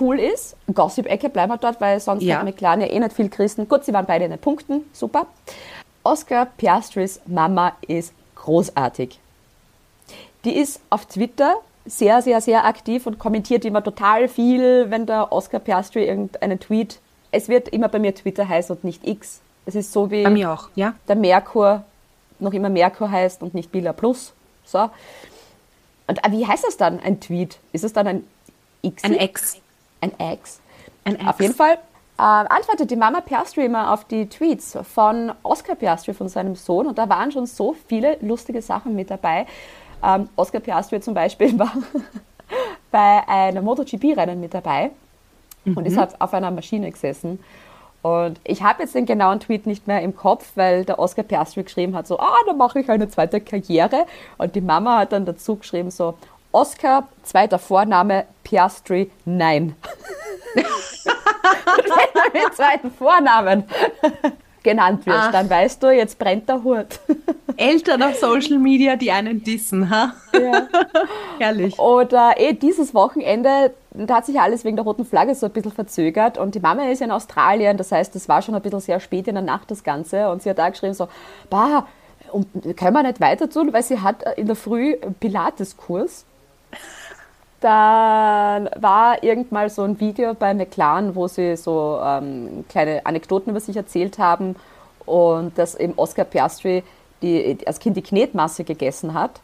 cool 0.00 0.18
ist, 0.18 0.56
Gossip-Ecke 0.72 1.28
bleiben 1.28 1.52
wir 1.52 1.58
dort, 1.58 1.80
weil 1.80 2.00
sonst 2.00 2.22
Ja. 2.22 2.36
hat 2.38 2.44
McLaren 2.44 2.80
ja 2.80 2.86
eh 2.88 2.98
nicht 2.98 3.12
viel 3.14 3.28
Christen. 3.28 3.68
Gut, 3.68 3.84
sie 3.84 3.92
waren 3.92 4.06
beide 4.06 4.24
in 4.24 4.30
den 4.30 4.40
Punkten, 4.40 4.84
super. 4.92 5.26
Oscar 6.04 6.46
Piastris 6.56 7.20
Mama 7.26 7.72
ist 7.86 8.12
großartig. 8.36 9.18
Die 10.44 10.56
ist 10.56 10.80
auf 10.88 11.06
Twitter 11.06 11.56
sehr, 11.84 12.22
sehr, 12.22 12.40
sehr 12.40 12.64
aktiv 12.64 13.06
und 13.06 13.18
kommentiert 13.18 13.64
immer 13.64 13.82
total 13.82 14.28
viel, 14.28 14.90
wenn 14.90 15.04
der 15.06 15.32
Oscar 15.32 15.58
Piastri 15.58 16.04
irgendeinen 16.06 16.60
Tweet. 16.60 17.00
Es 17.30 17.48
wird 17.48 17.68
immer 17.68 17.88
bei 17.88 17.98
mir 17.98 18.14
Twitter 18.14 18.48
heißen 18.48 18.74
und 18.76 18.84
nicht 18.84 19.06
X. 19.06 19.40
Es 19.66 19.74
ist 19.74 19.92
so 19.92 20.10
wie 20.10 20.22
Bei 20.22 20.30
mir 20.30 20.52
auch, 20.52 20.68
ja. 20.74 20.94
der 21.08 21.16
Merkur 21.16 21.84
noch 22.38 22.52
immer 22.52 22.68
Merkur 22.68 23.10
heißt 23.10 23.42
und 23.42 23.54
nicht 23.54 23.70
Bila 23.72 23.92
Plus. 23.92 24.32
So. 24.64 24.90
Und 26.06 26.24
äh, 26.24 26.30
wie 26.30 26.46
heißt 26.46 26.64
das 26.64 26.76
dann, 26.76 27.00
ein 27.00 27.20
Tweet? 27.20 27.58
Ist 27.72 27.84
es 27.84 27.92
dann 27.92 28.06
ein 28.06 28.24
X? 28.82 29.04
Ein 29.04 29.14
Ex. 29.14 29.56
Ein 30.00 30.12
X. 30.32 30.60
Ein 31.04 31.16
Ex. 31.16 31.26
Auf 31.26 31.40
jeden 31.40 31.54
Fall 31.54 31.74
äh, 32.18 32.22
antwortet 32.22 32.90
die 32.90 32.96
Mama 32.96 33.20
Piastri 33.20 33.64
immer 33.66 33.92
auf 33.92 34.04
die 34.04 34.26
Tweets 34.28 34.78
von 34.94 35.32
Oscar 35.42 35.74
Piastri, 35.74 36.14
von 36.14 36.28
seinem 36.28 36.54
Sohn. 36.54 36.86
Und 36.86 36.98
da 36.98 37.08
waren 37.08 37.32
schon 37.32 37.46
so 37.46 37.74
viele 37.88 38.16
lustige 38.20 38.62
Sachen 38.62 38.94
mit 38.94 39.10
dabei. 39.10 39.46
Ähm, 40.02 40.28
Oscar 40.36 40.60
Piastri 40.60 41.00
zum 41.00 41.14
Beispiel 41.14 41.58
war 41.58 41.72
bei 42.90 43.28
einem 43.28 43.64
MotoGP-Rennen 43.64 44.40
mit 44.40 44.54
dabei 44.54 44.90
und 45.76 45.86
ist 45.86 45.96
halt 45.96 46.20
auf 46.20 46.34
einer 46.34 46.50
Maschine 46.50 46.90
gesessen. 46.90 47.38
Und 48.02 48.40
ich 48.44 48.62
habe 48.62 48.82
jetzt 48.82 48.94
den 48.94 49.06
genauen 49.06 49.40
Tweet 49.40 49.66
nicht 49.66 49.86
mehr 49.86 50.02
im 50.02 50.14
Kopf, 50.16 50.52
weil 50.54 50.84
der 50.84 50.98
Oscar 50.98 51.24
Piastri 51.24 51.64
geschrieben 51.64 51.96
hat, 51.96 52.06
so, 52.06 52.18
ah, 52.18 52.36
da 52.46 52.52
mache 52.52 52.80
ich 52.80 52.88
eine 52.88 53.08
zweite 53.08 53.40
Karriere. 53.40 54.06
Und 54.36 54.54
die 54.54 54.60
Mama 54.60 54.98
hat 54.98 55.12
dann 55.12 55.26
dazu 55.26 55.56
geschrieben, 55.56 55.90
so, 55.90 56.14
Oscar, 56.52 57.08
zweiter 57.24 57.58
Vorname, 57.58 58.24
Piastri, 58.44 59.10
nein. 59.24 59.74
Mit 62.32 62.54
zweiten 62.54 62.90
Vornamen 62.90 63.64
genannt 64.62 65.06
wirst, 65.06 65.28
Ach. 65.28 65.32
dann 65.32 65.48
weißt 65.48 65.82
du, 65.82 65.90
jetzt 65.90 66.18
brennt 66.18 66.48
der 66.48 66.62
Hut. 66.62 67.00
Eltern 67.56 68.02
auf 68.02 68.16
Social 68.16 68.58
Media, 68.58 68.96
die 68.96 69.10
einen 69.10 69.42
dissen, 69.42 69.90
ha? 69.90 70.14
Ja. 70.32 70.68
Herrlich. 71.38 71.78
Oder 71.78 72.34
eh 72.36 72.52
dieses 72.52 72.94
Wochenende 72.94 73.72
da 74.06 74.16
hat 74.16 74.26
sich 74.26 74.38
alles 74.38 74.64
wegen 74.64 74.76
der 74.76 74.84
roten 74.84 75.04
Flagge 75.04 75.34
so 75.34 75.46
ein 75.46 75.52
bisschen 75.52 75.72
verzögert 75.72 76.38
und 76.38 76.54
die 76.54 76.60
Mama 76.60 76.84
ist 76.84 77.02
in 77.02 77.10
Australien, 77.10 77.76
das 77.76 77.90
heißt, 77.90 78.14
es 78.16 78.28
war 78.28 78.42
schon 78.42 78.54
ein 78.54 78.62
bisschen 78.62 78.80
sehr 78.80 79.00
spät 79.00 79.26
in 79.26 79.34
der 79.34 79.42
Nacht 79.42 79.70
das 79.70 79.82
Ganze 79.82 80.30
und 80.30 80.42
sie 80.42 80.50
hat 80.50 80.58
da 80.58 80.68
geschrieben 80.68 80.94
so, 80.94 81.08
bah, 81.50 81.86
und 82.30 82.46
können 82.76 82.92
wir 82.92 83.02
nicht 83.02 83.20
weiter 83.20 83.48
tun, 83.48 83.72
weil 83.72 83.82
sie 83.82 84.00
hat 84.00 84.22
in 84.36 84.46
der 84.46 84.56
Früh 84.56 84.96
Pilates-Kurs. 85.20 86.26
Dann 87.60 88.70
war 88.76 89.22
irgendwann 89.22 89.68
so 89.68 89.82
ein 89.82 89.98
Video 89.98 90.34
bei 90.34 90.54
McLaren, 90.54 91.16
wo 91.16 91.26
sie 91.26 91.56
so 91.56 92.00
ähm, 92.02 92.64
kleine 92.68 93.04
Anekdoten 93.04 93.50
über 93.50 93.60
sich 93.60 93.76
erzählt 93.76 94.18
haben 94.18 94.54
und 95.06 95.58
dass 95.58 95.74
eben 95.74 95.94
Oscar 95.96 96.24
Piastri 96.24 96.84
die, 97.22 97.58
als 97.66 97.80
Kind 97.80 97.96
die 97.96 98.02
Knetmasse 98.02 98.62
gegessen 98.62 99.14
hat. 99.14 99.40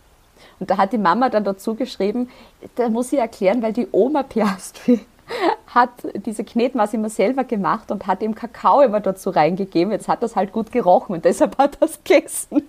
Und 0.61 0.71
da 0.71 0.77
hat 0.77 0.93
die 0.93 0.99
Mama 0.99 1.29
dann 1.29 1.43
dazu 1.43 1.75
geschrieben, 1.75 2.31
da 2.77 2.89
muss 2.89 3.11
sie 3.11 3.17
erklären, 3.17 3.63
weil 3.63 3.73
die 3.73 3.89
Oma 3.91 4.23
Piastri 4.23 5.01
hat 5.67 5.91
diese 6.15 6.45
Knetmasse 6.45 6.97
immer 6.97 7.11
selber 7.11 7.43
gemacht 7.43 7.91
und 7.91 8.07
hat 8.07 8.23
ihm 8.23 8.37
Kakao 8.37 8.83
immer 8.83 9.01
dazu 9.01 9.31
reingegeben. 9.31 9.91
Jetzt 9.91 10.07
hat 10.07 10.23
das 10.23 10.37
halt 10.37 10.53
gut 10.53 10.71
gerochen 10.71 11.17
und 11.17 11.25
deshalb 11.25 11.59
hat 11.59 11.79
er 11.81 11.89
es 11.89 11.99
gegessen. 12.05 12.63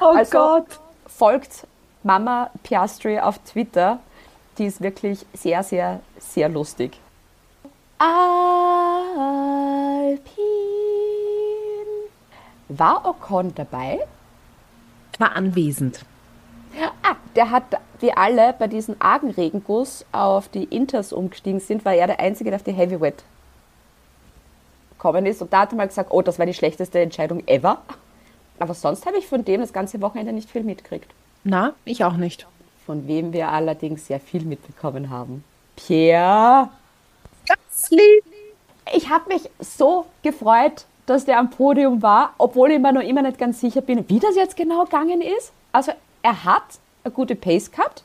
Oh 0.00 0.14
also 0.14 0.30
Gott. 0.30 0.66
folgt 1.06 1.66
Mama 2.08 2.50
Piastri 2.62 3.20
auf 3.20 3.38
Twitter. 3.40 4.00
Die 4.56 4.64
ist 4.64 4.80
wirklich 4.80 5.26
sehr, 5.34 5.62
sehr, 5.62 6.00
sehr 6.18 6.48
lustig. 6.48 6.98
Alpin. 7.98 8.14
War 12.70 13.04
Ocon 13.06 13.54
dabei? 13.54 14.00
War 15.18 15.36
anwesend. 15.36 16.06
Ah, 17.02 17.16
der 17.36 17.50
hat, 17.50 17.64
wie 18.00 18.12
alle 18.12 18.54
bei 18.54 18.68
diesem 18.68 18.96
argen 19.00 19.30
Regenguss 19.30 20.06
auf 20.10 20.48
die 20.48 20.64
Inters 20.64 21.12
umgestiegen 21.12 21.60
sind, 21.60 21.84
war 21.84 21.92
er 21.92 22.06
der 22.06 22.20
Einzige, 22.20 22.48
der 22.48 22.56
auf 22.56 22.64
die 22.64 22.72
Heavyweight 22.72 23.22
gekommen 24.92 25.26
ist. 25.26 25.42
Und 25.42 25.52
da 25.52 25.60
hat 25.60 25.72
er 25.72 25.76
mal 25.76 25.88
gesagt, 25.88 26.10
oh, 26.10 26.22
das 26.22 26.38
war 26.38 26.46
die 26.46 26.54
schlechteste 26.54 27.00
Entscheidung 27.00 27.46
ever. 27.46 27.82
Aber 28.58 28.72
sonst 28.72 29.04
habe 29.04 29.18
ich 29.18 29.26
von 29.26 29.44
dem 29.44 29.60
das 29.60 29.74
ganze 29.74 30.00
Wochenende 30.00 30.32
nicht 30.32 30.50
viel 30.50 30.64
mitgekriegt. 30.64 31.12
Na, 31.50 31.72
ich 31.86 32.04
auch 32.04 32.18
nicht. 32.18 32.46
Von 32.84 33.08
wem 33.08 33.32
wir 33.32 33.48
allerdings 33.48 34.06
sehr 34.06 34.20
viel 34.20 34.42
mitbekommen 34.42 35.08
haben. 35.08 35.44
Pierre. 35.76 36.68
Ganz 37.46 37.90
lieb. 37.90 38.22
Ich 38.94 39.08
habe 39.08 39.32
mich 39.32 39.48
so 39.58 40.04
gefreut, 40.22 40.84
dass 41.06 41.24
der 41.24 41.38
am 41.38 41.48
Podium 41.48 42.02
war, 42.02 42.34
obwohl 42.36 42.72
ich 42.72 42.78
mir 42.78 42.92
noch 42.92 43.00
immer 43.00 43.22
nicht 43.22 43.38
ganz 43.38 43.60
sicher 43.60 43.80
bin, 43.80 44.06
wie 44.10 44.20
das 44.20 44.36
jetzt 44.36 44.58
genau 44.58 44.84
gegangen 44.84 45.22
ist. 45.22 45.52
Also 45.72 45.92
er 46.20 46.44
hat 46.44 46.64
eine 47.02 47.14
gute 47.14 47.34
Pace 47.34 47.70
gehabt, 47.70 48.02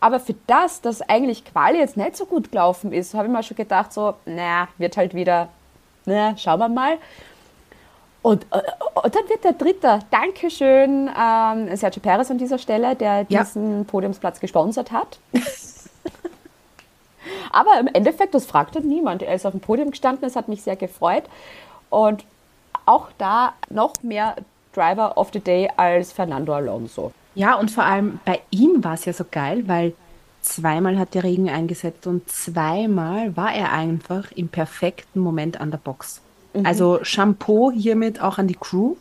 aber 0.00 0.18
für 0.18 0.34
das, 0.46 0.80
dass 0.80 1.02
eigentlich 1.02 1.44
Quali 1.44 1.78
jetzt 1.78 1.98
nicht 1.98 2.16
so 2.16 2.24
gut 2.24 2.50
gelaufen 2.52 2.90
ist, 2.90 3.12
habe 3.12 3.26
ich 3.26 3.32
mir 3.32 3.42
schon 3.42 3.58
gedacht, 3.58 3.92
so, 3.92 4.14
naja, 4.24 4.68
wird 4.78 4.96
halt 4.96 5.12
wieder, 5.12 5.50
na, 6.06 6.34
schauen 6.38 6.60
wir 6.60 6.70
mal. 6.70 6.96
Und, 8.26 8.44
äh, 8.50 8.60
und 9.04 9.14
dann 9.14 9.28
wird 9.28 9.44
der 9.44 9.52
Dritte. 9.52 10.00
Dankeschön, 10.10 11.08
ähm, 11.16 11.76
Sergio 11.76 12.02
Perez 12.02 12.28
an 12.28 12.38
dieser 12.38 12.58
Stelle, 12.58 12.96
der 12.96 13.24
Ja. 13.28 13.44
diesen 13.44 13.86
Podiumsplatz 13.86 14.40
gesponsert 14.40 14.90
hat. 14.90 15.20
Aber 17.52 17.78
im 17.78 17.86
Endeffekt, 17.86 18.34
das 18.34 18.44
fragte 18.44 18.80
niemand. 18.80 19.22
Er 19.22 19.32
ist 19.32 19.46
auf 19.46 19.52
dem 19.52 19.60
Podium 19.60 19.92
gestanden, 19.92 20.24
es 20.26 20.34
hat 20.34 20.48
mich 20.48 20.62
sehr 20.62 20.74
gefreut. 20.74 21.22
Und 21.88 22.24
auch 22.84 23.10
da 23.16 23.52
noch 23.70 24.02
mehr 24.02 24.34
Driver 24.72 25.16
of 25.16 25.28
the 25.32 25.38
Day 25.38 25.70
als 25.76 26.12
Fernando 26.12 26.52
Alonso. 26.52 27.12
Ja, 27.36 27.54
und 27.54 27.70
vor 27.70 27.84
allem 27.84 28.18
bei 28.24 28.40
ihm 28.50 28.82
war 28.82 28.94
es 28.94 29.04
ja 29.04 29.12
so 29.12 29.24
geil, 29.30 29.68
weil 29.68 29.94
zweimal 30.40 30.98
hat 30.98 31.14
der 31.14 31.22
Regen 31.22 31.48
eingesetzt 31.48 32.08
und 32.08 32.28
zweimal 32.28 33.36
war 33.36 33.54
er 33.54 33.72
einfach 33.72 34.32
im 34.32 34.48
perfekten 34.48 35.20
Moment 35.20 35.60
an 35.60 35.70
der 35.70 35.78
Box. 35.78 36.22
Also 36.64 37.00
Shampoo 37.02 37.72
hiermit 37.72 38.22
auch 38.22 38.38
an 38.38 38.46
die 38.46 38.54
Crew, 38.58 38.94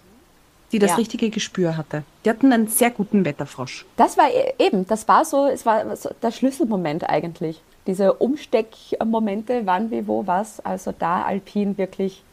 die 0.71 0.79
das 0.79 0.91
Ja. 0.91 0.95
richtige 0.97 1.29
Gespür 1.29 1.77
hatte. 1.77 2.03
Die 2.25 2.29
hatten 2.29 2.51
einen 2.51 2.67
sehr 2.67 2.89
guten 2.91 3.23
Wetterfrosch. 3.23 3.85
Das 3.97 4.17
war 4.17 4.25
e- 4.29 4.53
eben, 4.59 4.87
das 4.87 5.07
war 5.07 5.23
so, 5.23 5.45
es 5.45 5.65
war 5.65 5.95
so 5.95 6.09
der 6.21 6.31
Schlüsselmoment 6.31 7.07
eigentlich. 7.09 7.61
Diese 7.87 8.13
Umsteckmomente, 8.13 9.61
wann, 9.65 9.91
wie, 9.91 10.07
wo, 10.07 10.25
was. 10.27 10.59
Also 10.65 10.93
da 10.97 11.23
Alpin 11.23 11.77
wirklich 11.77 12.23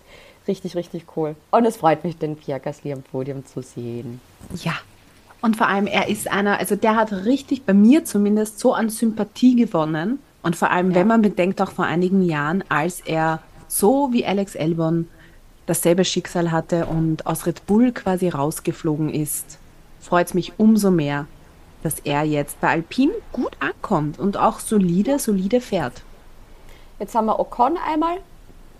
richtig, 0.49 0.75
richtig 0.77 1.05
cool. 1.17 1.37
Und 1.51 1.65
es 1.67 1.77
freut 1.77 2.05
mich, 2.05 2.17
den 2.19 2.37
Pierre 2.37 2.61
Gasly 2.61 2.93
am 2.93 3.03
Podium 3.03 3.45
zu 3.47 3.63
sehen. 3.63 4.21
Ja. 4.65 4.73
Und 5.41 5.57
vor 5.57 5.67
allem, 5.69 5.87
er 5.87 6.09
ist 6.09 6.31
einer, 6.31 6.59
also 6.59 6.77
der 6.77 6.97
hat 6.97 7.13
richtig, 7.13 7.65
bei 7.65 7.75
mir 7.75 8.05
zumindest, 8.05 8.59
so 8.61 8.75
an 8.75 8.89
Sympathie 8.91 9.57
gewonnen. 9.57 10.21
Und 10.43 10.57
vor 10.57 10.71
allem, 10.71 10.95
wenn 10.95 11.07
man 11.07 11.21
bedenkt, 11.23 11.61
auch 11.61 11.71
vor 11.71 11.85
einigen 11.85 12.23
Jahren, 12.23 12.65
als 12.69 13.01
er 13.01 13.41
so 13.73 14.13
wie 14.13 14.27
Alex 14.27 14.55
Albon 14.55 15.09
dasselbe 15.65 16.05
Schicksal 16.05 16.51
hatte 16.51 16.87
und 16.87 17.27
aus 17.27 17.47
Red 17.47 17.67
Bull 17.67 17.93
quasi 17.93 18.29
rausgeflogen 18.29 19.09
ist, 19.09 19.59
freut 20.01 20.27
es 20.27 20.35
mich 20.35 20.53
umso 20.59 20.91
mehr, 20.91 21.27
dass 21.83 21.99
er 22.01 22.23
jetzt 22.25 22.61
bei 22.61 22.69
Alpine 22.69 23.13
gut 23.33 23.57
ankommt 23.61 24.19
und 24.19 24.37
auch 24.37 24.61
solide, 24.61 25.19
solide 25.19 25.61
fährt. 25.61 26.03
Jetzt 26.99 27.15
haben 27.15 27.27
wir 27.27 27.41
Ocon 27.41 27.79
einmal 27.79 28.19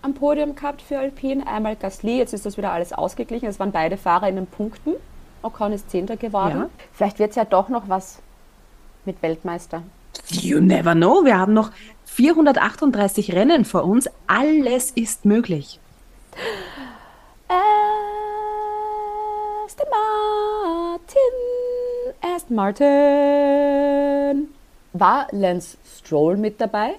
am 0.03 0.13
Podium 0.13 0.55
gehabt 0.55 0.81
für 0.81 0.99
Alpine, 0.99 1.47
einmal 1.47 1.75
Gasly. 1.75 2.17
Jetzt 2.17 2.33
ist 2.33 2.45
das 2.45 2.57
wieder 2.57 2.71
alles 2.71 2.93
ausgeglichen. 2.93 3.47
Es 3.47 3.59
waren 3.59 3.71
beide 3.71 3.97
Fahrer 3.97 4.29
in 4.29 4.35
den 4.35 4.47
Punkten. 4.47 4.93
Ocon 5.41 5.73
ist 5.73 5.89
Zehnter 5.89 6.17
geworden. 6.17 6.59
Ja. 6.59 6.69
Vielleicht 6.93 7.19
wird 7.19 7.31
es 7.31 7.35
ja 7.35 7.45
doch 7.45 7.67
noch 7.67 7.89
was 7.89 8.19
mit 9.05 9.21
Weltmeister. 9.23 9.81
You 10.29 10.59
never 10.59 10.93
know. 10.93 11.25
Wir 11.25 11.37
haben 11.37 11.53
noch 11.53 11.71
438 12.13 13.33
Rennen 13.33 13.65
vor 13.65 13.85
uns. 13.85 14.07
Alles 14.27 14.91
ist 14.91 15.25
möglich. 15.25 15.79
Aston 19.65 19.87
Martin, 19.89 21.17
Aston 22.21 22.55
Martin. 22.55 24.49
War 24.93 25.27
Lance 25.31 25.77
Stroll 25.97 26.37
mit 26.37 26.61
dabei? 26.61 26.93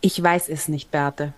Ich 0.00 0.22
weiß 0.22 0.48
es 0.48 0.68
nicht, 0.68 0.92
Beate. 0.92 1.32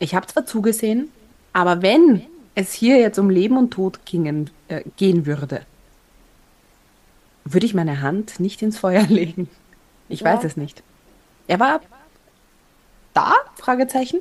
Ich 0.00 0.16
habe 0.16 0.26
zwar 0.26 0.46
zugesehen, 0.46 1.12
aber 1.52 1.82
wenn 1.82 2.22
es 2.56 2.72
hier 2.72 2.98
jetzt 2.98 3.20
um 3.20 3.30
Leben 3.30 3.56
und 3.56 3.70
Tod 3.70 4.04
gingen, 4.04 4.50
äh, 4.66 4.82
gehen 4.96 5.26
würde, 5.26 5.64
würde 7.44 7.66
ich 7.66 7.74
meine 7.74 8.00
Hand 8.00 8.40
nicht 8.40 8.62
ins 8.62 8.78
Feuer 8.78 9.02
legen. 9.08 9.48
Ich 10.12 10.20
Ja. 10.20 10.34
weiß 10.34 10.44
es 10.44 10.56
nicht. 10.56 10.82
Er 11.48 11.58
war 11.58 11.80
da? 13.14 13.32
Fragezeichen? 13.56 14.20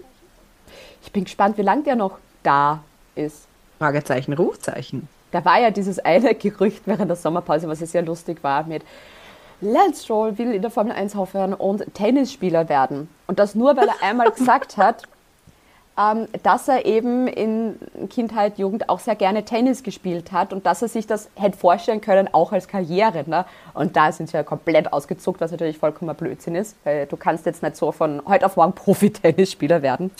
Ich 1.04 1.12
bin 1.12 1.25
gespannt, 1.25 1.58
wie 1.58 1.62
lange 1.63 1.84
der 1.84 1.95
noch 1.95 2.17
da 2.43 2.84
ist. 3.15 3.45
Fragezeichen, 3.80 4.34
Rufzeichen. 4.34 5.08
Da 5.32 5.43
war 5.43 5.60
ja 5.60 5.71
dieses 5.71 5.99
eine 5.99 6.34
Gerücht 6.36 6.84
während 6.86 7.10
der 7.10 7.15
Sommerpause, 7.17 7.67
was 7.67 7.80
ja 7.82 7.88
sehr 7.88 8.01
lustig 8.04 8.43
war, 8.43 8.63
mit 8.63 8.84
Lance 9.60 10.04
Stroll 10.04 10.38
will 10.38 10.54
in 10.54 10.62
der 10.62 10.71
Formel 10.71 10.93
1 10.93 11.15
aufhören 11.15 11.54
und 11.54 11.84
Tennisspieler 11.93 12.67
werden. 12.69 13.10
Und 13.27 13.38
das 13.39 13.54
nur, 13.54 13.75
weil 13.77 13.88
er 13.89 14.01
einmal 14.01 14.32
gesagt 14.38 14.77
hat, 14.77 15.04
dass 16.41 16.67
er 16.67 16.86
eben 16.86 17.27
in 17.27 17.77
Kindheit, 18.10 18.58
Jugend 18.58 18.89
auch 18.89 18.99
sehr 18.99 19.15
gerne 19.15 19.45
Tennis 19.45 19.84
gespielt 19.84 20.32
hat 20.32 20.51
und 20.54 20.65
dass 20.65 20.82
er 20.82 20.88
sich 20.88 21.06
das 21.06 21.30
hätte 21.36 21.58
vorstellen 21.58 22.01
können, 22.01 22.27
auch 22.34 22.51
als 22.54 22.67
Karriere. 22.67 23.23
Ne? 23.27 23.45
Und 23.73 23.95
da 23.95 24.12
sind 24.12 24.30
sie 24.30 24.38
ja 24.38 24.43
komplett 24.43 24.91
ausgezuckt, 24.93 25.41
was 25.41 25.51
natürlich 25.51 25.77
vollkommen 25.77 26.15
Blödsinn 26.15 26.56
ist, 26.56 26.75
weil 26.86 27.06
du 27.06 27.17
kannst 27.17 27.45
jetzt 27.45 27.62
nicht 27.62 27.75
so 27.75 27.91
von 27.91 28.21
heute 28.25 28.45
auf 28.45 28.56
morgen 28.56 28.73
Profi-Tennisspieler 28.75 29.82
werden. 29.82 30.12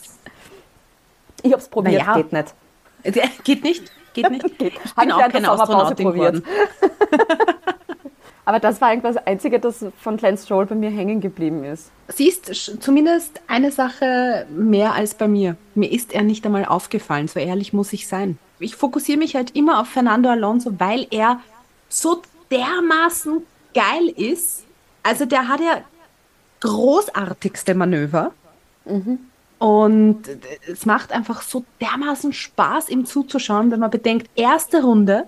Ich 1.41 1.51
hab's 1.53 1.67
probiert, 1.67 2.05
Naja. 2.05 2.15
geht 2.17 2.31
nicht. 2.34 2.53
Äh, 3.03 3.12
Geht 3.43 3.63
nicht? 3.63 3.91
Geht 4.13 4.29
nicht? 4.29 4.45
Ich 4.62 4.73
Hab 4.95 4.95
bin 4.97 5.10
ich 5.10 5.13
auch 5.15 5.19
keine 5.29 5.45
Sommerpause 5.47 5.62
Astronautin 5.62 6.05
probiert. 6.05 6.43
Aber 8.51 8.59
das 8.59 8.81
war 8.81 8.89
eigentlich 8.89 9.15
das 9.15 9.25
Einzige, 9.25 9.61
das 9.61 9.85
von 10.01 10.17
Lance 10.17 10.43
Stroll 10.43 10.65
bei 10.65 10.75
mir 10.75 10.89
hängen 10.89 11.21
geblieben 11.21 11.63
ist. 11.63 11.89
Siehst 12.09 12.53
zumindest 12.81 13.39
eine 13.47 13.71
Sache 13.71 14.45
mehr 14.53 14.93
als 14.93 15.13
bei 15.13 15.29
mir. 15.29 15.55
Mir 15.73 15.89
ist 15.89 16.11
er 16.11 16.23
nicht 16.23 16.45
einmal 16.45 16.65
aufgefallen, 16.65 17.29
so 17.29 17.39
ehrlich 17.39 17.71
muss 17.71 17.93
ich 17.93 18.09
sein. 18.09 18.37
Ich 18.59 18.75
fokussiere 18.75 19.17
mich 19.17 19.37
halt 19.37 19.55
immer 19.55 19.79
auf 19.79 19.87
Fernando 19.87 20.27
Alonso, 20.27 20.77
weil 20.81 21.07
er 21.11 21.39
so 21.87 22.23
dermaßen 22.51 23.41
geil 23.73 24.09
ist. 24.17 24.65
Also 25.01 25.23
der 25.23 25.47
hat 25.47 25.61
ja 25.61 25.81
großartigste 26.59 27.73
Manöver. 27.73 28.33
Und 29.59 30.23
es 30.69 30.85
macht 30.85 31.13
einfach 31.13 31.41
so 31.41 31.63
dermaßen 31.79 32.33
Spaß, 32.33 32.89
ihm 32.89 33.05
zuzuschauen, 33.05 33.71
wenn 33.71 33.79
man 33.79 33.91
bedenkt, 33.91 34.29
erste 34.35 34.83
Runde, 34.83 35.23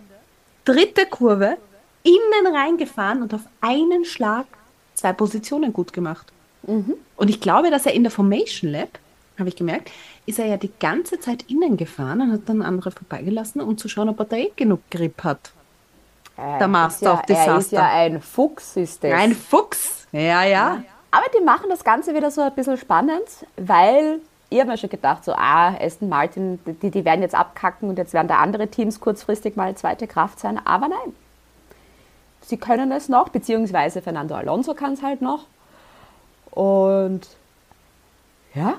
dritte 0.65 1.05
Kurve, 1.05 1.55
innen 2.04 2.56
reingefahren 2.56 3.22
und 3.22 3.34
auf 3.34 3.42
einen 3.62 4.06
Schlag 4.06 4.46
zwei 4.94 5.13
Positionen 5.13 5.74
gut 5.74 5.94
gemacht. 5.94 6.28
Und 6.66 7.30
ich 7.30 7.42
glaube, 7.42 7.72
dass 7.72 7.86
er 7.86 7.94
in 7.94 8.04
der 8.04 8.12
Formation 8.12 8.72
Lab, 8.72 9.00
habe 9.38 9.50
ich 9.50 9.56
gemerkt, 9.56 9.92
ist 10.26 10.39
er 10.39 10.46
ja 10.46 10.58
die 10.58 10.72
ganze 10.80 11.20
Zeit 11.20 11.44
innen 11.50 11.76
gefahren 11.76 12.22
und 12.22 12.32
hat 12.32 12.42
dann 12.46 12.62
andere 12.62 12.92
vorbeigelassen, 12.92 13.60
um 13.62 13.78
zu 13.78 13.89
schauen, 13.89 14.08
ob 14.10 14.20
er 14.20 14.26
da 14.26 14.36
eh 14.38 14.52
genug 14.56 14.80
Grip 14.89 15.24
hat. 15.24 15.52
Äh, 16.38 16.60
der 16.60 16.68
Master 16.68 17.13
ist 17.13 17.20
of 17.20 17.30
ja, 17.30 17.36
Er 17.36 17.58
ist 17.58 17.72
Disaster. 17.72 17.76
ja 17.76 17.89
ein 17.89 18.22
Fuchs, 18.22 18.78
ist 18.78 19.04
das. 19.04 19.12
Ein 19.12 19.36
Fuchs. 19.36 20.08
Ja, 20.12 20.44
ja. 20.44 20.84
Aber 21.12 21.26
die 21.38 21.44
machen 21.44 21.66
das 21.70 21.84
Ganze 21.84 22.13
wieder 22.16 22.32
so 22.32 22.42
ein 22.42 22.54
bisschen 22.54 22.78
spannend, 22.78 23.28
weil 23.58 24.20
ich 24.50 24.60
habe 24.60 24.72
mir 24.72 24.78
schon 24.78 24.89
gedacht, 24.89 25.26
so, 25.26 25.34
ah, 25.34 25.76
Aston 25.80 26.10
Martin, 26.10 26.60
die, 26.66 26.92
die 26.92 27.06
werden 27.06 27.22
jetzt 27.22 27.36
abkacken 27.36 27.89
und 27.89 27.98
jetzt 27.98 28.13
werden 28.13 28.28
da 28.28 28.38
andere 28.38 28.68
Teams 28.68 29.00
kurzfristig 29.00 29.56
mal 29.56 29.76
zweite 29.76 30.08
Kraft 30.08 30.39
sein. 30.39 30.60
Aber 30.66 30.88
nein, 30.88 31.13
sie 32.45 32.58
können 32.58 32.91
es 32.91 33.10
noch, 33.10 33.29
beziehungsweise 33.29 34.01
Fernando 34.01 34.36
Alonso 34.36 34.73
kann 34.73 34.93
es 34.93 35.01
halt 35.01 35.21
noch. 35.21 35.45
Und 36.51 37.21
ja, 38.53 38.75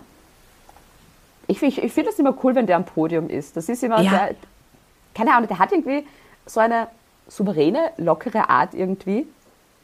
ich, 1.46 1.62
ich, 1.62 1.82
ich 1.82 1.92
finde 1.92 2.10
das 2.10 2.18
immer 2.18 2.34
cool, 2.42 2.54
wenn 2.54 2.66
der 2.66 2.76
am 2.76 2.84
Podium 2.84 3.28
ist. 3.28 3.56
Das 3.56 3.68
ist 3.68 3.82
immer 3.82 4.00
Ja. 4.00 4.10
sehr, 4.10 4.34
keine 5.14 5.34
Ahnung, 5.34 5.48
der 5.48 5.58
hat 5.58 5.72
irgendwie 5.72 6.06
so 6.46 6.60
eine 6.60 6.88
souveräne, 7.28 7.90
lockere 7.96 8.48
Art 8.48 8.74
irgendwie. 8.74 9.26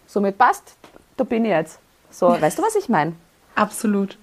Somit 0.07 0.39
passt, 0.39 0.75
da 1.17 1.25
bin 1.25 1.45
ich 1.45 1.51
jetzt. 1.51 1.79
So, 2.11 2.29
weißt 2.41 2.59
du, 2.59 2.63
was 2.63 2.77
ich 2.77 2.89
meine? 2.89 3.13
Absolut. 3.55 4.17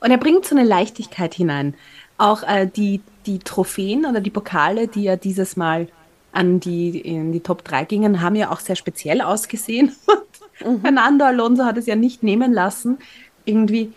Und 0.00 0.10
er 0.10 0.18
bringt 0.18 0.44
so 0.46 0.54
eine 0.54 0.64
Leichtigkeit 0.64 1.34
hinein. 1.34 1.74
Auch 2.16 2.42
äh, 2.44 2.66
die, 2.66 3.00
die 3.26 3.38
Trophäen 3.40 4.06
oder 4.06 4.20
die 4.20 4.30
Pokale, 4.30 4.86
die 4.88 5.02
ja 5.04 5.16
dieses 5.16 5.56
Mal 5.56 5.88
an 6.34 6.60
die, 6.60 6.98
in 7.00 7.32
die 7.32 7.40
Top 7.40 7.64
3 7.64 7.84
gingen, 7.84 8.20
haben 8.20 8.36
ja 8.36 8.50
auch 8.50 8.60
sehr 8.60 8.76
speziell 8.76 9.20
ausgesehen. 9.20 9.94
Und 10.64 10.82
Fernando 10.82 11.24
Alonso 11.24 11.64
hat 11.64 11.76
es 11.76 11.86
ja 11.86 11.96
nicht 11.96 12.22
nehmen 12.22 12.52
lassen, 12.52 12.98
irgendwie 13.44 13.92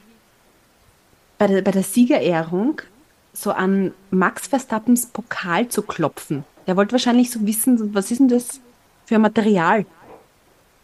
bei 1.38 1.48
der, 1.48 1.62
bei 1.62 1.72
der 1.72 1.84
Siegerehrung 1.84 2.82
so 3.34 3.52
an 3.52 3.94
Max 4.10 4.48
Verstappens 4.48 5.06
Pokal 5.08 5.68
zu 5.68 5.84
klopfen. 5.84 6.44
Der 6.66 6.76
wollte 6.76 6.94
wahrscheinlich 6.94 7.30
so 7.30 7.46
wissen, 7.46 7.94
was 7.94 8.12
ist 8.12 8.20
denn 8.20 8.28
das 8.28 8.60
für 9.06 9.16
ein 9.16 9.22
Material? 9.22 9.86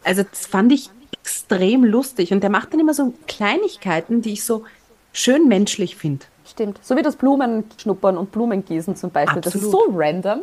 Also 0.04 0.22
das 0.22 0.46
fand 0.46 0.72
ich 0.72 0.90
extrem 1.12 1.84
lustig. 1.84 2.32
Und 2.32 2.42
der 2.42 2.50
macht 2.50 2.72
dann 2.72 2.80
immer 2.80 2.94
so 2.94 3.12
Kleinigkeiten, 3.26 4.22
die 4.22 4.34
ich 4.34 4.44
so 4.44 4.64
schön 5.12 5.48
menschlich 5.48 5.96
finde. 5.96 6.24
Stimmt. 6.46 6.78
So 6.82 6.96
wie 6.96 7.02
das 7.02 7.16
Blumenschnuppern 7.16 8.16
und 8.16 8.30
Blumengießen 8.30 8.96
zum 8.96 9.10
Beispiel. 9.10 9.40
Das 9.40 9.54
ist 9.54 9.62
so 9.62 9.80
Absolut. 9.80 10.00
random. 10.00 10.40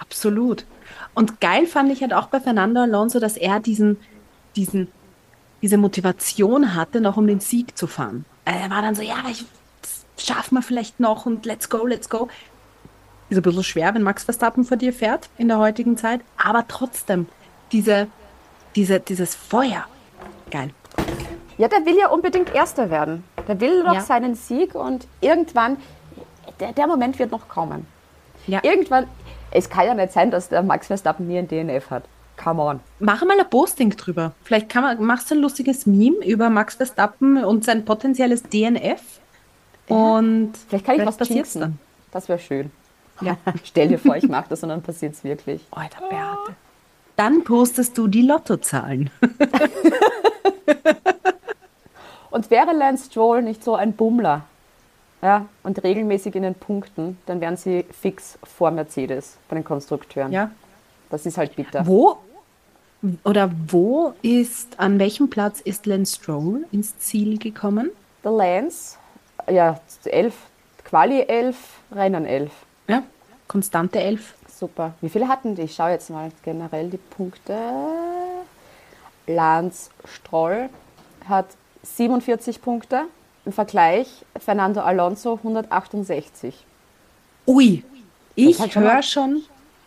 Absolut. 0.00 0.64
Und 1.14 1.40
geil 1.40 1.66
fand 1.66 1.90
ich 1.92 2.02
halt 2.02 2.12
auch 2.12 2.26
bei 2.28 2.40
Fernando 2.40 2.80
Alonso, 2.80 3.18
dass 3.20 3.36
er 3.36 3.60
diesen, 3.60 3.98
diesen, 4.54 4.88
diese 5.62 5.78
Motivation 5.78 6.74
hatte, 6.74 7.00
noch 7.00 7.16
um 7.16 7.26
den 7.26 7.40
Sieg 7.40 7.76
zu 7.76 7.86
fahren. 7.86 8.24
Er 8.44 8.70
war 8.70 8.82
dann 8.82 8.94
so, 8.94 9.02
ja, 9.02 9.16
ich 9.30 9.44
schaffen 10.18 10.56
wir 10.56 10.62
vielleicht 10.62 11.00
noch 11.00 11.26
und 11.26 11.44
let's 11.46 11.68
go, 11.68 11.86
let's 11.86 12.08
go. 12.08 12.28
Ist 13.28 13.36
ein 13.38 13.42
bisschen 13.42 13.64
schwer, 13.64 13.94
wenn 13.94 14.02
Max 14.02 14.24
Verstappen 14.24 14.64
vor 14.64 14.76
dir 14.76 14.92
fährt 14.92 15.28
in 15.36 15.48
der 15.48 15.58
heutigen 15.58 15.96
Zeit, 15.96 16.20
aber 16.36 16.66
trotzdem, 16.68 17.26
diese, 17.72 18.06
diese, 18.76 19.00
dieses 19.00 19.34
Feuer. 19.34 19.84
Geil. 20.50 20.70
Ja, 21.58 21.68
der 21.68 21.84
will 21.86 21.96
ja 21.98 22.08
unbedingt 22.08 22.54
Erster 22.54 22.90
werden. 22.90 23.24
Der 23.48 23.60
will 23.60 23.82
noch 23.82 23.94
Ja. 23.94 24.00
seinen 24.02 24.34
Sieg 24.36 24.74
und 24.74 25.06
irgendwann, 25.20 25.78
der, 26.60 26.72
der 26.72 26.86
Moment 26.86 27.18
wird 27.18 27.32
noch 27.32 27.48
kommen. 27.48 27.86
Ja. 28.46 28.60
Irgendwann, 28.62 29.06
es 29.56 29.70
kann 29.70 29.86
ja 29.86 29.94
nicht 29.94 30.12
sein, 30.12 30.30
dass 30.30 30.50
der 30.50 30.62
Max 30.62 30.88
Verstappen 30.88 31.26
nie 31.26 31.38
ein 31.38 31.48
DNF 31.48 31.90
hat. 31.90 32.04
Come 32.42 32.62
on. 32.62 32.80
Mach 32.98 33.24
mal 33.24 33.40
ein 33.40 33.48
Posting 33.48 33.90
drüber. 33.90 34.32
Vielleicht 34.44 34.68
kann 34.68 34.82
man, 34.82 35.02
machst 35.02 35.30
du 35.30 35.34
ein 35.34 35.40
lustiges 35.40 35.86
Meme 35.86 36.24
über 36.24 36.50
Max 36.50 36.74
Verstappen 36.74 37.42
und 37.42 37.64
sein 37.64 37.86
potenzielles 37.86 38.42
DNF. 38.42 39.00
Und 39.88 40.52
Vielleicht 40.68 40.84
kann 40.84 40.96
ich 40.96 41.06
was 41.06 41.16
passiert's 41.16 41.54
jinxen. 41.54 41.78
Das 42.10 42.28
wäre 42.28 42.38
schön. 42.38 42.70
Ja. 43.22 43.38
Stell 43.64 43.88
dir 43.88 43.98
vor, 43.98 44.16
ich 44.16 44.28
mache 44.28 44.46
das 44.50 44.62
und 44.62 44.68
dann 44.68 44.82
passiert 44.82 45.14
es 45.14 45.24
wirklich. 45.24 45.62
Alter 45.70 46.00
Beate. 46.10 46.54
Dann 47.16 47.44
postest 47.44 47.96
du 47.96 48.08
die 48.08 48.22
Lottozahlen. 48.22 49.08
Und 52.30 52.50
wäre 52.50 52.74
Lance 52.74 53.06
Stroll 53.06 53.40
nicht 53.40 53.64
so 53.64 53.76
ein 53.76 53.94
Bummler 53.94 54.42
ja, 55.26 55.46
und 55.64 55.82
regelmäßig 55.82 56.36
in 56.36 56.44
den 56.44 56.54
Punkten, 56.54 57.18
dann 57.26 57.40
wären 57.40 57.56
sie 57.56 57.84
fix 57.90 58.38
vor 58.44 58.70
Mercedes 58.70 59.38
bei 59.48 59.56
den 59.56 59.64
Konstrukteuren. 59.64 60.30
Ja. 60.30 60.52
Das 61.10 61.26
ist 61.26 61.36
halt 61.36 61.56
bitter. 61.56 61.84
Wo 61.84 62.18
oder 63.24 63.50
wo 63.66 64.14
ist, 64.22 64.78
an 64.78 65.00
welchem 65.00 65.28
Platz 65.28 65.60
ist 65.60 65.86
Lance 65.86 66.14
Stroll 66.14 66.64
ins 66.70 66.96
Ziel 67.00 67.38
gekommen? 67.38 67.90
Der 68.22 68.30
Lance, 68.30 68.98
ja, 69.50 69.80
11, 70.04 70.32
Quali 70.84 71.22
11, 71.22 71.56
Rennen 71.90 72.24
11. 72.24 72.52
Ja, 72.86 73.02
konstante 73.48 73.98
11. 73.98 74.32
Super. 74.48 74.94
Wie 75.00 75.08
viele 75.08 75.26
hatten 75.26 75.56
die? 75.56 75.62
Ich 75.62 75.74
schaue 75.74 75.90
jetzt 75.90 76.08
mal 76.08 76.30
generell 76.44 76.88
die 76.88 76.98
Punkte. 76.98 77.58
Lance 79.26 79.90
Stroll 80.04 80.70
hat 81.28 81.46
47 81.82 82.62
Punkte. 82.62 83.06
Im 83.46 83.52
Vergleich 83.52 84.08
Fernando 84.40 84.80
Alonso 84.80 85.34
168. 85.34 86.66
Ui, 87.46 87.84
ich 88.34 88.56
schon 88.56 88.82
höre 88.82 89.02
schon, 89.04 89.42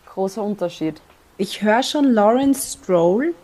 Großer 0.06 0.42
Unterschied. 0.42 1.02
ich 1.36 1.60
höre 1.60 1.82
schon 1.82 2.06
Lawrence 2.06 2.78
Stroll 2.78 3.34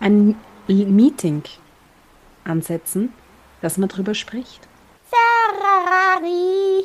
ein 0.00 0.36
Meeting 0.66 1.42
ansetzen, 2.44 3.12
dass 3.60 3.76
man 3.76 3.90
drüber 3.90 4.14
spricht. 4.14 4.66
Ferrari. 5.10 6.84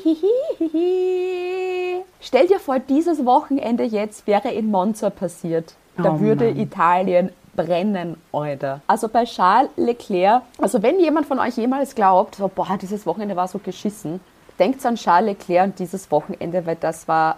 Stell 2.19 2.47
dir 2.47 2.59
vor, 2.59 2.79
dieses 2.79 3.23
Wochenende 3.23 3.85
jetzt 3.85 4.27
wäre 4.27 4.51
in 4.51 4.69
Monza 4.69 5.09
passiert. 5.09 5.75
Da 5.95 6.15
Oh 6.15 6.19
würde 6.19 6.45
Mann. 6.45 6.59
Italien 6.59 7.29
brennen, 7.63 8.15
Alter. 8.31 8.81
Also 8.87 9.09
bei 9.09 9.25
Charles 9.25 9.69
Leclerc, 9.75 10.43
also 10.59 10.81
wenn 10.81 10.99
jemand 10.99 11.25
von 11.25 11.39
euch 11.39 11.57
jemals 11.57 11.93
glaubt, 11.93 12.35
so, 12.35 12.47
boah, 12.47 12.77
dieses 12.81 13.05
Wochenende 13.05 13.35
war 13.35 13.47
so 13.47 13.59
geschissen, 13.59 14.21
denkt 14.57 14.85
an 14.85 14.95
Charles 14.95 15.27
Leclerc 15.27 15.65
und 15.65 15.79
dieses 15.79 16.09
Wochenende, 16.09 16.65
weil 16.65 16.77
das 16.77 17.07
war 17.07 17.37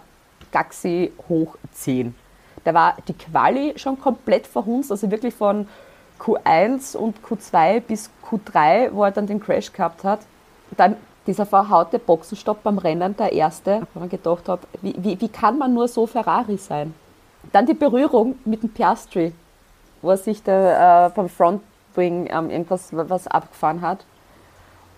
Gaxi 0.52 1.12
hoch 1.28 1.56
10. 1.72 2.14
Da 2.64 2.72
war 2.72 2.96
die 3.08 3.14
Quali 3.14 3.74
schon 3.76 3.98
komplett 3.98 4.46
verhunzt, 4.46 4.92
also 4.92 5.10
wirklich 5.10 5.34
von 5.34 5.66
Q1 6.20 6.96
und 6.96 7.16
Q2 7.22 7.80
bis 7.80 8.10
Q3, 8.30 8.90
wo 8.92 9.02
er 9.02 9.10
dann 9.10 9.26
den 9.26 9.40
Crash 9.40 9.72
gehabt 9.72 10.04
hat. 10.04 10.20
Dann 10.76 10.96
dieser 11.26 11.46
verhaute 11.46 11.98
Boxenstopp 11.98 12.62
beim 12.62 12.78
Rennen, 12.78 13.16
der 13.16 13.32
erste, 13.32 13.82
wo 13.92 14.00
man 14.00 14.08
gedacht 14.08 14.48
hat, 14.48 14.60
wie, 14.82 14.94
wie, 14.98 15.20
wie 15.20 15.28
kann 15.28 15.58
man 15.58 15.74
nur 15.74 15.88
so 15.88 16.06
Ferrari 16.06 16.56
sein? 16.58 16.94
Dann 17.50 17.66
die 17.66 17.74
Berührung 17.74 18.36
mit 18.44 18.62
dem 18.62 18.70
Piastri, 18.70 19.32
wo 20.02 20.10
er 20.10 20.16
sich 20.16 20.42
da, 20.42 21.06
äh, 21.06 21.10
beim 21.10 21.28
Frontwing 21.28 22.28
ähm, 22.30 22.50
irgendwas 22.50 22.88
was 22.92 23.26
abgefahren 23.26 23.80
hat. 23.80 24.04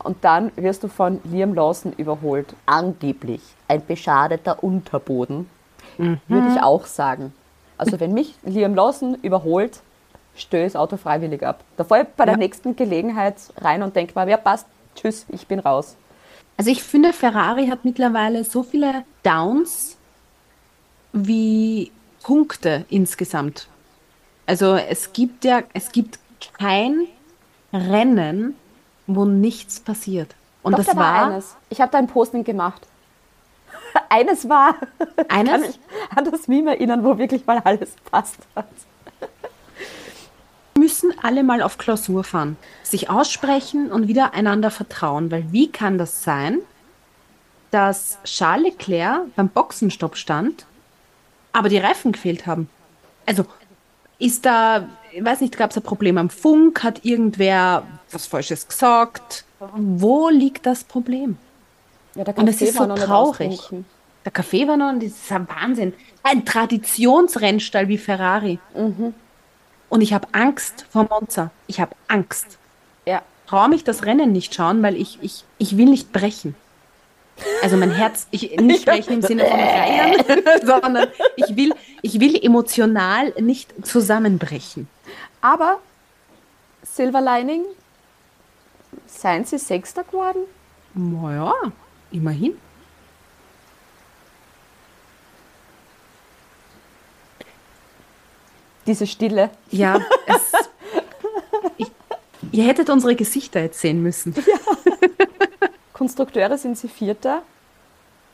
Und 0.02 0.22
dann 0.24 0.52
wirst 0.56 0.82
du 0.82 0.88
von 0.88 1.20
Liam 1.24 1.54
Lawson 1.54 1.92
überholt. 1.94 2.54
Angeblich 2.66 3.40
ein 3.68 3.84
beschadeter 3.86 4.62
Unterboden, 4.62 5.48
würde 6.28 6.48
ich 6.48 6.60
auch 6.60 6.84
sagen. 6.86 7.32
Also 7.78 7.98
wenn 8.00 8.12
mich 8.12 8.34
Liam 8.42 8.74
Lawson 8.74 9.14
überholt, 9.22 9.80
stöße 10.36 10.74
das 10.74 10.76
Auto 10.76 10.96
freiwillig 10.96 11.42
ab. 11.42 11.60
Da 11.76 11.84
fahre 11.84 12.02
ich 12.02 12.08
bei 12.08 12.24
der 12.24 12.34
Ja. 12.34 12.38
nächsten 12.38 12.76
Gelegenheit 12.76 13.36
rein 13.58 13.82
und 13.82 13.96
denke 13.96 14.12
mal, 14.14 14.28
ja 14.28 14.36
passt, 14.36 14.66
tschüss, 14.94 15.24
ich 15.30 15.46
bin 15.46 15.58
raus. 15.60 15.96
Also 16.56 16.70
ich 16.70 16.82
finde, 16.82 17.12
Ferrari 17.12 17.68
hat 17.68 17.84
mittlerweile 17.84 18.44
so 18.44 18.62
viele 18.62 19.04
Downs 19.22 19.96
wie 21.12 21.90
Punkte 22.22 22.84
insgesamt. 22.90 23.68
Also 24.46 24.74
es 24.74 25.12
gibt 25.12 25.44
ja, 25.44 25.62
es 25.72 25.92
gibt 25.92 26.18
kein 26.58 27.06
Rennen, 27.72 28.56
wo 29.06 29.24
nichts 29.24 29.80
passiert. 29.80 30.34
Und 30.62 30.72
Doch, 30.72 30.78
das 30.78 30.86
da 30.86 30.96
war 30.96 31.14
war 31.14 31.32
eines. 31.32 31.56
Ich 31.70 31.80
habe 31.80 31.90
da 31.90 31.98
ein 31.98 32.06
Posting 32.06 32.44
gemacht. 32.44 32.86
eines 34.08 34.48
war. 34.48 34.76
Eines? 35.28 35.52
Kann 35.52 35.60
mich 35.60 35.78
an 36.14 36.30
das 36.30 36.48
Meme 36.48 36.70
erinnern, 36.72 37.04
wo 37.04 37.18
wirklich 37.18 37.46
mal 37.46 37.58
alles 37.64 37.94
passt 38.10 38.38
hat. 38.54 38.66
müssen 40.78 41.14
alle 41.22 41.42
mal 41.42 41.62
auf 41.62 41.78
Klausur 41.78 42.24
fahren, 42.24 42.56
sich 42.82 43.08
aussprechen 43.10 43.90
und 43.90 44.08
wieder 44.08 44.34
einander 44.34 44.70
vertrauen. 44.70 45.30
Weil 45.30 45.52
wie 45.52 45.70
kann 45.70 45.98
das 45.98 46.22
sein, 46.22 46.60
dass 47.70 48.18
Charles 48.24 48.72
Leclerc 48.72 49.34
beim 49.36 49.48
Boxenstopp 49.48 50.16
stand, 50.16 50.66
aber 51.52 51.68
die 51.68 51.78
Reifen 51.78 52.12
gefehlt 52.12 52.46
haben? 52.46 52.68
Also 53.26 53.46
ist 54.18 54.46
da, 54.46 54.88
ich 55.12 55.24
weiß 55.24 55.40
nicht, 55.40 55.56
gab 55.56 55.70
es 55.70 55.76
ein 55.76 55.82
Problem 55.82 56.18
am 56.18 56.30
Funk? 56.30 56.82
Hat 56.82 57.04
irgendwer 57.04 57.84
was 58.10 58.26
Falsches 58.26 58.68
gesagt? 58.68 59.44
Wo 59.76 60.28
liegt 60.28 60.66
das 60.66 60.84
Problem? 60.84 61.36
Ja, 62.14 62.24
der 62.24 62.36
Und 62.38 62.48
es 62.48 62.58
Kaffee 62.58 62.70
ist 62.70 62.76
so 62.76 62.86
traurig. 62.94 63.60
Der 64.24 64.32
Kaffee 64.32 64.66
war 64.66 64.76
noch, 64.76 64.92
das 64.94 65.04
ist 65.04 65.32
ein 65.32 65.48
Wahnsinn. 65.48 65.92
Ein 66.22 66.44
Traditionsrennstall 66.44 67.88
wie 67.88 67.98
Ferrari. 67.98 68.58
Und 69.88 70.00
ich 70.00 70.14
habe 70.14 70.28
Angst 70.32 70.86
vor 70.90 71.06
Monza. 71.10 71.50
Ich 71.66 71.80
habe 71.80 71.94
Angst. 72.08 72.58
Ja. 73.06 73.22
Traue 73.46 73.68
mich 73.68 73.84
das 73.84 74.04
Rennen 74.04 74.32
nicht 74.32 74.54
schauen, 74.54 74.82
weil 74.82 74.96
ich, 74.96 75.18
ich, 75.20 75.44
ich 75.58 75.76
will 75.76 75.86
nicht 75.86 76.12
brechen. 76.12 76.54
Also 77.62 77.76
mein 77.76 77.90
Herz, 77.90 78.26
ich 78.30 78.56
nicht 78.60 78.82
sprechen 78.82 79.14
im 79.14 79.22
Sinne 79.22 79.44
von 79.44 79.58
Reiern, 79.58 80.24
sondern 80.64 81.08
ich 81.36 81.56
will, 81.56 81.74
ich 82.02 82.20
will 82.20 82.36
emotional 82.42 83.32
nicht 83.40 83.74
zusammenbrechen. 83.86 84.88
Aber 85.40 85.78
Silver 86.82 87.20
Lining, 87.20 87.64
seien 89.06 89.44
sie 89.44 89.58
Sechster 89.58 90.04
geworden? 90.04 90.44
Naja, 90.94 91.52
immerhin. 92.12 92.56
Diese 98.86 99.06
Stille. 99.06 99.50
Ja, 99.70 99.98
es, 100.26 100.52
ich, 101.78 101.90
ihr 102.52 102.64
hättet 102.64 102.90
unsere 102.90 103.16
Gesichter 103.16 103.60
jetzt 103.60 103.80
sehen 103.80 104.02
müssen. 104.02 104.34
Konstrukteure 106.04 106.58
sind 106.58 106.76
sie 106.76 106.88
Vierter. 106.88 107.40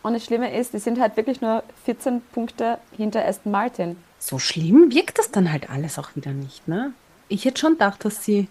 Und 0.03 0.15
das 0.15 0.25
Schlimme 0.25 0.53
ist, 0.57 0.73
die 0.75 0.81
sind 0.81 0.99
halt 1.01 1.17
wirklich 1.17 1.41
nur 1.41 1.63
14 1.85 2.21
Punkte 2.33 2.79
hinter 2.97 3.25
Aston 3.25 3.53
Martin. 3.53 3.97
So 4.19 4.41
schlimm 4.41 4.93
wirkt 4.93 5.19
das 5.19 5.31
dann 5.31 5.53
halt 5.53 5.71
alles 5.71 5.97
auch 5.99 6.17
wieder 6.17 6.33
nicht, 6.33 6.67
ne? 6.67 6.93
Ich 7.29 7.45
hätte 7.45 7.61
schon 7.61 7.73
gedacht, 7.75 8.05
dass 8.05 8.25
sie 8.25 8.49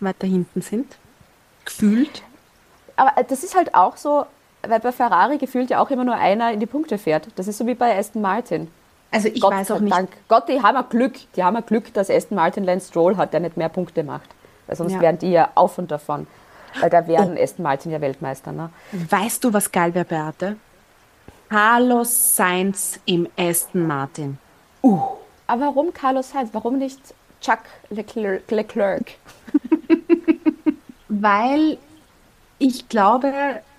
weiter 0.00 0.26
hinten 0.26 0.60
sind. 0.60 0.96
Gefühlt. 1.64 2.22
Aber 2.96 3.16
äh, 3.16 3.24
das 3.24 3.42
ist 3.44 3.56
halt 3.56 3.74
auch 3.74 3.96
so, 3.96 4.26
weil 4.62 4.80
bei 4.80 4.92
Ferrari 4.92 5.38
gefühlt 5.38 5.70
ja 5.70 5.80
auch 5.80 5.90
immer 5.90 6.04
nur 6.04 6.16
einer 6.16 6.52
in 6.52 6.60
die 6.60 6.66
Punkte 6.66 6.98
fährt. 6.98 7.28
Das 7.36 7.48
ist 7.48 7.56
so 7.56 7.66
wie 7.66 7.74
bei 7.74 7.96
Aston 7.98 8.20
Martin. 8.20 8.68
Also 9.10 9.28
ich 9.28 9.40
Gott 9.40 9.52
weiß 9.52 9.70
auch 9.70 9.80
nicht. 9.80 9.94
Dank. 9.96 10.10
Gott, 10.28 10.48
die 10.50 10.60
haben 10.60 10.76
ein 10.76 10.88
Glück. 10.90 11.14
Die 11.34 11.42
haben 11.42 11.56
ein 11.56 11.64
Glück, 11.64 11.94
dass 11.94 12.10
Aston 12.10 12.36
Martin 12.36 12.64
Lance 12.64 12.88
Stroll 12.88 13.16
hat, 13.16 13.32
der 13.32 13.40
nicht 13.40 13.56
mehr 13.56 13.70
Punkte 13.70 14.02
macht. 14.02 14.28
Weil 14.66 14.76
sonst 14.76 14.92
Ja. 14.92 15.00
wären 15.00 15.18
die 15.18 15.30
ja 15.30 15.50
auf 15.54 15.78
und 15.78 15.90
davon. 15.90 16.26
Weil 16.80 16.90
da 16.90 17.06
wären 17.06 17.38
Aston 17.38 17.62
Martin 17.62 17.92
ja 17.92 18.00
Weltmeister. 18.00 18.52
Ne? 18.52 18.70
Weißt 18.92 19.44
du, 19.44 19.52
was 19.52 19.70
geil 19.70 19.94
wäre, 19.94 20.04
Beate? 20.04 20.56
Carlos 21.48 22.36
Sainz 22.36 22.98
im 23.04 23.28
Aston 23.36 23.86
Martin. 23.86 24.38
Aber 25.46 25.66
warum 25.66 25.92
Carlos 25.92 26.30
Sainz? 26.30 26.50
Warum 26.52 26.78
nicht 26.78 26.98
Chuck 27.40 27.60
Leclerc? 27.90 28.50
Leclerc? 28.50 29.12
Weil 31.08 31.78
ich 32.58 32.88
glaube, 32.88 33.32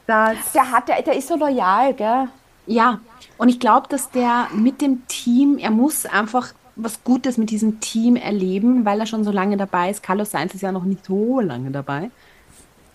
dass. 0.07 0.51
Der, 0.53 0.71
hat, 0.71 0.87
der, 0.87 1.01
der 1.01 1.15
ist 1.15 1.27
so 1.27 1.35
loyal, 1.35 1.93
gell? 1.93 2.27
Ja, 2.67 2.99
und 3.37 3.49
ich 3.49 3.59
glaube, 3.59 3.87
dass 3.89 4.09
der 4.09 4.47
mit 4.53 4.81
dem 4.81 5.07
Team, 5.07 5.57
er 5.57 5.71
muss 5.71 6.05
einfach 6.05 6.53
was 6.75 7.03
Gutes 7.03 7.37
mit 7.37 7.51
diesem 7.51 7.79
Team 7.79 8.15
erleben, 8.15 8.85
weil 8.85 8.99
er 8.99 9.05
schon 9.05 9.23
so 9.23 9.31
lange 9.31 9.57
dabei 9.57 9.89
ist. 9.89 10.03
Carlos 10.03 10.31
Sainz 10.31 10.53
ist 10.53 10.61
ja 10.61 10.71
noch 10.71 10.83
nicht 10.83 11.05
so 11.05 11.39
lange 11.39 11.71
dabei. 11.71 12.09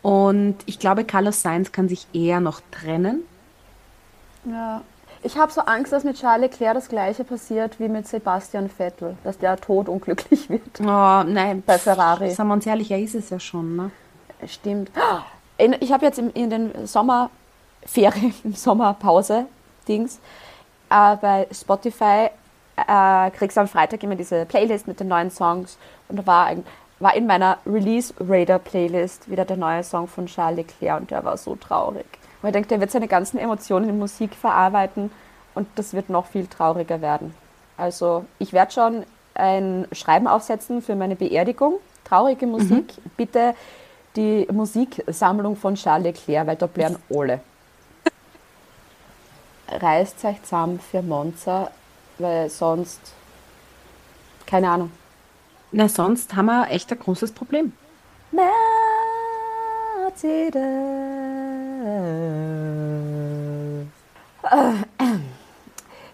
Und 0.03 0.57
ich 0.67 0.79
glaube, 0.79 1.05
Carlos 1.05 1.43
Sainz 1.43 1.73
kann 1.73 1.89
sich 1.89 2.07
eher 2.13 2.41
noch 2.41 2.61
trennen. 2.71 3.23
Ja. 4.45 4.83
Ich 5.23 5.37
habe 5.37 5.53
so 5.53 5.61
Angst, 5.61 5.93
dass 5.93 6.03
mit 6.03 6.19
Charles 6.19 6.51
Leclerc 6.51 6.75
das 6.75 6.89
gleiche 6.89 7.25
passiert 7.25 7.79
wie 7.79 7.89
mit 7.89 8.09
Sebastian 8.09 8.71
Vettel, 8.71 9.19
dass 9.23 9.37
der 9.37 9.59
todunglücklich 9.59 10.49
wird. 10.49 10.81
Oh, 10.81 10.85
nein, 11.25 11.63
Bei 11.67 11.77
Ferrari. 11.77 12.31
Sagen 12.31 12.49
wir 12.49 12.55
uns 12.55 12.65
ehrlich, 12.65 12.91
er 12.91 12.99
ist 12.99 13.15
es 13.15 13.29
ja 13.29 13.39
schon. 13.39 13.77
Ne? 13.77 13.91
Stimmt. 14.47 14.91
Ich 15.59 15.93
habe 15.93 16.07
jetzt 16.07 16.19
in, 16.19 16.31
in 16.31 16.49
den 16.49 16.87
Sommerferien, 16.87 18.35
im 18.45 18.55
Sommerpause, 18.55 19.45
Dings, 19.87 20.21
äh, 20.89 21.17
bei 21.17 21.47
Spotify 21.53 22.31
äh, 22.77 23.31
kriegst 23.31 23.59
du 23.59 23.61
am 23.61 23.69
Freitag 23.69 24.03
immer 24.03 24.17
diese 24.17 24.47
Playlist 24.47 24.89
mit 24.89 25.01
den 25.01 25.09
neuen 25.09 25.31
Songs. 25.31 25.77
Und 26.09 26.17
da 26.17 26.27
war, 26.27 26.47
ein, 26.47 26.65
war 27.01 27.15
in 27.15 27.27
meiner 27.27 27.59
Release 27.67 28.15
Raider 28.21 28.59
Playlist 28.59 29.29
wieder 29.31 29.45
der 29.45 29.57
neue 29.57 29.83
Song 29.83 30.07
von 30.07 30.27
Charles 30.27 30.59
Leclerc 30.59 31.01
und 31.01 31.11
der 31.11 31.25
war 31.25 31.37
so 31.37 31.57
traurig. 31.57 32.07
Und 32.43 32.49
ich 32.49 32.53
denke, 32.53 32.69
der 32.69 32.81
wird 32.81 32.91
seine 32.91 33.09
ganzen 33.09 33.39
Emotionen 33.39 33.89
in 33.89 33.99
Musik 33.99 34.35
verarbeiten 34.35 35.11
und 35.55 35.67
das 35.77 35.95
wird 35.95 36.11
noch 36.11 36.27
viel 36.27 36.47
trauriger 36.47 37.01
werden. 37.01 37.35
Also 37.77 38.27
ich 38.39 38.53
werde 38.53 38.73
schon 38.73 39.05
ein 39.35 39.89
Schreiben 39.93 40.29
aufsetzen 40.29 40.83
für 40.83 40.95
meine 40.95 41.17
Beerdigung. 41.17 41.81
Traurige 42.05 42.47
Musik. 42.47 42.95
Bitte 43.17 43.55
die 44.17 44.47
Musiksammlung 44.53 45.57
von 45.57 45.77
Charles 45.77 46.05
Leclerc, 46.05 46.47
weil 46.47 46.57
da 46.57 46.67
bleiben 46.67 46.97
alle. 47.11 47.41
Reißt 49.69 50.25
euch 50.25 50.43
zusammen 50.43 50.81
für 50.81 51.01
Monza, 51.01 51.71
weil 52.19 52.51
sonst, 52.51 53.01
keine 54.45 54.69
Ahnung. 54.69 54.91
Na, 55.73 55.89
sonst 55.89 56.35
haben 56.35 56.47
wir 56.47 56.69
echt 56.71 56.91
ein 56.91 56.99
großes 56.99 57.33
Problem. 57.33 57.73
Mercedes. 58.33 58.51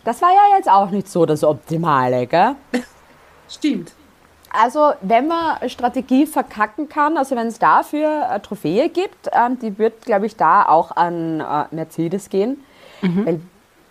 Das 0.05 0.23
war 0.23 0.31
ja 0.31 0.57
jetzt 0.57 0.71
auch 0.71 0.91
nicht 0.91 1.09
so 1.09 1.25
das 1.25 1.43
Optimale, 1.43 2.27
gell? 2.27 2.55
Stimmt. 3.49 3.93
Also, 4.51 4.93
wenn 5.01 5.27
man 5.27 5.69
Strategie 5.69 6.27
verkacken 6.27 6.89
kann, 6.89 7.17
also 7.17 7.37
wenn 7.37 7.49
es 7.49 7.59
dafür 7.59 8.29
eine 8.29 8.43
Trophäe 8.43 8.89
gibt, 8.89 9.29
ähm, 9.33 9.59
die 9.59 9.79
wird, 9.79 10.03
glaube 10.03 10.27
ich, 10.27 10.37
da 10.37 10.67
auch 10.67 10.97
an 10.97 11.41
äh, 11.41 11.75
Mercedes 11.75 12.31
gehen. 12.31 12.63
Weil, 13.03 13.41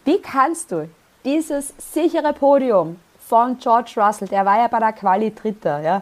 wie 0.06 0.22
kannst 0.22 0.72
du 0.72 0.90
dieses 1.24 1.74
sichere 1.78 2.34
Podium 2.34 3.00
von 3.28 3.58
George 3.58 3.94
Russell, 3.98 4.28
der 4.28 4.46
war 4.46 4.58
ja 4.58 4.68
bei 4.68 4.80
der 4.80 4.94
Quali 4.94 5.34
Dritter, 5.34 5.80
ja, 5.82 6.02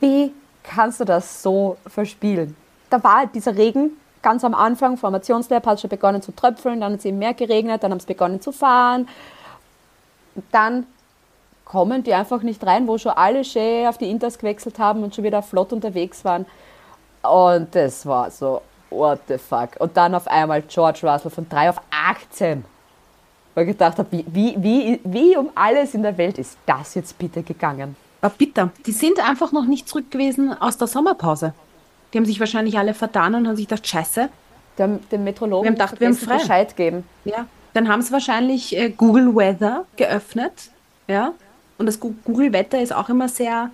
wie 0.00 0.32
kannst 0.62 1.00
du 1.00 1.04
das 1.04 1.42
so 1.42 1.76
verspielen? 1.86 2.56
Da 2.90 3.02
war 3.02 3.26
dieser 3.26 3.56
Regen 3.56 3.92
ganz 4.22 4.44
am 4.44 4.54
Anfang, 4.54 4.96
Formationslab 4.96 5.66
hat 5.66 5.80
schon 5.80 5.90
begonnen 5.90 6.22
zu 6.22 6.32
tröpfeln, 6.32 6.80
dann 6.80 6.92
hat 6.92 7.00
es 7.00 7.04
eben 7.04 7.18
mehr 7.18 7.34
geregnet, 7.34 7.82
dann 7.82 7.90
haben 7.90 8.00
sie 8.00 8.06
begonnen 8.06 8.40
zu 8.40 8.52
fahren. 8.52 9.08
Dann 10.50 10.86
kommen 11.64 12.02
die 12.02 12.14
einfach 12.14 12.42
nicht 12.42 12.64
rein, 12.64 12.86
wo 12.86 12.98
schon 12.98 13.12
alle 13.12 13.44
schön 13.44 13.86
auf 13.86 13.98
die 13.98 14.10
Inters 14.10 14.38
gewechselt 14.38 14.78
haben 14.78 15.02
und 15.02 15.14
schon 15.14 15.24
wieder 15.24 15.42
flott 15.42 15.72
unterwegs 15.72 16.24
waren. 16.24 16.46
Und 17.22 17.74
das 17.74 18.06
war 18.06 18.30
so, 18.30 18.62
what 18.90 19.20
the 19.28 19.38
fuck. 19.38 19.70
Und 19.78 19.96
dann 19.96 20.14
auf 20.14 20.26
einmal 20.28 20.62
George 20.62 21.00
Russell 21.02 21.30
von 21.30 21.48
3 21.48 21.70
auf 21.70 21.80
18. 21.90 22.64
Weil 23.54 23.68
ich 23.68 23.72
gedacht 23.72 23.98
habe, 23.98 24.08
wie, 24.10 24.24
wie, 24.28 24.54
wie, 24.58 25.00
wie 25.04 25.36
um 25.36 25.50
alles 25.54 25.94
in 25.94 26.02
der 26.02 26.16
Welt 26.16 26.38
ist 26.38 26.56
das 26.66 26.94
jetzt 26.94 27.18
bitte 27.18 27.42
gegangen? 27.42 27.96
War 28.20 28.30
bitter. 28.30 28.70
Die 28.86 28.92
sind 28.92 29.18
einfach 29.26 29.52
noch 29.52 29.66
nicht 29.66 29.88
zurück 29.88 30.10
gewesen 30.10 30.52
aus 30.58 30.78
der 30.78 30.86
Sommerpause. 30.86 31.54
Die 32.12 32.18
haben 32.18 32.24
sich 32.24 32.40
wahrscheinlich 32.40 32.78
alle 32.78 32.94
vertan 32.94 33.34
und 33.34 33.46
haben 33.48 33.56
sich 33.56 33.68
gedacht, 33.68 33.86
scheiße. 33.86 34.28
Dem, 34.78 35.00
dem 35.10 35.24
Metrologen 35.24 35.64
Wir 35.64 35.68
haben 35.70 35.74
gedacht, 35.74 36.00
wir 36.00 36.06
haben 36.08 36.14
frei. 36.14 36.38
Bescheid 36.38 36.76
geben. 36.76 37.04
Ja. 37.24 37.46
Dann 37.74 37.88
haben 37.88 38.00
sie 38.00 38.12
wahrscheinlich 38.12 38.76
äh, 38.76 38.90
Google 38.90 39.34
Weather 39.34 39.84
geöffnet. 39.96 40.70
Ja. 41.08 41.32
Und 41.78 41.86
das 41.86 42.00
Google 42.00 42.52
Wetter 42.52 42.80
ist 42.80 42.94
auch 42.94 43.08
immer 43.08 43.28
sehr 43.28 43.70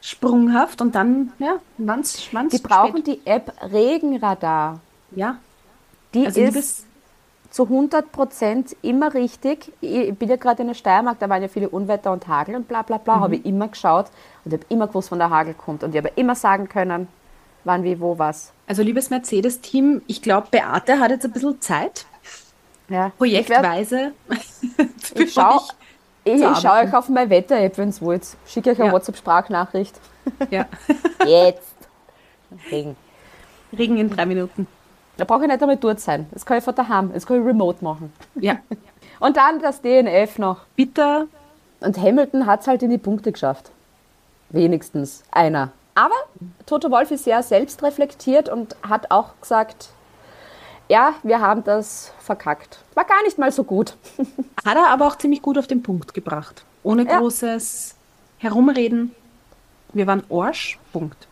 sprunghaft 0.00 0.82
und 0.82 0.94
dann, 0.94 1.32
ja, 1.38 1.56
wann's, 1.78 2.28
wann's 2.32 2.52
Die 2.52 2.58
brauchen 2.58 3.04
die 3.04 3.20
App 3.24 3.52
Regenradar. 3.72 4.80
Ja. 5.14 5.38
Die 6.12 6.26
Also 6.26 6.40
ist 6.40 6.86
zu 7.52 7.64
100 7.64 8.10
Prozent 8.12 8.74
immer 8.80 9.12
richtig. 9.12 9.70
Ich 9.82 10.14
bin 10.14 10.28
ja 10.30 10.36
gerade 10.36 10.62
in 10.62 10.68
der 10.68 10.74
Steiermark, 10.74 11.18
da 11.18 11.28
waren 11.28 11.42
ja 11.42 11.48
viele 11.48 11.68
Unwetter 11.68 12.10
und 12.10 12.26
Hagel 12.26 12.56
und 12.56 12.66
bla 12.66 12.80
bla 12.80 12.96
bla. 12.96 13.20
Habe 13.20 13.36
ich 13.36 13.44
immer 13.44 13.68
geschaut 13.68 14.06
und 14.44 14.54
habe 14.54 14.64
immer 14.70 14.86
gewusst, 14.86 15.10
wann 15.10 15.18
der 15.18 15.28
Hagel 15.28 15.52
kommt. 15.54 15.84
Und 15.84 15.90
ich 15.94 15.98
habe 15.98 16.10
immer 16.16 16.34
sagen 16.34 16.66
können, 16.68 17.08
wann, 17.64 17.84
wie, 17.84 18.00
wo, 18.00 18.18
was. 18.18 18.52
also 18.66 18.82
liebes 18.82 19.10
Mercedes-Team, 19.10 20.00
ich 20.06 20.22
glaube, 20.22 20.48
Beate 20.50 20.98
hat 20.98 21.10
jetzt 21.10 21.26
ein 21.26 21.32
bisschen 21.32 21.60
Zeit, 21.60 22.06
Ja. 22.88 23.12
projektweise. 23.18 24.12
Ich 25.14 25.32
schaue 25.34 25.56
euch 25.56 25.68
ich, 26.24 26.40
ich 26.40 26.58
schau 26.58 26.80
euch 26.80 26.94
auf 26.94 27.08
meine 27.10 27.28
Wetter-App, 27.30 27.76
wenn 27.78 27.90
es 27.90 28.00
wollt. 28.00 28.22
Schicke 28.46 28.70
euch 28.70 28.78
eine 28.78 28.88
Ja. 28.88 28.92
WhatsApp-Sprachnachricht. 28.94 29.94
Ja. 30.50 30.66
Jetzt. 31.26 31.74
Regen. 32.70 32.96
Regen 33.76 33.98
in 33.98 34.08
drei 34.08 34.24
Minuten. 34.24 34.66
Da 35.16 35.24
brauche 35.24 35.42
ich 35.42 35.48
nicht 35.48 35.60
einmal 35.62 35.76
dort 35.76 36.00
sein. 36.00 36.26
Das 36.32 36.44
kann 36.46 36.58
ich 36.58 36.64
von 36.64 36.74
daheim. 36.74 37.12
Das 37.12 37.26
kann 37.26 37.40
ich 37.40 37.46
remote 37.46 37.84
machen. 37.84 38.12
Ja. 38.34 38.56
Und 39.20 39.36
dann 39.36 39.60
das 39.60 39.80
DNF 39.82 40.38
noch. 40.38 40.60
Bitter. 40.74 41.26
Und 41.80 41.98
Hamilton 41.98 42.46
hat 42.46 42.62
es 42.62 42.66
halt 42.66 42.82
in 42.82 42.90
die 42.90 42.98
Punkte 42.98 43.32
geschafft. 43.32 43.70
Wenigstens 44.50 45.22
einer. 45.30 45.70
Aber 45.94 46.14
Toto 46.66 46.90
Wolf 46.90 47.10
ist 47.10 47.24
sehr 47.24 47.42
selbstreflektiert 47.42 48.48
und 48.48 48.76
hat 48.88 49.10
auch 49.10 49.30
gesagt, 49.40 49.90
ja, 50.88 51.14
wir 51.22 51.40
haben 51.40 51.64
das 51.64 52.12
verkackt. 52.18 52.78
War 52.94 53.04
gar 53.04 53.22
nicht 53.24 53.36
mal 53.38 53.52
so 53.52 53.62
gut. 53.64 53.96
Hat 54.64 54.76
er 54.76 54.88
aber 54.88 55.06
auch 55.06 55.16
ziemlich 55.16 55.42
gut 55.42 55.58
auf 55.58 55.66
den 55.66 55.82
Punkt 55.82 56.14
gebracht. 56.14 56.64
Ohne 56.82 57.04
Ja. 57.04 57.18
großes 57.18 57.94
Herumreden. 58.38 59.14
Wir 59.92 60.06
waren 60.06 60.24
Arsch. 60.30 60.78
Punkt. 60.92 61.28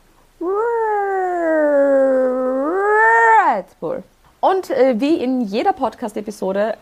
Red 3.51 3.67
Bull. 3.81 4.03
Und 4.41 4.71
äh, 4.71 5.01
wie 5.01 5.15
in 5.15 5.43
jeder 5.43 5.73
Podcast-Episode 5.73 6.77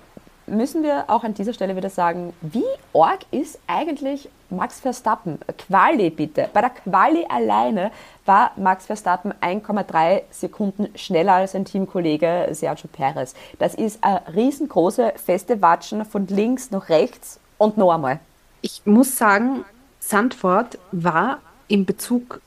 müssen 0.48 0.82
wir 0.82 1.04
auch 1.08 1.24
an 1.24 1.34
dieser 1.34 1.52
Stelle 1.52 1.76
wieder 1.76 1.90
sagen, 1.90 2.32
wie 2.40 2.64
org 2.92 3.20
ist 3.30 3.58
eigentlich 3.66 4.28
Max 4.50 4.80
Verstappen, 4.80 5.38
Quali 5.58 6.10
bitte. 6.10 6.48
Bei 6.52 6.60
der 6.60 6.70
Quali 6.70 7.26
alleine 7.28 7.90
war 8.24 8.52
Max 8.56 8.86
Verstappen 8.86 9.34
1,3 9.42 10.22
Sekunden 10.30 10.88
schneller 10.96 11.34
als 11.34 11.52
sein 11.52 11.64
Teamkollege 11.64 12.48
Sergio 12.52 12.88
Perez. 12.90 13.34
Das 13.58 13.74
ist 13.74 14.02
eine 14.02 14.22
riesengroße, 14.34 15.14
feste 15.16 15.60
Watschen 15.60 16.04
von 16.04 16.26
links 16.26 16.70
nach 16.70 16.88
rechts 16.88 17.40
und 17.58 17.76
noch 17.76 17.92
einmal. 17.92 18.20
Ich 18.62 18.82
muss 18.86 19.16
sagen, 19.16 19.64
Sandford 20.00 20.78
war 20.92 21.38
in 21.68 21.84
Bezug 21.84 22.40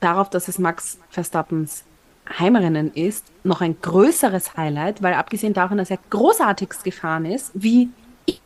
darauf, 0.00 0.28
dass 0.28 0.48
es 0.48 0.58
Max 0.58 0.98
Verstappens 1.10 1.84
Heimrennen 2.38 2.92
ist, 2.94 3.26
noch 3.42 3.60
ein 3.60 3.76
größeres 3.80 4.56
Highlight, 4.56 5.02
weil 5.02 5.14
abgesehen 5.14 5.52
davon, 5.52 5.78
dass 5.78 5.90
er 5.90 5.98
großartigst 6.10 6.84
gefahren 6.84 7.26
ist, 7.26 7.50
wie 7.54 7.90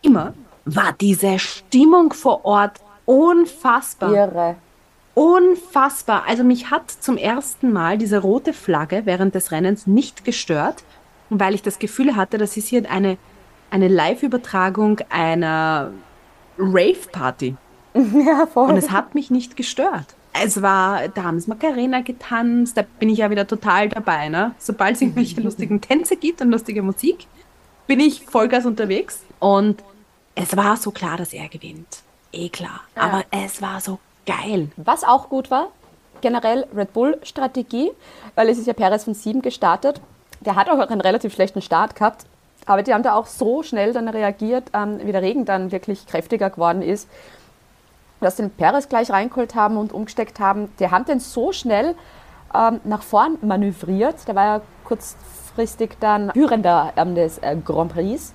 immer, 0.02 0.34
war 0.64 0.92
diese 1.00 1.38
Stimmung 1.38 2.12
vor 2.12 2.44
Ort 2.44 2.80
unfassbar. 3.06 4.12
Irre. 4.12 4.56
Unfassbar. 5.14 6.24
Also 6.28 6.44
mich 6.44 6.70
hat 6.70 6.90
zum 6.90 7.16
ersten 7.16 7.72
Mal 7.72 7.98
diese 7.98 8.18
rote 8.18 8.52
Flagge 8.52 9.02
während 9.04 9.34
des 9.34 9.50
Rennens 9.50 9.86
nicht 9.86 10.24
gestört, 10.24 10.84
weil 11.30 11.54
ich 11.54 11.62
das 11.62 11.78
Gefühl 11.78 12.16
hatte, 12.16 12.38
das 12.38 12.56
ist 12.56 12.68
hier 12.68 12.88
eine, 12.90 13.16
eine 13.70 13.88
Live-Übertragung 13.88 15.00
einer 15.10 15.92
Rave-Party. 16.58 17.56
Ja, 17.94 18.46
voll. 18.46 18.70
Und 18.70 18.76
es 18.76 18.92
hat 18.92 19.16
mich 19.16 19.30
nicht 19.30 19.56
gestört. 19.56 20.14
Es 20.32 20.62
war, 20.62 21.08
da 21.08 21.24
haben 21.24 21.36
es 21.36 21.46
Macarena 21.46 22.00
getanzt, 22.00 22.76
da 22.76 22.82
bin 22.98 23.08
ich 23.08 23.18
ja 23.18 23.30
wieder 23.30 23.46
total 23.46 23.88
dabei. 23.88 24.28
Ne? 24.28 24.54
Sobald 24.58 24.96
es 24.96 25.02
irgendwelche 25.02 25.40
lustigen 25.42 25.80
Tänze 25.80 26.16
gibt 26.16 26.40
und 26.40 26.50
lustige 26.50 26.82
Musik, 26.82 27.26
bin 27.86 28.00
ich 28.00 28.24
Vollgas 28.24 28.66
unterwegs. 28.66 29.22
Und 29.40 29.82
es 30.34 30.56
war 30.56 30.76
so 30.76 30.90
klar, 30.90 31.16
dass 31.16 31.32
er 31.32 31.48
gewinnt. 31.48 32.02
Eh 32.32 32.48
klar. 32.48 32.80
Aber 32.94 33.24
es 33.30 33.62
war 33.62 33.80
so 33.80 33.98
geil. 34.26 34.70
Was 34.76 35.02
auch 35.02 35.28
gut 35.28 35.50
war, 35.50 35.68
generell 36.20 36.66
Red 36.74 36.92
Bull-Strategie, 36.92 37.90
weil 38.34 38.48
es 38.48 38.58
ist 38.58 38.66
ja 38.66 38.72
Perez 38.72 39.04
von 39.04 39.14
7 39.14 39.42
gestartet. 39.42 40.00
Der 40.40 40.54
hat 40.54 40.68
auch 40.68 40.78
einen 40.78 41.00
relativ 41.00 41.34
schlechten 41.34 41.62
Start 41.62 41.96
gehabt, 41.96 42.26
aber 42.66 42.82
die 42.82 42.92
haben 42.92 43.02
da 43.02 43.14
auch 43.14 43.26
so 43.26 43.62
schnell 43.62 43.92
dann 43.92 44.08
reagiert, 44.08 44.64
ähm, 44.74 45.00
wie 45.02 45.12
der 45.12 45.22
Regen 45.22 45.44
dann 45.44 45.72
wirklich 45.72 46.06
kräftiger 46.06 46.50
geworden 46.50 46.82
ist, 46.82 47.08
dass 48.20 48.36
den 48.36 48.50
Perez 48.50 48.88
gleich 48.88 49.10
reingeholt 49.10 49.54
haben 49.54 49.76
und 49.76 49.92
umgesteckt 49.92 50.40
haben. 50.40 50.72
Die 50.78 50.90
haben 50.90 51.04
den 51.04 51.20
so 51.20 51.52
schnell 51.52 51.94
ähm, 52.54 52.80
nach 52.84 53.02
vorn 53.02 53.38
manövriert. 53.42 54.26
Der 54.26 54.34
war 54.34 54.44
ja 54.44 54.60
kurzfristig 54.84 55.96
dann 56.00 56.30
Führender 56.32 56.92
ähm, 56.96 57.14
des 57.14 57.38
äh, 57.38 57.56
Grand 57.64 57.92
Prix. 57.92 58.32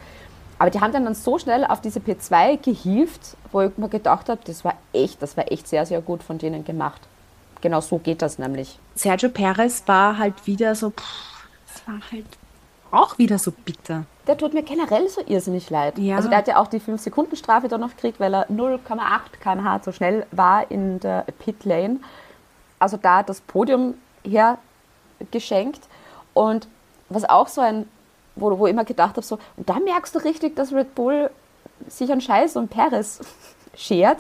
Aber 0.60 0.70
die 0.70 0.80
haben 0.80 0.94
den 0.94 1.04
dann 1.04 1.16
so 1.16 1.38
schnell 1.40 1.66
auf 1.66 1.82
diese 1.82 2.00
P2 2.00 2.58
gehievt, 2.58 3.36
wo 3.52 3.62
ich 3.62 3.78
mir 3.78 3.90
gedacht 3.90 4.30
habe, 4.30 4.40
das 4.46 4.64
war 4.64 4.76
echt, 4.94 5.22
das 5.22 5.36
war 5.36 5.52
echt 5.52 5.68
sehr, 5.68 5.86
sehr 5.86 6.02
gut 6.02 6.24
von 6.24 6.38
denen 6.38 6.64
gemacht. 6.64 7.02
Genau 7.62 7.82
so 7.82 7.98
geht 7.98 8.22
das 8.22 8.40
nämlich. 8.40 8.80
Sergio 8.96 9.30
Perez 9.30 9.84
war 9.88 10.18
halt 10.18 10.46
wieder 10.46 10.76
so, 10.76 10.92
pff, 10.92 11.48
es 11.74 11.88
war 11.88 12.00
halt 12.12 12.26
auch 12.94 13.18
wieder 13.18 13.38
so 13.38 13.52
bitter. 13.52 14.06
Der 14.28 14.38
tut 14.38 14.54
mir 14.54 14.64
generell 14.64 15.10
so 15.10 15.22
irrsinnig 15.26 15.70
leid. 15.70 15.98
Ja. 15.98 16.16
Also 16.16 16.30
der 16.30 16.38
hat 16.38 16.48
ja 16.48 16.58
auch 16.58 16.68
die 16.68 16.80
5-Sekunden-Strafe 16.80 17.68
dann 17.68 17.82
noch 17.82 17.90
gekriegt, 17.90 18.20
weil 18.20 18.34
er 18.34 18.50
0,8 18.50 18.80
km/h 19.42 19.82
zu 19.82 19.92
schnell 19.92 20.26
war 20.32 20.70
in 20.72 21.00
der 21.00 21.26
Pit-Lane. 21.40 21.98
Also 22.80 22.98
da 22.98 23.24
das 23.24 23.42
Podium 23.42 23.96
hergeschenkt. 24.24 25.82
Und 26.34 26.68
was 27.10 27.26
auch 27.26 27.48
so 27.48 27.62
ein, 27.62 27.90
wo, 28.36 28.58
wo 28.58 28.68
ich 28.68 28.74
immer 28.74 28.86
gedacht 28.86 29.18
habe, 29.18 29.26
so, 29.26 29.38
und 29.58 29.70
da 29.70 29.80
merkst 29.80 30.16
du 30.16 30.20
richtig, 30.20 30.56
dass 30.56 30.72
Red 30.72 30.96
Bull 30.96 31.30
sich 31.88 32.12
an 32.12 32.22
Scheiß 32.22 32.56
und 32.56 32.70
Perez 32.70 33.20
schert. 33.76 34.20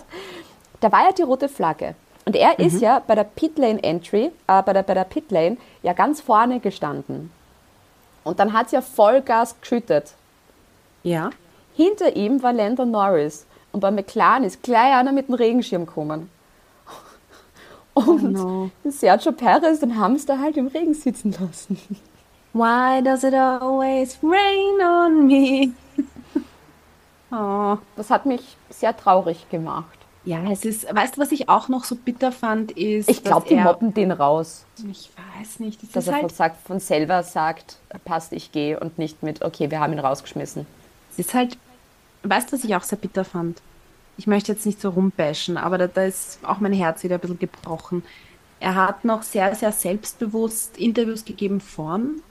Da 0.80 0.92
war 0.92 1.04
ja 1.04 1.12
die 1.12 1.22
rote 1.22 1.48
Flagge. 1.48 1.96
Und 2.26 2.36
er 2.36 2.58
ist 2.60 2.80
ja 2.82 3.02
bei 3.06 3.16
der 3.16 3.26
Pitlane 3.26 3.84
Entry, 3.84 4.32
äh, 4.48 4.64
bei 4.64 4.74
der, 4.74 4.84
bei 4.84 4.94
der 4.94 5.04
Pitlane, 5.04 5.58
ja 5.82 5.94
ganz 5.94 6.22
vorne 6.22 6.60
gestanden. 6.60 7.32
Und 8.24 8.40
dann 8.40 8.54
hat 8.54 8.68
es 8.68 8.72
ja 8.72 8.82
Vollgas 8.82 9.60
geschüttet. 9.60 10.14
Ja. 11.04 11.32
Hinter 11.76 12.16
ihm 12.16 12.42
war 12.42 12.54
Lando 12.54 12.86
Norris. 12.86 13.46
Und 13.72 13.80
bei 13.80 13.92
McLaren 13.92 14.44
ist 14.44 14.62
gleich 14.62 14.96
einer 14.96 15.12
mit 15.12 15.28
dem 15.28 15.36
Regenschirm 15.36 15.86
gekommen. 15.86 16.30
Und 17.94 18.32
no. 18.32 18.70
Sergio 18.86 19.32
Perez, 19.32 19.80
den 19.80 19.98
haben 19.98 20.18
sie 20.18 20.28
da 20.28 20.38
halt 20.38 20.58
im 20.58 20.68
Regen 20.68 20.94
sitzen 20.94 21.36
lassen. 21.40 21.78
Why 22.54 23.02
does 23.02 23.24
it 23.24 23.34
always 23.34 24.20
rain 24.22 24.80
on 24.80 25.26
me? 25.26 25.74
oh. 27.32 27.80
Das 27.96 28.12
hat 28.12 28.28
mich 28.28 28.58
sehr 28.70 28.96
traurig 28.96 29.50
gemacht. 29.50 30.03
Ja, 30.26 30.50
es 30.52 30.64
ist, 30.64 30.86
weißt 30.94 31.18
du, 31.18 31.22
was 31.22 31.32
ich 31.34 31.50
auch 31.50 31.68
noch 31.68 31.84
so 31.84 31.96
bitter 31.96 32.32
fand, 32.32 32.72
ist. 32.72 33.10
Ich 33.10 33.24
glaube, 33.24 33.46
die 33.50 33.56
er- 33.56 33.66
mobben 33.66 33.94
den 33.94 34.12
raus. 34.12 34.64
Ich 34.90 35.10
weiß 35.40 35.60
nicht. 35.60 35.84
Es 35.84 35.92
Dass 35.92 36.04
ist 36.06 36.08
er 36.08 36.14
von, 36.14 36.22
halt, 36.24 36.36
sagt, 36.36 36.66
von 36.68 36.80
selber 36.80 37.24
sagt, 37.24 37.78
passt, 38.06 38.32
ich 38.32 38.52
gehe 38.54 38.80
und 38.80 38.98
nicht 38.98 39.22
mit, 39.22 39.44
okay, 39.44 39.70
wir 39.70 39.80
haben 39.82 39.92
ihn 39.94 40.00
rausgeschmissen. 40.00 40.66
es 41.12 41.20
ist 41.20 41.34
halt, 41.34 41.58
weißt 42.24 42.52
du, 42.52 42.56
was 42.56 42.64
ich 42.64 42.74
auch 42.76 42.84
sehr 42.84 42.98
bitter 42.98 43.26
fand? 43.26 43.62
Ich 44.18 44.28
möchte 44.28 44.52
jetzt 44.54 44.66
nicht 44.66 44.80
so 44.80 44.90
rumbashen, 44.92 45.58
aber 45.58 45.78
da, 45.78 45.88
da 45.88 46.04
ist 46.06 46.40
auch 46.44 46.60
mein 46.60 46.72
Herz 46.74 47.04
wieder 47.04 47.16
ein 47.16 47.20
bisschen 47.22 47.40
gebrochen. 47.40 48.04
Er 48.62 48.76
hat 48.76 49.04
noch 49.04 49.24
sehr, 49.24 49.54
sehr 49.56 49.72
selbstbewusst 49.74 50.78
Interviews 50.78 51.26
gegeben 51.26 51.60
vorm 51.60 52.22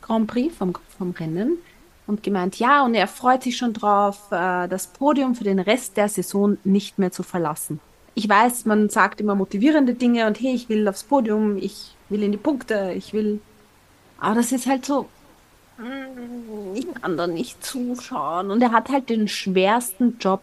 Grand 0.00 0.26
Prix, 0.26 0.54
vom, 0.56 0.72
vom 0.96 1.10
Rennen 1.10 1.58
und 2.12 2.22
gemeint, 2.22 2.58
ja, 2.58 2.84
und 2.84 2.94
er 2.94 3.08
freut 3.08 3.42
sich 3.42 3.56
schon 3.56 3.72
drauf, 3.72 4.30
äh, 4.30 4.68
das 4.68 4.86
Podium 4.86 5.34
für 5.34 5.44
den 5.44 5.58
Rest 5.58 5.96
der 5.96 6.08
Saison 6.08 6.58
nicht 6.62 6.98
mehr 6.98 7.10
zu 7.10 7.22
verlassen. 7.22 7.80
Ich 8.14 8.28
weiß, 8.28 8.66
man 8.66 8.90
sagt 8.90 9.20
immer 9.20 9.34
motivierende 9.34 9.94
Dinge 9.94 10.26
und 10.26 10.38
hey, 10.38 10.54
ich 10.54 10.68
will 10.68 10.86
aufs 10.86 11.04
Podium, 11.04 11.56
ich 11.56 11.96
will 12.10 12.22
in 12.22 12.32
die 12.32 12.38
Punkte, 12.38 12.92
ich 12.94 13.14
will. 13.14 13.40
Aber 14.20 14.34
das 14.34 14.52
ist 14.52 14.66
halt 14.66 14.84
so, 14.84 15.08
mm, 15.78 16.74
ich 16.74 16.86
kann 17.00 17.16
da 17.16 17.26
nicht 17.26 17.64
zuschauen. 17.64 18.50
Und 18.50 18.62
er 18.62 18.72
hat 18.72 18.90
halt 18.90 19.08
den 19.08 19.28
schwersten 19.28 20.18
Job 20.18 20.42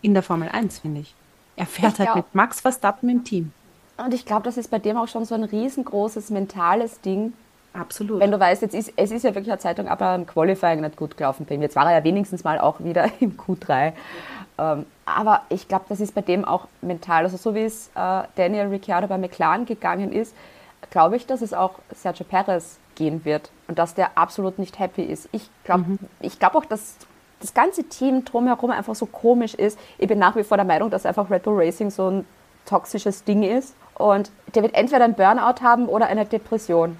in 0.00 0.14
der 0.14 0.22
Formel 0.22 0.48
1, 0.48 0.78
finde 0.78 1.00
ich. 1.00 1.14
Er 1.56 1.66
fährt 1.66 1.98
Ich 1.98 2.06
halt 2.06 2.14
mit 2.14 2.34
Max 2.34 2.60
Verstappen 2.60 3.08
im 3.08 3.24
Team. 3.24 3.52
Und 3.96 4.14
ich 4.14 4.24
glaube, 4.24 4.44
das 4.44 4.56
ist 4.56 4.70
bei 4.70 4.78
dem 4.78 4.96
auch 4.96 5.08
schon 5.08 5.24
so 5.24 5.34
ein 5.34 5.44
riesengroßes 5.44 6.30
mentales 6.30 7.00
Ding, 7.00 7.32
Absolut. 7.72 8.20
wenn 8.20 8.30
du 8.30 8.40
weißt, 8.40 8.62
jetzt 8.62 8.74
ist, 8.74 8.92
es 8.96 9.12
ist 9.12 9.22
ja 9.22 9.34
wirklich 9.34 9.50
eine 9.50 9.60
Zeitung, 9.60 9.88
aber 9.88 10.14
im 10.14 10.26
Qualifying 10.26 10.80
nicht 10.80 10.96
gut 10.96 11.16
gelaufen 11.16 11.46
ihm. 11.48 11.62
Jetzt 11.62 11.76
war 11.76 11.86
er 11.86 11.98
ja 11.98 12.04
wenigstens 12.04 12.42
mal 12.42 12.58
auch 12.58 12.80
wieder 12.80 13.08
im 13.20 13.36
Q3. 13.36 13.92
Ähm, 14.58 14.86
aber 15.06 15.42
ich 15.48 15.68
glaube, 15.68 15.84
das 15.88 16.00
ist 16.00 16.14
bei 16.14 16.22
dem 16.22 16.44
auch 16.44 16.66
mental. 16.82 17.24
Also 17.24 17.36
so 17.36 17.54
wie 17.54 17.62
es 17.62 17.88
äh, 17.94 18.22
Daniel 18.34 18.66
Ricciardo 18.68 19.06
bei 19.06 19.18
McLaren 19.18 19.66
gegangen 19.66 20.12
ist, 20.12 20.34
glaube 20.90 21.16
ich, 21.16 21.26
dass 21.26 21.42
es 21.42 21.54
auch 21.54 21.74
Sergio 21.94 22.24
Perez 22.24 22.78
gehen 22.96 23.24
wird 23.24 23.50
und 23.68 23.78
dass 23.78 23.94
der 23.94 24.18
absolut 24.18 24.58
nicht 24.58 24.78
happy 24.78 25.02
ist. 25.02 25.28
Ich 25.32 25.48
glaube 25.64 25.98
ich 26.20 26.38
glaub 26.38 26.54
auch, 26.54 26.64
dass 26.64 26.96
das 27.40 27.54
ganze 27.54 27.84
Team 27.84 28.24
drumherum 28.24 28.70
einfach 28.70 28.94
so 28.94 29.06
komisch 29.06 29.54
ist. 29.54 29.78
Ich 29.98 30.08
bin 30.08 30.18
nach 30.18 30.36
wie 30.36 30.44
vor 30.44 30.56
der 30.56 30.66
Meinung, 30.66 30.90
dass 30.90 31.06
einfach 31.06 31.30
Red 31.30 31.44
Bull 31.44 31.56
Racing 31.56 31.90
so 31.90 32.08
ein 32.08 32.26
toxisches 32.66 33.24
Ding 33.24 33.42
ist. 33.42 33.74
Und 33.94 34.30
der 34.54 34.62
wird 34.62 34.74
entweder 34.74 35.04
einen 35.04 35.14
Burnout 35.14 35.62
haben 35.62 35.86
oder 35.86 36.06
eine 36.06 36.26
Depression. 36.26 36.96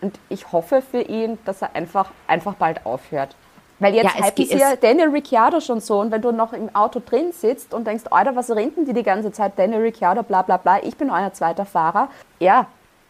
Und 0.00 0.18
ich 0.28 0.52
hoffe 0.52 0.82
für 0.82 1.00
ihn, 1.00 1.38
dass 1.44 1.62
er 1.62 1.74
einfach, 1.74 2.10
einfach 2.26 2.54
bald 2.54 2.86
aufhört. 2.86 3.34
Weil 3.80 3.94
jetzt 3.94 4.04
Ja, 4.04 4.10
es 4.20 4.26
hypen 4.28 4.46
sie 4.46 4.58
ja 4.58 4.76
Daniel 4.76 5.08
Ricciardo 5.10 5.60
schon 5.60 5.80
so. 5.80 6.00
Und 6.00 6.10
wenn 6.10 6.22
du 6.22 6.32
noch 6.32 6.52
im 6.52 6.74
Auto 6.74 7.00
drin 7.04 7.32
sitzt 7.32 7.74
und 7.74 7.86
denkst, 7.86 8.04
Alter, 8.10 8.34
was 8.34 8.50
reden 8.50 8.86
die 8.86 8.92
die 8.92 9.02
ganze 9.02 9.30
Zeit? 9.32 9.52
Daniel 9.56 9.82
Ricciardo, 9.82 10.22
bla 10.22 10.42
bla 10.42 10.56
bla, 10.56 10.82
ich 10.82 10.96
bin 10.96 11.10
euer 11.10 11.32
zweiter 11.32 11.64
Fahrer. 11.64 12.08
Ja, 12.40 12.66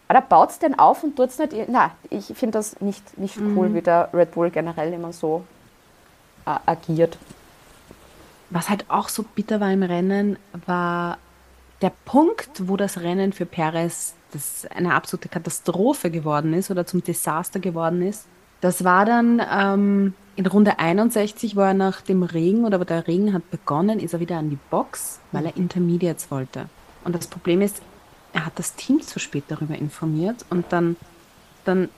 oder 0.08 0.20
baut 0.20 0.50
es 0.50 0.58
denn 0.58 0.78
auf 0.78 1.02
und 1.04 1.16
tut 1.16 1.28
es 1.28 1.38
nicht? 1.38 1.54
Na, 1.68 1.90
ich 2.10 2.26
finde 2.26 2.58
das 2.58 2.80
nicht, 2.80 3.18
nicht 3.18 3.38
cool, 3.56 3.74
wie 3.74 3.82
der 3.82 4.08
Red 4.12 4.32
Bull 4.32 4.50
generell 4.50 4.92
immer 4.92 5.12
so 5.12 5.44
äh, 6.46 6.56
agiert. 6.64 7.18
Was 8.50 8.70
halt 8.70 8.86
auch 8.88 9.10
so 9.10 9.22
bitter 9.22 9.60
war 9.60 9.70
im 9.70 9.82
Rennen, 9.82 10.38
war 10.66 11.18
der 11.80 11.92
Punkt, 12.04 12.68
wo 12.68 12.76
das 12.76 13.00
Rennen 13.00 13.32
für 13.32 13.46
Perez 13.46 14.14
das 14.32 14.66
eine 14.74 14.94
absolute 14.94 15.28
Katastrophe 15.28 16.10
geworden 16.10 16.52
ist 16.52 16.70
oder 16.70 16.86
zum 16.86 17.02
Desaster 17.02 17.60
geworden 17.60 18.02
ist. 18.02 18.26
Das 18.60 18.84
war 18.84 19.04
dann 19.04 19.40
ähm, 19.50 20.14
in 20.36 20.46
Runde 20.46 20.78
61, 20.78 21.56
wo 21.56 21.60
er 21.60 21.74
nach 21.74 22.00
dem 22.00 22.22
Regen 22.22 22.64
oder 22.64 22.78
der 22.84 23.06
Regen 23.06 23.32
hat 23.32 23.50
begonnen, 23.50 24.00
ist 24.00 24.12
er 24.12 24.20
wieder 24.20 24.36
an 24.36 24.50
die 24.50 24.58
Box, 24.70 25.20
weil 25.32 25.46
er 25.46 25.56
Intermediates 25.56 26.30
wollte. 26.30 26.68
Und 27.04 27.14
das 27.14 27.26
Problem 27.26 27.62
ist, 27.62 27.80
er 28.32 28.44
hat 28.44 28.58
das 28.58 28.74
Team 28.74 29.00
zu 29.00 29.18
spät 29.18 29.44
darüber 29.48 29.74
informiert 29.76 30.44
und 30.50 30.66
dann, 30.70 30.96
dann 31.64 31.88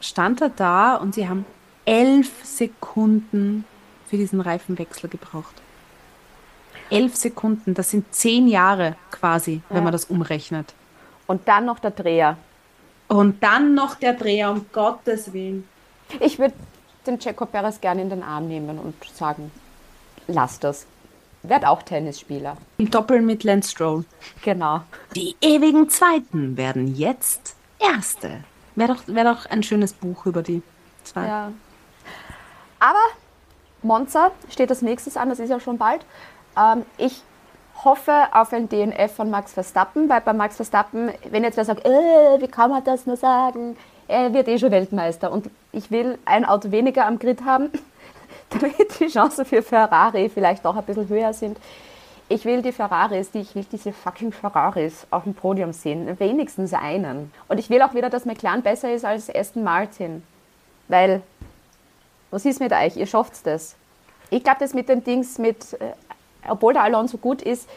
stand 0.00 0.40
er 0.40 0.48
da 0.48 0.96
und 0.96 1.14
sie 1.14 1.28
haben 1.28 1.44
elf 1.84 2.44
Sekunden 2.44 3.64
für 4.06 4.16
diesen 4.16 4.40
Reifenwechsel 4.40 5.08
gebraucht. 5.08 5.59
Elf 6.90 7.16
Sekunden, 7.16 7.74
das 7.74 7.90
sind 7.90 8.12
zehn 8.14 8.48
Jahre 8.48 8.96
quasi, 9.10 9.62
wenn 9.68 9.78
Ja. 9.78 9.82
man 9.84 9.92
das 9.92 10.06
umrechnet. 10.06 10.74
Und 11.26 11.46
dann 11.48 11.64
noch 11.64 11.78
der 11.78 11.92
Dreher. 11.92 12.36
Und 13.08 13.42
dann 13.42 13.74
noch 13.74 13.94
der 13.96 14.14
Dreher, 14.14 14.50
um 14.50 14.66
Gottes 14.72 15.32
Willen. 15.32 15.66
Ich 16.20 16.38
würde 16.38 16.54
den 17.06 17.18
Checo 17.18 17.46
Perez 17.46 17.80
gerne 17.80 18.02
in 18.02 18.10
den 18.10 18.22
Arm 18.22 18.48
nehmen 18.48 18.78
und 18.78 18.94
sagen, 19.14 19.50
lass 20.26 20.58
das. 20.60 20.86
werd 21.42 21.64
auch 21.64 21.82
Tennisspieler. 21.82 22.56
Doppel 22.78 23.22
mit 23.22 23.44
Lance 23.44 23.70
Stroll. 23.70 24.04
Genau. 24.42 24.82
Die 25.16 25.34
ewigen 25.40 25.88
Zweiten 25.88 26.56
werden 26.58 26.94
jetzt 26.94 27.56
Erste. 27.78 28.44
Wäre 28.74 28.94
doch, 28.94 29.02
wär 29.06 29.24
doch 29.24 29.46
ein 29.46 29.62
schönes 29.62 29.94
Buch 29.94 30.26
über 30.26 30.42
die 30.42 30.62
zwei. 31.02 31.26
Ja. 31.26 31.52
Aber 32.78 32.98
Monza 33.82 34.32
steht 34.50 34.68
als 34.68 34.82
nächstes 34.82 35.16
an, 35.16 35.30
das 35.30 35.38
ist 35.38 35.48
ja 35.48 35.58
schon 35.60 35.78
bald. 35.78 36.04
Ähm, 36.56 36.84
ich 36.98 37.22
hoffe 37.84 38.26
auf 38.32 38.52
ein 38.52 38.68
DNF 38.68 39.12
von 39.14 39.30
Max 39.30 39.52
Verstappen, 39.52 40.08
weil 40.08 40.20
bei 40.20 40.32
Max 40.32 40.56
Verstappen, 40.56 41.10
wenn 41.30 41.44
jetzt 41.44 41.56
wer 41.56 41.64
sagt, 41.64 41.86
äh, 41.86 42.40
wie 42.40 42.48
kann 42.48 42.70
man 42.70 42.84
das 42.84 43.06
nur 43.06 43.16
sagen, 43.16 43.76
er 44.08 44.32
wird 44.34 44.48
eh 44.48 44.58
schon 44.58 44.70
Weltmeister 44.70 45.30
und 45.30 45.50
ich 45.72 45.90
will 45.90 46.18
ein 46.24 46.44
Auto 46.44 46.70
weniger 46.70 47.06
am 47.06 47.18
Grid 47.18 47.44
haben, 47.44 47.70
damit 48.50 49.00
die 49.00 49.06
Chancen 49.06 49.44
für 49.44 49.62
Ferrari 49.62 50.28
vielleicht 50.28 50.66
auch 50.66 50.76
ein 50.76 50.84
bisschen 50.84 51.08
höher 51.08 51.32
sind. 51.32 51.58
Ich 52.28 52.44
will 52.44 52.62
die 52.62 52.72
Ferraris, 52.72 53.30
die, 53.32 53.40
ich 53.40 53.54
will 53.54 53.66
diese 53.70 53.92
fucking 53.92 54.30
Ferraris 54.30 55.06
auf 55.10 55.24
dem 55.24 55.34
Podium 55.34 55.72
sehen, 55.72 56.18
wenigstens 56.20 56.72
einen. 56.72 57.32
Und 57.48 57.58
ich 57.58 57.70
will 57.70 57.82
auch 57.82 57.94
wieder, 57.94 58.08
dass 58.08 58.24
McLaren 58.24 58.62
besser 58.62 58.92
ist 58.92 59.04
als 59.04 59.34
Aston 59.34 59.64
Martin, 59.64 60.22
weil 60.86 61.22
was 62.30 62.44
ist 62.44 62.60
mit 62.60 62.72
euch? 62.72 62.96
Ihr 62.96 63.06
schafft 63.06 63.44
das. 63.46 63.74
Ich 64.30 64.44
glaube, 64.44 64.58
das 64.60 64.74
mit 64.74 64.88
den 64.88 65.02
Dings, 65.02 65.38
mit, 65.38 65.74
äh, 65.74 65.92
obwohl 66.48 66.72
der 66.72 66.82
Alonso 66.82 67.18
gut 67.18 67.42
ist, 67.42 67.68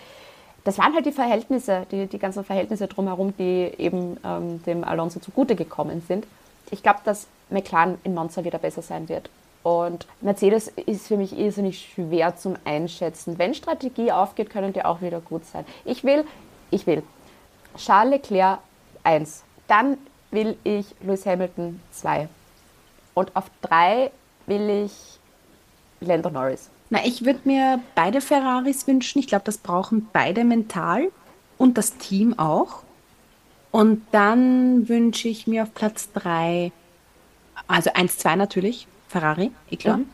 das 0.63 0.77
waren 0.77 0.93
halt 0.93 1.05
die 1.05 1.11
Verhältnisse, 1.11 1.85
die, 1.91 2.07
die 2.07 2.19
ganzen 2.19 2.43
Verhältnisse 2.43 2.87
drumherum, 2.87 3.35
die 3.37 3.71
eben 3.77 4.17
ähm, 4.23 4.63
dem 4.63 4.83
Alonso 4.83 5.19
zugute 5.19 5.55
gekommen 5.55 6.01
sind. 6.07 6.25
Ich 6.71 6.83
glaube, 6.83 6.99
dass 7.03 7.27
McLaren 7.49 7.97
in 8.03 8.13
Monza 8.13 8.43
wieder 8.43 8.59
besser 8.59 8.81
sein 8.81 9.09
wird. 9.09 9.29
Und 9.63 10.07
Mercedes 10.21 10.67
ist 10.67 11.07
für 11.07 11.17
mich 11.17 11.37
irrsinnig 11.37 11.93
schwer 11.93 12.35
zum 12.35 12.55
Einschätzen. 12.65 13.37
Wenn 13.37 13.53
Strategie 13.53 14.11
aufgeht, 14.11 14.49
können 14.49 14.73
die 14.73 14.83
auch 14.83 15.01
wieder 15.01 15.21
gut 15.21 15.45
sein. 15.45 15.65
Ich 15.85 16.03
will, 16.03 16.25
ich 16.69 16.85
will 16.85 17.03
Charles 17.77 18.11
Leclerc 18.11 18.59
1. 19.03 19.43
Dann 19.67 19.97
will 20.31 20.57
ich 20.63 20.85
Lewis 21.01 21.25
Hamilton 21.25 21.79
2. 21.91 22.27
Und 23.13 23.35
auf 23.35 23.45
3 23.61 24.11
will 24.47 24.85
ich 24.85 25.19
Lando 26.01 26.29
Norris. 26.29 26.69
Na, 26.93 27.03
ich 27.03 27.25
würde 27.25 27.39
mir 27.45 27.79
beide 27.95 28.21
Ferraris 28.21 28.85
wünschen. 28.85 29.17
Ich 29.17 29.25
glaube, 29.25 29.45
das 29.45 29.57
brauchen 29.57 30.09
beide 30.13 30.43
mental 30.43 31.11
und 31.57 31.79
das 31.79 31.97
Team 31.97 32.37
auch. 32.37 32.83
Und 33.71 34.05
dann 34.11 34.87
wünsche 34.87 35.27
ich 35.27 35.47
mir 35.47 35.63
auf 35.63 35.73
Platz 35.73 36.11
3, 36.13 36.71
also 37.65 37.89
1, 37.95 38.19
2 38.19 38.35
natürlich, 38.35 38.87
Ferrari, 39.07 39.49
eh 39.71 39.77
klar. 39.77 39.97
Mhm. 39.97 40.05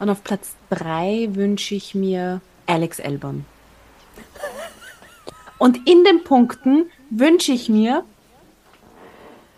Und 0.00 0.10
auf 0.10 0.24
Platz 0.24 0.56
3 0.70 1.28
wünsche 1.34 1.76
ich 1.76 1.94
mir 1.94 2.40
Alex 2.66 2.98
Albon. 2.98 3.44
Und 5.58 5.88
in 5.88 6.02
den 6.02 6.24
Punkten 6.24 6.86
wünsche 7.10 7.52
ich 7.52 7.68
mir 7.68 8.04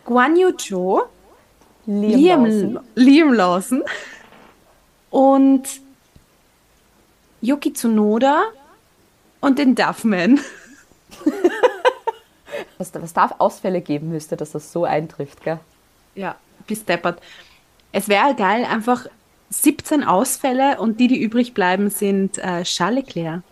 Guan 0.05 0.37
Yu 0.37 0.51
Zhou, 0.51 1.01
Liam, 1.87 2.45
Liam, 2.45 2.45
Lawson. 2.45 2.81
Liam 2.95 3.33
Lawson 3.33 3.83
und 5.09 5.82
Yuki 7.43 7.73
Tsunoda 7.73 8.45
und 9.41 9.59
den 9.59 9.75
Duffman. 9.75 10.41
Was, 12.79 12.93
was 12.95 13.13
da 13.13 13.31
Ausfälle 13.39 13.81
geben 13.81 14.09
müsste, 14.09 14.37
dass 14.37 14.53
das 14.53 14.73
so 14.73 14.85
eintrifft, 14.85 15.45
gell? 15.45 15.61
Ja, 16.17 16.35
bis 16.67 16.85
deppert. 16.85 17.21
Es 17.93 18.09
wäre 18.09 18.35
geil, 18.35 18.65
einfach 18.65 19.07
17 19.51 20.03
Ausfälle 20.03 20.81
und 20.81 20.99
die, 20.99 21.07
die 21.07 21.23
übrig 21.23 21.55
bleiben, 21.55 21.91
sind 21.91 22.39
äh, 22.39 22.65
Charles 22.65 23.07
Leclerc, 23.07 23.43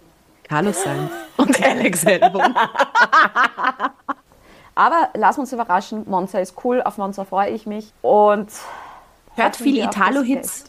Carlos 0.44 0.82
Sainz 0.82 1.12
und 1.36 1.62
Alex 1.62 2.04
Albon. 2.06 2.42
Aber 4.74 5.10
lass 5.14 5.38
uns 5.38 5.52
überraschen, 5.52 6.08
Monza 6.08 6.40
ist 6.40 6.54
cool, 6.64 6.82
auf 6.82 6.98
Monza 6.98 7.24
freue 7.24 7.50
ich 7.50 7.66
mich. 7.66 7.92
Und 8.02 8.50
Hört 9.36 9.56
viel 9.56 9.78
Italo-Hits. 9.78 10.64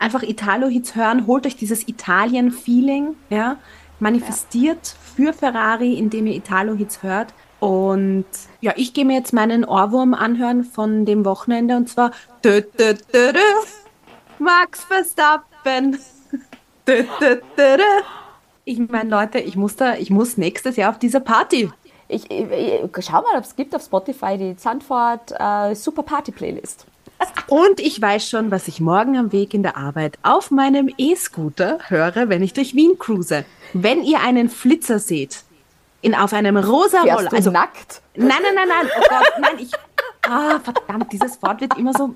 Einfach 0.00 0.22
Italo-Hits 0.22 0.96
hören, 0.96 1.26
holt 1.28 1.46
euch 1.46 1.56
dieses 1.56 1.86
Italien-Feeling, 1.86 3.14
ja, 3.28 3.58
manifestiert 4.00 4.96
für 5.14 5.32
Ferrari, 5.32 5.94
indem 5.94 6.26
ihr 6.26 6.34
Italo-Hits 6.34 7.02
hört. 7.02 7.32
Und 7.60 8.24
ja, 8.62 8.72
ich 8.76 8.94
gehe 8.94 9.04
mir 9.04 9.18
jetzt 9.18 9.34
meinen 9.34 9.64
Ohrwurm 9.64 10.14
anhören 10.14 10.64
von 10.64 11.04
dem 11.04 11.26
Wochenende 11.26 11.76
und 11.76 11.90
zwar 11.90 12.12
dö, 12.42 12.62
dö, 12.62 12.94
dö, 13.12 13.32
Max 14.38 14.82
Verstappen. 14.84 15.98
Ich 18.64 18.78
meine, 18.78 19.10
Leute, 19.10 19.38
ich 19.38 19.56
muss 19.56 19.76
da, 19.76 19.94
ich 19.94 20.10
muss 20.10 20.36
nächstes 20.36 20.76
Jahr 20.76 20.90
auf 20.90 20.98
diese 20.98 21.20
Party. 21.20 21.70
Ich, 22.08 22.30
ich, 22.30 22.50
ich, 22.50 23.04
schau 23.04 23.22
mal, 23.22 23.36
ob 23.36 23.44
es 23.44 23.56
gibt 23.56 23.74
auf 23.74 23.82
Spotify 23.82 24.36
die 24.36 24.56
Zandvoort 24.56 25.32
äh, 25.38 25.74
Super 25.74 26.02
Party 26.02 26.30
Playlist. 26.30 26.86
Und 27.48 27.80
ich 27.80 28.00
weiß 28.00 28.28
schon, 28.28 28.50
was 28.50 28.68
ich 28.68 28.80
morgen 28.80 29.16
am 29.16 29.32
Weg 29.32 29.54
in 29.54 29.62
der 29.62 29.76
Arbeit 29.76 30.18
auf 30.22 30.50
meinem 30.50 30.92
E-Scooter 30.96 31.78
höre, 31.88 32.28
wenn 32.28 32.42
ich 32.42 32.52
durch 32.52 32.74
Wien 32.74 32.98
cruise. 32.98 33.44
Wenn 33.72 34.02
ihr 34.02 34.20
einen 34.20 34.48
Flitzer 34.48 34.98
seht, 34.98 35.42
in, 36.02 36.14
auf 36.14 36.32
einem 36.32 36.56
rosa 36.56 37.02
Fährst 37.02 37.18
Roller, 37.18 37.32
also 37.32 37.50
nackt? 37.50 38.02
Nein, 38.14 38.28
nein, 38.28 38.54
nein, 38.54 38.68
nein, 38.68 38.90
oh 38.96 39.04
Gott, 39.08 39.32
nein, 39.40 39.58
ich. 39.58 39.70
Ah, 40.22 40.60
verdammt, 40.60 41.12
dieses 41.12 41.42
Wort 41.42 41.60
wird 41.60 41.76
immer 41.76 41.92
so. 41.92 42.14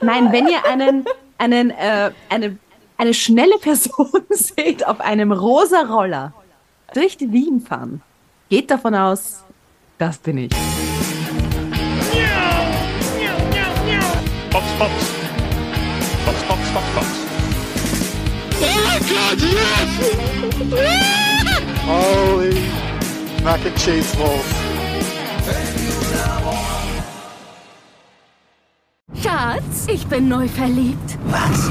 Nein, 0.00 0.32
wenn 0.32 0.48
ihr 0.48 0.64
einen, 0.64 1.04
einen, 1.38 1.70
äh, 1.70 2.10
eine, 2.28 2.58
eine 2.96 3.14
schnelle 3.14 3.58
Person 3.58 4.10
seht 4.30 4.86
auf 4.86 5.00
einem 5.00 5.32
rosa 5.32 5.80
Roller 5.82 6.32
durch 6.94 7.16
die 7.16 7.32
Wien 7.32 7.60
fahren, 7.60 8.02
geht 8.48 8.70
davon 8.70 8.94
aus, 8.94 9.44
das 9.98 10.18
bin 10.18 10.38
ich. 10.38 10.91
Box, 14.52 14.66
Box. 14.78 14.92
Box, 16.26 16.42
Box, 16.46 16.70
Box, 16.72 16.86
Box. 16.94 17.08
Holy 21.86 22.54
mac 23.42 23.64
and 23.64 23.76
cheese 23.78 24.14
balls. 24.16 24.44
Schatz, 29.22 29.86
ich 29.88 30.06
bin 30.06 30.28
neu 30.28 30.46
verliebt. 30.48 31.18
Was? 31.30 31.70